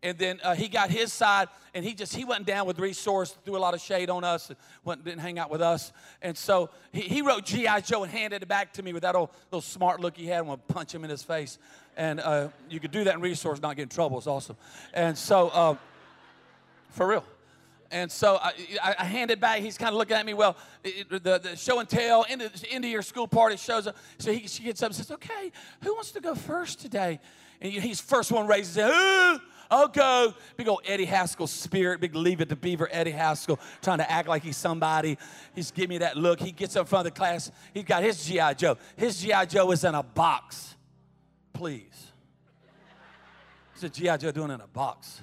And 0.03 0.15
then 0.17 0.39
uh, 0.43 0.53
he 0.53 0.67
got 0.67 0.91
his 0.91 1.11
side, 1.11 1.47
and 1.73 1.83
he 1.83 1.95
just 1.95 2.15
he 2.15 2.23
went 2.23 2.45
down 2.45 2.67
with 2.67 2.77
resource, 2.77 3.35
threw 3.43 3.57
a 3.57 3.59
lot 3.59 3.73
of 3.73 3.81
shade 3.81 4.11
on 4.11 4.23
us, 4.23 4.49
and 4.49 4.57
went, 4.83 5.03
didn't 5.03 5.21
hang 5.21 5.39
out 5.39 5.49
with 5.49 5.61
us. 5.61 5.91
And 6.21 6.37
so 6.37 6.69
he, 6.91 7.01
he 7.01 7.21
wrote 7.23 7.45
GI 7.45 7.81
Joe 7.83 8.03
and 8.03 8.11
handed 8.11 8.43
it 8.43 8.47
back 8.47 8.73
to 8.73 8.83
me 8.83 8.93
with 8.93 9.01
that 9.01 9.15
old 9.15 9.31
little 9.51 9.61
smart 9.61 9.99
look 9.99 10.15
he 10.15 10.27
had. 10.27 10.39
I'm 10.41 10.45
gonna 10.45 10.57
punch 10.57 10.93
him 10.93 11.03
in 11.03 11.09
his 11.09 11.23
face. 11.23 11.57
And 11.97 12.19
uh, 12.19 12.49
you 12.69 12.79
could 12.79 12.91
do 12.91 13.03
that 13.05 13.15
in 13.15 13.21
resource, 13.21 13.59
not 13.59 13.75
get 13.75 13.83
in 13.83 13.89
trouble. 13.89 14.19
It's 14.19 14.27
awesome. 14.27 14.55
And 14.93 15.17
so, 15.17 15.49
uh, 15.49 15.75
for 16.91 17.07
real. 17.07 17.23
And 17.89 18.11
so 18.11 18.37
I, 18.41 18.53
I, 18.83 18.95
I 18.99 19.03
handed 19.05 19.39
back. 19.39 19.61
He's 19.61 19.77
kind 19.77 19.89
of 19.93 19.97
looking 19.97 20.15
at 20.15 20.25
me. 20.25 20.33
Well, 20.33 20.55
it, 20.83 21.09
the, 21.09 21.39
the 21.39 21.55
show 21.55 21.79
and 21.79 21.89
tell 21.89 22.25
end 22.29 22.43
of, 22.43 22.51
end 22.69 22.85
of 22.85 22.91
your 22.91 23.01
school 23.01 23.27
party 23.27 23.57
shows 23.57 23.87
up. 23.87 23.95
So 24.19 24.31
he, 24.31 24.47
she 24.47 24.63
gets 24.63 24.83
up 24.83 24.87
and 24.87 24.95
says, 24.95 25.09
"Okay, 25.09 25.51
who 25.83 25.93
wants 25.95 26.11
to 26.11 26.21
go 26.21 26.35
first 26.35 26.79
today?" 26.79 27.19
And 27.61 27.71
he's 27.71 27.99
first 27.99 28.31
one 28.31 28.45
raises 28.45 28.75
his 28.75 28.85
hand. 28.85 29.41
I'll 29.71 29.87
go. 29.87 30.33
Big 30.55 30.67
old 30.67 30.81
Eddie 30.85 31.05
Haskell 31.05 31.47
spirit, 31.47 31.99
big 31.99 32.15
leave 32.15 32.41
it 32.41 32.49
to 32.49 32.55
Beaver 32.55 32.87
Eddie 32.91 33.11
Haskell, 33.11 33.59
trying 33.81 33.97
to 33.97 34.09
act 34.09 34.27
like 34.27 34.43
he's 34.43 34.57
somebody. 34.57 35.17
He's 35.55 35.71
giving 35.71 35.89
me 35.89 35.97
that 35.99 36.15
look. 36.15 36.39
He 36.39 36.51
gets 36.51 36.75
up 36.75 36.81
in 36.81 36.87
front 36.87 37.07
of 37.07 37.13
the 37.13 37.17
class. 37.17 37.51
He's 37.73 37.83
got 37.83 38.03
his 38.03 38.23
G.I. 38.23 38.53
Joe. 38.53 38.77
His 38.95 39.19
G.I. 39.21 39.45
Joe 39.45 39.71
is 39.71 39.83
in 39.83 39.95
a 39.95 40.03
box. 40.03 40.76
Please. 41.57 42.11
What's 43.71 43.83
a 43.83 43.89
G.I. 43.89 44.17
Joe 44.17 44.31
doing 44.31 44.51
it 44.51 44.55
in 44.55 44.61
a 44.61 44.67
box? 44.67 45.21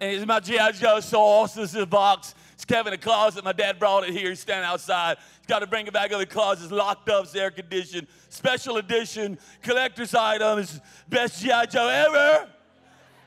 And 0.00 0.12
he's 0.12 0.26
my 0.26 0.40
G.I. 0.40 0.72
Joe 0.72 0.98
awesome. 1.12 1.62
This 1.62 1.74
is 1.74 1.82
a 1.82 1.86
box. 1.86 2.34
It's 2.54 2.64
Kevin 2.64 2.92
in 2.92 2.98
the 2.98 3.04
closet. 3.04 3.44
My 3.44 3.52
dad 3.52 3.78
brought 3.78 4.02
it 4.02 4.10
here. 4.10 4.30
He's 4.30 4.40
standing 4.40 4.68
outside. 4.68 5.18
He's 5.38 5.46
got 5.46 5.60
to 5.60 5.68
bring 5.68 5.86
it 5.86 5.92
back 5.92 6.10
in 6.10 6.18
the 6.18 6.26
closet. 6.26 6.64
It's 6.64 6.72
locked 6.72 7.08
up. 7.08 7.22
It's 7.22 7.36
air 7.36 7.52
conditioned. 7.52 8.08
Special 8.30 8.78
edition. 8.78 9.38
Collector's 9.62 10.12
item. 10.12 10.58
It's 10.58 10.80
best 11.08 11.40
G.I. 11.40 11.66
Joe 11.66 11.86
ever. 11.86 12.48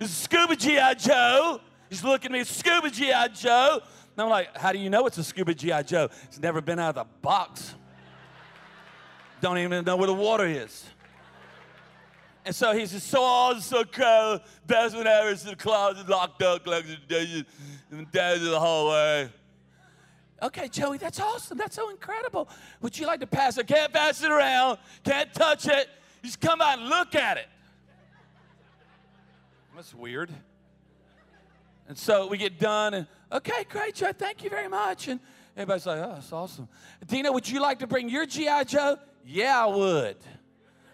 Is 0.01 0.11
Scuba 0.11 0.57
G.I. 0.57 0.95
Joe. 0.95 1.61
He's 1.89 2.03
looking 2.03 2.31
at 2.31 2.33
me, 2.33 2.43
Scuba 2.43 2.89
G.I. 2.89 3.29
Joe. 3.29 3.79
And 3.81 4.21
I'm 4.21 4.29
like, 4.29 4.57
how 4.57 4.73
do 4.73 4.79
you 4.79 4.89
know 4.89 5.07
it's 5.07 5.17
a 5.17 5.23
Scuba 5.23 5.53
G.I. 5.53 5.83
Joe? 5.83 6.09
It's 6.23 6.39
never 6.39 6.59
been 6.59 6.77
out 6.77 6.97
of 6.97 7.07
the 7.07 7.13
box. 7.21 7.73
Don't 9.39 9.57
even 9.59 9.85
know 9.85 9.95
where 9.95 10.07
the 10.07 10.13
water 10.13 10.45
is. 10.45 10.85
And 12.45 12.53
so 12.53 12.73
he's 12.73 12.91
just 12.91 13.07
so 13.07 13.21
awesome, 13.23 13.61
so 13.61 13.83
cool. 13.85 14.39
Best 14.67 14.95
one 14.95 15.07
ever. 15.07 15.29
It's 15.29 15.43
in 15.43 15.51
the 15.51 15.55
closet, 15.55 16.09
locked 16.09 16.41
up, 16.43 16.63
collected 16.63 17.07
dishes, 17.07 17.43
and 17.89 18.11
down 18.11 18.37
to 18.37 18.43
the 18.43 18.59
hallway. 18.59 19.29
Okay, 20.41 20.67
Joey, 20.67 20.97
that's 20.97 21.21
awesome. 21.21 21.57
That's 21.57 21.75
so 21.75 21.89
incredible. 21.89 22.49
Would 22.81 22.99
you 22.99 23.07
like 23.07 23.21
to 23.21 23.27
pass 23.27 23.57
it? 23.57 23.65
Can't 23.65 23.93
pass 23.93 24.21
it 24.23 24.29
around. 24.29 24.77
Can't 25.05 25.33
touch 25.33 25.67
it. 25.67 25.87
Just 26.21 26.41
come 26.41 26.59
out 26.59 26.79
and 26.79 26.89
look 26.89 27.15
at 27.15 27.37
it. 27.37 27.47
That's 29.73 29.93
weird. 29.93 30.29
And 31.87 31.97
so 31.97 32.27
we 32.27 32.37
get 32.37 32.59
done, 32.59 32.93
and 32.93 33.07
okay, 33.31 33.65
great, 33.69 33.95
Joe. 33.95 34.11
Thank 34.11 34.43
you 34.43 34.49
very 34.49 34.67
much. 34.67 35.07
And 35.07 35.19
everybody's 35.55 35.85
like, 35.85 35.99
oh, 35.99 36.13
that's 36.13 36.31
awesome. 36.31 36.67
Dino, 37.07 37.31
would 37.31 37.49
you 37.49 37.61
like 37.61 37.79
to 37.79 37.87
bring 37.87 38.09
your 38.09 38.25
G.I. 38.25 38.65
Joe? 38.65 38.97
Yeah, 39.25 39.65
I 39.65 39.67
would. 39.67 40.17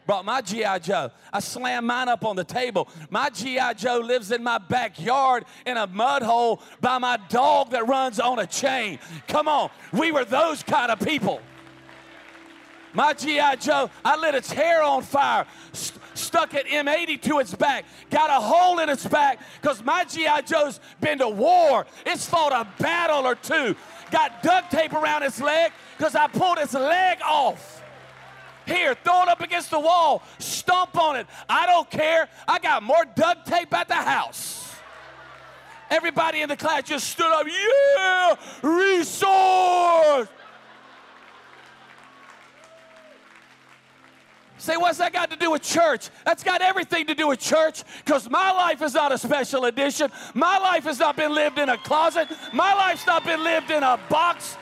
Brought 0.10 0.26
my 0.26 0.42
G.I. 0.42 0.80
Joe. 0.80 1.12
I 1.32 1.40
slammed 1.40 1.86
mine 1.86 2.10
up 2.10 2.26
on 2.26 2.36
the 2.36 2.44
table. 2.44 2.90
My 3.12 3.30
G.I. 3.30 3.76
Joe 3.76 4.00
lives 4.00 4.32
in 4.32 4.42
my 4.42 4.58
backyard 4.58 5.46
in 5.68 5.78
a 5.78 5.86
mud 5.86 6.24
hole 6.24 6.64
by 6.82 6.98
my 6.98 7.20
dog 7.30 7.70
that 7.70 7.88
runs 7.88 8.20
on 8.20 8.40
a 8.40 8.48
chain. 8.48 8.98
Come 9.28 9.48
on, 9.48 9.70
we 9.94 10.12
were 10.12 10.26
those 10.26 10.64
kind 10.64 10.92
of 10.92 11.00
people. 11.00 11.42
My 12.92 13.14
G.I. 13.14 13.58
Joe, 13.58 13.92
I 14.04 14.18
lit 14.18 14.34
its 14.34 14.52
hair 14.52 14.82
on 14.82 15.04
fire, 15.04 15.46
st- 15.74 16.02
stuck 16.16 16.56
an 16.56 16.64
M80 16.66 17.22
to 17.22 17.38
its 17.38 17.54
back, 17.54 17.86
got 18.10 18.32
a 18.32 18.44
hole 18.44 18.80
in 18.80 18.90
its 18.90 19.06
back 19.06 19.40
because 19.62 19.84
my 19.84 20.06
G.I. 20.06 20.42
Joe's 20.42 20.80
been 21.00 21.20
to 21.20 21.30
war. 21.30 21.86
It's 22.08 22.28
fought 22.28 22.52
a 22.52 22.68
battle 22.82 23.28
or 23.28 23.36
two. 23.36 23.76
Got 24.10 24.42
duct 24.42 24.72
tape 24.72 24.94
around 24.94 25.22
its 25.22 25.40
leg 25.40 25.72
because 26.00 26.16
I 26.16 26.26
pulled 26.26 26.58
its 26.58 26.74
leg 26.74 27.20
off. 27.24 27.84
Here, 28.70 28.96
throw 29.04 29.24
it 29.24 29.30
up 29.30 29.42
against 29.42 29.72
the 29.72 29.80
wall, 29.80 30.22
stomp 30.38 30.96
on 30.98 31.16
it. 31.16 31.26
I 31.50 31.66
don't 31.66 31.90
care. 31.90 32.30
I 32.48 32.60
got 32.60 32.84
more 32.84 33.04
duct 33.16 33.48
tape 33.48 33.74
at 33.74 33.88
the 33.88 33.96
house. 33.96 34.76
Everybody 35.90 36.42
in 36.42 36.50
the 36.50 36.56
class 36.56 36.84
just 36.84 37.10
stood 37.10 37.32
up. 37.32 37.48
Yeah, 37.48 38.36
resource. 38.62 40.28
Say, 44.60 44.76
what's 44.78 44.98
that 45.00 45.14
got 45.14 45.32
to 45.32 45.38
do 45.38 45.52
with 45.52 45.64
church? 45.64 46.10
That's 46.26 46.44
got 46.44 46.62
everything 46.62 47.08
to 47.08 47.16
do 47.16 47.30
with 47.30 47.40
church 47.40 47.82
because 48.06 48.30
my 48.30 48.52
life 48.52 48.82
is 48.82 48.94
not 48.94 49.12
a 49.12 49.18
special 49.18 49.66
edition. 49.66 50.12
My 50.34 50.60
life 50.60 50.84
has 50.84 51.00
not 51.00 51.16
been 51.16 51.34
lived 51.34 51.58
in 51.58 51.70
a 51.70 51.78
closet. 51.78 52.28
My 52.54 52.74
life's 52.74 53.08
not 53.08 53.24
been 53.24 53.42
lived 53.44 53.72
in 53.72 53.82
a 53.82 53.98
box. 54.10 54.58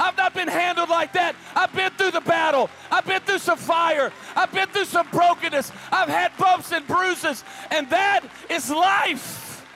I've 0.00 0.16
not 0.16 0.32
been 0.32 0.48
handled 0.48 0.88
like 0.88 1.12
that. 1.12 1.36
I've 1.54 1.74
been 1.74 1.90
through 1.92 2.12
the 2.12 2.22
battle. 2.22 2.70
I've 2.90 3.04
been 3.04 3.20
through 3.20 3.38
some 3.38 3.58
fire. 3.58 4.10
I've 4.34 4.50
been 4.50 4.66
through 4.68 4.86
some 4.86 5.06
brokenness. 5.10 5.70
I've 5.92 6.08
had 6.08 6.32
bumps 6.38 6.72
and 6.72 6.86
bruises, 6.86 7.44
and 7.70 7.88
that 7.90 8.22
is 8.48 8.70
life. 8.70 9.66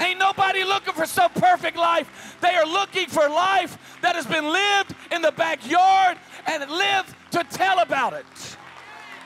Ain't 0.00 0.18
nobody 0.18 0.64
looking 0.64 0.94
for 0.94 1.04
some 1.04 1.30
perfect 1.32 1.76
life. 1.76 2.38
They 2.40 2.54
are 2.54 2.66
looking 2.66 3.08
for 3.08 3.28
life 3.28 3.76
that 4.00 4.16
has 4.16 4.26
been 4.26 4.50
lived 4.50 4.94
in 5.12 5.20
the 5.20 5.32
backyard 5.32 6.16
and 6.46 6.68
lived 6.70 7.14
to 7.32 7.44
tell 7.44 7.78
about 7.78 8.14
it. 8.14 8.26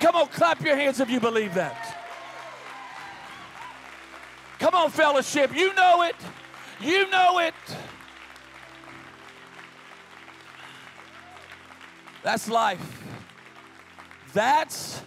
Come 0.00 0.16
on, 0.16 0.26
clap 0.26 0.60
your 0.60 0.76
hands 0.76 0.98
if 0.98 1.08
you 1.08 1.20
believe 1.20 1.54
that. 1.54 1.96
Come 4.58 4.74
on, 4.74 4.90
fellowship. 4.90 5.54
You 5.54 5.72
know 5.74 6.02
it. 6.02 6.16
You 6.80 7.08
know 7.10 7.38
it. 7.38 7.54
That's 12.26 12.48
life. 12.48 13.04
That's 14.32 15.00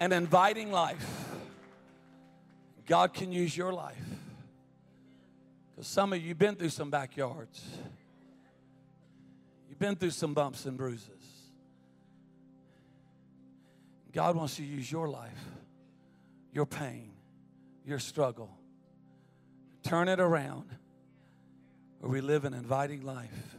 an 0.00 0.14
inviting 0.14 0.72
life. 0.72 1.28
God 2.86 3.12
can 3.12 3.30
use 3.32 3.54
your 3.54 3.70
life. 3.70 4.02
Because 5.70 5.86
some 5.86 6.14
of 6.14 6.22
you 6.22 6.28
have 6.28 6.38
been 6.38 6.56
through 6.56 6.70
some 6.70 6.88
backyards. 6.88 7.62
You've 9.68 9.78
been 9.78 9.94
through 9.94 10.12
some 10.12 10.32
bumps 10.32 10.64
and 10.64 10.78
bruises. 10.78 11.10
God 14.10 14.34
wants 14.34 14.56
to 14.56 14.64
use 14.64 14.90
your 14.90 15.06
life, 15.06 15.44
your 16.50 16.64
pain, 16.64 17.12
your 17.84 17.98
struggle. 17.98 18.56
Turn 19.82 20.08
it 20.08 20.18
around 20.18 20.70
where 21.98 22.10
we 22.10 22.22
live 22.22 22.46
an 22.46 22.54
inviting 22.54 23.02
life 23.02 23.54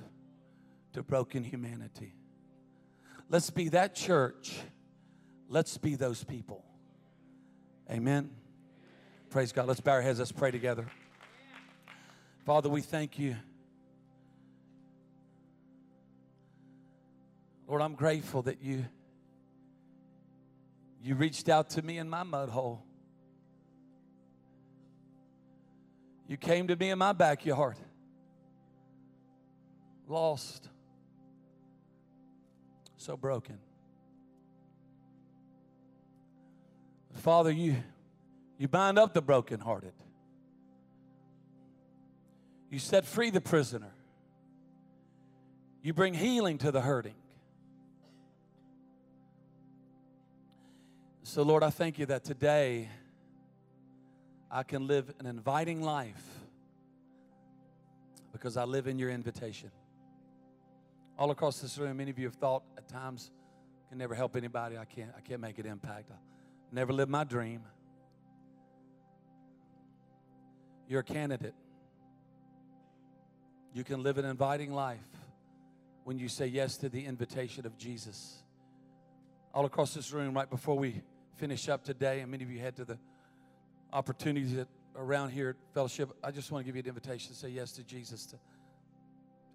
to 0.94 1.04
broken 1.04 1.44
humanity. 1.44 2.16
Let's 3.30 3.50
be 3.50 3.70
that 3.70 3.96
church. 3.96 4.56
Let's 5.50 5.78
be 5.78 5.96
those 5.96 6.24
people. 6.24 6.64
Amen. 7.90 8.30
Praise 9.30 9.52
God. 9.52 9.68
Let's 9.68 9.80
bow 9.80 9.94
our 9.94 10.02
heads. 10.02 10.20
Let's 10.20 10.32
pray 10.32 10.52
together. 10.52 10.86
Father, 12.46 12.70
we 12.70 12.82
thank 12.82 13.18
you. 13.18 13.36
Lord, 17.68 17.82
I'm 17.82 17.96
grateful 17.96 18.44
that 18.44 18.62
you 18.62 18.86
you 21.02 21.16
reached 21.16 21.50
out 21.50 21.70
to 21.72 21.82
me 21.84 22.00
in 22.00 22.10
my 22.10 22.24
mud 22.24 22.50
hole. 22.50 22.84
You 26.28 26.38
came 26.38 26.68
to 26.68 26.76
me 26.76 26.90
in 26.90 26.98
my 26.98 27.14
backyard. 27.14 27.76
Lost. 30.08 30.70
So 33.06 33.16
broken. 33.16 33.60
Father, 37.14 37.52
you 37.52 37.76
you 38.58 38.68
bind 38.68 38.98
up 38.98 39.14
the 39.14 39.22
brokenhearted. 39.22 39.94
You 42.72 42.80
set 42.80 43.06
free 43.06 43.30
the 43.30 43.42
prisoner. 43.42 43.92
You 45.84 45.94
bring 45.94 46.16
healing 46.16 46.58
to 46.58 46.72
the 46.72 46.82
hurting. 46.82 47.14
So, 51.22 51.44
Lord, 51.44 51.62
I 51.62 51.70
thank 51.70 52.00
you 52.00 52.08
that 52.08 52.24
today 52.24 52.90
I 54.50 54.64
can 54.64 54.88
live 54.88 55.14
an 55.20 55.28
inviting 55.28 55.84
life 55.84 56.26
because 58.32 58.58
I 58.58 58.64
live 58.64 58.88
in 58.88 58.98
your 58.98 59.12
invitation. 59.12 59.70
All 61.18 61.32
across 61.32 61.60
this 61.60 61.78
room, 61.78 61.98
many 61.98 62.12
of 62.12 62.20
you 62.20 62.26
have 62.26 62.36
thought 62.36 62.64
at 62.78 62.88
times, 62.88 63.32
can 63.90 63.98
never 63.98 64.16
help 64.16 64.36
anybody. 64.36 64.78
I 64.78 64.86
can't, 64.86 65.12
I 65.18 65.22
can't 65.22 65.40
make 65.40 65.58
an 65.60 65.66
impact. 65.66 66.12
I 66.12 66.16
never 66.72 66.92
live 66.92 67.08
my 67.08 67.24
dream. 67.24 67.62
You're 70.88 71.00
a 71.00 71.04
candidate. 71.04 71.56
You 73.74 73.84
can 73.84 74.04
live 74.04 74.18
an 74.18 74.26
inviting 74.26 74.74
life 74.74 75.00
when 76.04 76.18
you 76.18 76.28
say 76.28 76.48
yes 76.48 76.78
to 76.78 76.90
the 76.90 77.06
invitation 77.06 77.66
of 77.66 77.78
Jesus. 77.78 78.44
All 79.54 79.66
across 79.66 79.94
this 79.94 80.12
room, 80.12 80.34
right 80.34 80.50
before 80.50 80.78
we 80.78 81.02
finish 81.38 81.70
up 81.70 81.84
today, 81.84 82.20
and 82.20 82.30
many 82.30 82.44
of 82.44 82.52
you 82.52 82.60
had 82.60 82.76
to 82.76 82.86
the 82.86 82.98
opportunities 83.92 84.54
to 84.54 84.68
around 84.98 85.32
here 85.32 85.50
at 85.50 85.74
Fellowship, 85.74 86.10
I 86.24 86.32
just 86.32 86.52
want 86.52 86.64
to 86.64 86.66
give 86.66 86.76
you 86.76 86.82
an 86.82 86.88
invitation 86.90 87.34
to 87.34 87.36
say 87.38 87.50
yes 87.50 87.72
to 87.74 87.84
Jesus, 87.84 88.26
to 88.28 88.38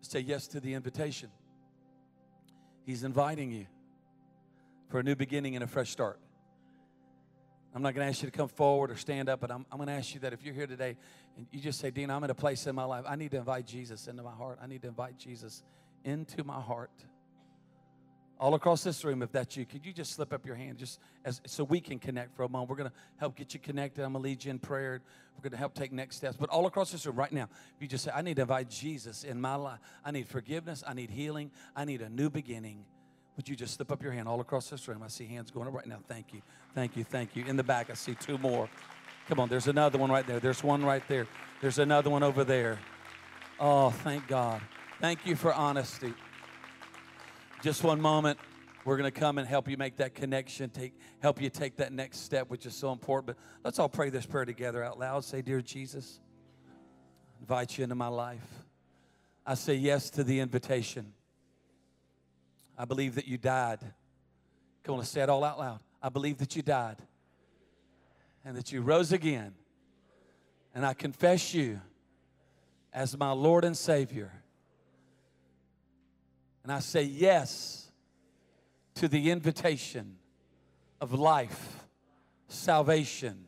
say 0.03 0.21
yes 0.21 0.47
to 0.49 0.61
the 0.61 0.75
invitation. 0.75 1.31
He's 2.85 3.05
inviting 3.05 3.53
you 3.53 3.66
for 4.89 5.01
a 5.01 5.03
new 5.03 5.14
beginning 5.14 5.55
and 5.55 5.62
a 5.62 5.66
fresh 5.66 5.91
start. 5.91 6.18
I'm 7.74 7.83
not 7.83 7.95
going 7.95 8.05
to 8.05 8.11
ask 8.11 8.22
you 8.22 8.31
to 8.31 8.37
come 8.37 8.49
forward 8.49 8.91
or 8.91 8.97
stand 8.97 9.28
up, 9.28 9.41
but 9.41 9.51
I'm, 9.51 9.64
I'm 9.70 9.78
going 9.78 9.87
to 9.87 9.93
ask 9.93 10.12
you 10.14 10.20
that 10.20 10.33
if 10.33 10.43
you're 10.43 10.55
here 10.55 10.66
today 10.66 10.97
and 11.37 11.47
you 11.53 11.61
just 11.61 11.78
say, 11.78 11.91
Dean, 11.91 12.11
I'm 12.11 12.24
in 12.24 12.31
a 12.31 12.35
place 12.35 12.66
in 12.66 12.74
my 12.74 12.85
life, 12.85 13.05
I 13.07 13.14
need 13.14 13.31
to 13.31 13.37
invite 13.37 13.66
Jesus 13.66 14.09
into 14.09 14.24
my 14.24 14.33
heart. 14.33 14.59
I 14.61 14.66
need 14.66 14.83
to 14.83 14.89
invite 14.89 15.18
Jesus 15.18 15.62
into 16.05 16.43
my 16.43 16.61
heart. 16.61 16.91
All 18.41 18.55
across 18.55 18.82
this 18.82 19.05
room, 19.05 19.20
if 19.22 19.30
that's 19.30 19.55
you, 19.55 19.66
could 19.66 19.84
you 19.84 19.93
just 19.93 20.12
slip 20.12 20.32
up 20.32 20.47
your 20.47 20.55
hand 20.55 20.78
just 20.78 20.99
as 21.26 21.43
so 21.47 21.62
we 21.62 21.78
can 21.78 21.99
connect 21.99 22.34
for 22.34 22.45
a 22.45 22.49
moment? 22.49 22.70
We're 22.70 22.76
going 22.76 22.88
to 22.88 22.97
help 23.18 23.36
get 23.36 23.53
you 23.53 23.61
connected. 23.61 24.03
I'm 24.03 24.14
going 24.14 24.22
to 24.22 24.28
lead 24.30 24.45
you 24.47 24.51
in 24.51 24.59
prayer. 24.59 25.03
We're 25.36 25.43
going 25.43 25.53
to 25.53 25.59
help 25.59 25.74
take 25.74 25.93
next 25.93 26.16
steps. 26.16 26.38
But 26.41 26.49
all 26.49 26.64
across 26.64 26.91
this 26.91 27.05
room 27.05 27.16
right 27.16 27.30
now, 27.30 27.51
if 27.76 27.82
you 27.82 27.86
just 27.86 28.03
say, 28.05 28.11
I 28.14 28.22
need 28.22 28.36
to 28.36 28.43
invite 28.43 28.70
Jesus 28.70 29.24
in 29.24 29.38
my 29.38 29.57
life, 29.57 29.78
I 30.03 30.11
need 30.11 30.26
forgiveness, 30.26 30.82
I 30.86 30.95
need 30.95 31.11
healing, 31.11 31.51
I 31.76 31.84
need 31.84 32.01
a 32.01 32.09
new 32.09 32.30
beginning. 32.30 32.82
Would 33.36 33.47
you 33.47 33.57
just 33.57 33.74
slip 33.74 33.93
up 33.93 34.03
your 34.03 34.12
hand 34.12 34.26
all 34.26 34.41
across 34.41 34.70
this 34.70 34.88
room? 34.88 35.03
I 35.03 35.09
see 35.09 35.26
hands 35.26 35.51
going 35.51 35.68
up 35.68 35.74
right 35.74 35.86
now. 35.86 35.99
Thank 36.09 36.32
you. 36.32 36.41
Thank 36.74 36.97
you. 36.97 37.05
Thank 37.05 37.36
you. 37.36 37.45
In 37.45 37.57
the 37.57 37.62
back, 37.62 37.91
I 37.91 37.95
see 37.95 38.14
two 38.14 38.38
more. 38.38 38.70
Come 39.28 39.38
on, 39.38 39.51
there's 39.51 39.68
another 39.68 39.99
one 39.99 40.11
right 40.11 40.26
there. 40.26 40.41
There's 40.41 40.64
one 40.64 40.82
right 40.82 41.07
there. 41.09 41.26
There's 41.61 41.78
another 41.78 42.09
one 42.09 42.22
over 42.22 42.43
there. 42.43 42.78
Oh, 43.59 43.91
thank 43.91 44.26
God. 44.26 44.62
Thank 44.99 45.26
you 45.26 45.36
for 45.36 45.53
honesty. 45.53 46.14
Just 47.63 47.85
one 47.85 48.01
moment. 48.01 48.39
We're 48.87 48.97
going 48.97 49.11
to 49.11 49.21
come 49.21 49.37
and 49.37 49.47
help 49.47 49.69
you 49.69 49.77
make 49.77 49.99
that 49.99 50.15
connection, 50.15 50.71
take, 50.71 50.95
help 51.21 51.43
you 51.43 51.51
take 51.51 51.77
that 51.77 51.93
next 51.93 52.21
step, 52.21 52.49
which 52.49 52.65
is 52.65 52.75
so 52.75 52.91
important. 52.91 53.27
But 53.27 53.37
let's 53.63 53.79
all 53.79 53.91
pray 53.91 54.09
this 54.09 54.25
prayer 54.25 54.47
together 54.47 54.83
out 54.83 54.99
loud. 54.99 55.25
Say, 55.25 55.43
Dear 55.43 55.61
Jesus, 55.61 56.21
invite 57.39 57.77
you 57.77 57.85
into 57.85 57.97
my 57.97 58.09
life. 58.09 58.47
I 59.45 59.55
say 59.55 59.75
yes 59.75 60.09
to 60.11 60.25
the 60.25 60.41
invitation. 60.41 61.13
I 62.79 62.87
believe 62.87 63.17
that 63.17 63.29
you 63.29 63.37
died. 63.37 63.81
Come 64.83 64.95
on, 64.95 65.05
say 65.05 65.21
it 65.21 65.29
all 65.29 65.45
out 65.45 65.59
loud. 65.59 65.81
I 66.03 66.09
believe 66.09 66.39
that 66.39 66.57
you 66.57 66.63
died 66.63 66.97
and 68.43 68.57
that 68.57 68.73
you 68.73 68.81
rose 68.81 69.13
again. 69.13 69.53
And 70.75 70.87
I 70.87 70.95
confess 70.95 71.53
you 71.53 71.83
as 72.91 73.19
my 73.19 73.33
Lord 73.33 73.67
and 73.67 73.77
Savior. 73.77 74.33
And 76.63 76.73
I 76.73 76.81
say 76.81 77.03
yes 77.03 77.91
to 78.97 79.09
the 79.09 79.31
invitation 79.31 80.17
of 81.01 81.13
life, 81.13 81.85
salvation, 82.49 83.47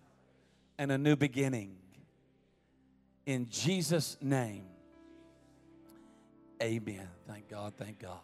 and 0.79 0.91
a 0.91 0.99
new 0.99 1.17
beginning. 1.17 1.77
In 3.27 3.49
Jesus' 3.49 4.17
name, 4.21 4.65
amen. 6.63 7.09
Thank 7.29 7.49
God, 7.49 7.75
thank 7.77 7.99
God. 7.99 8.21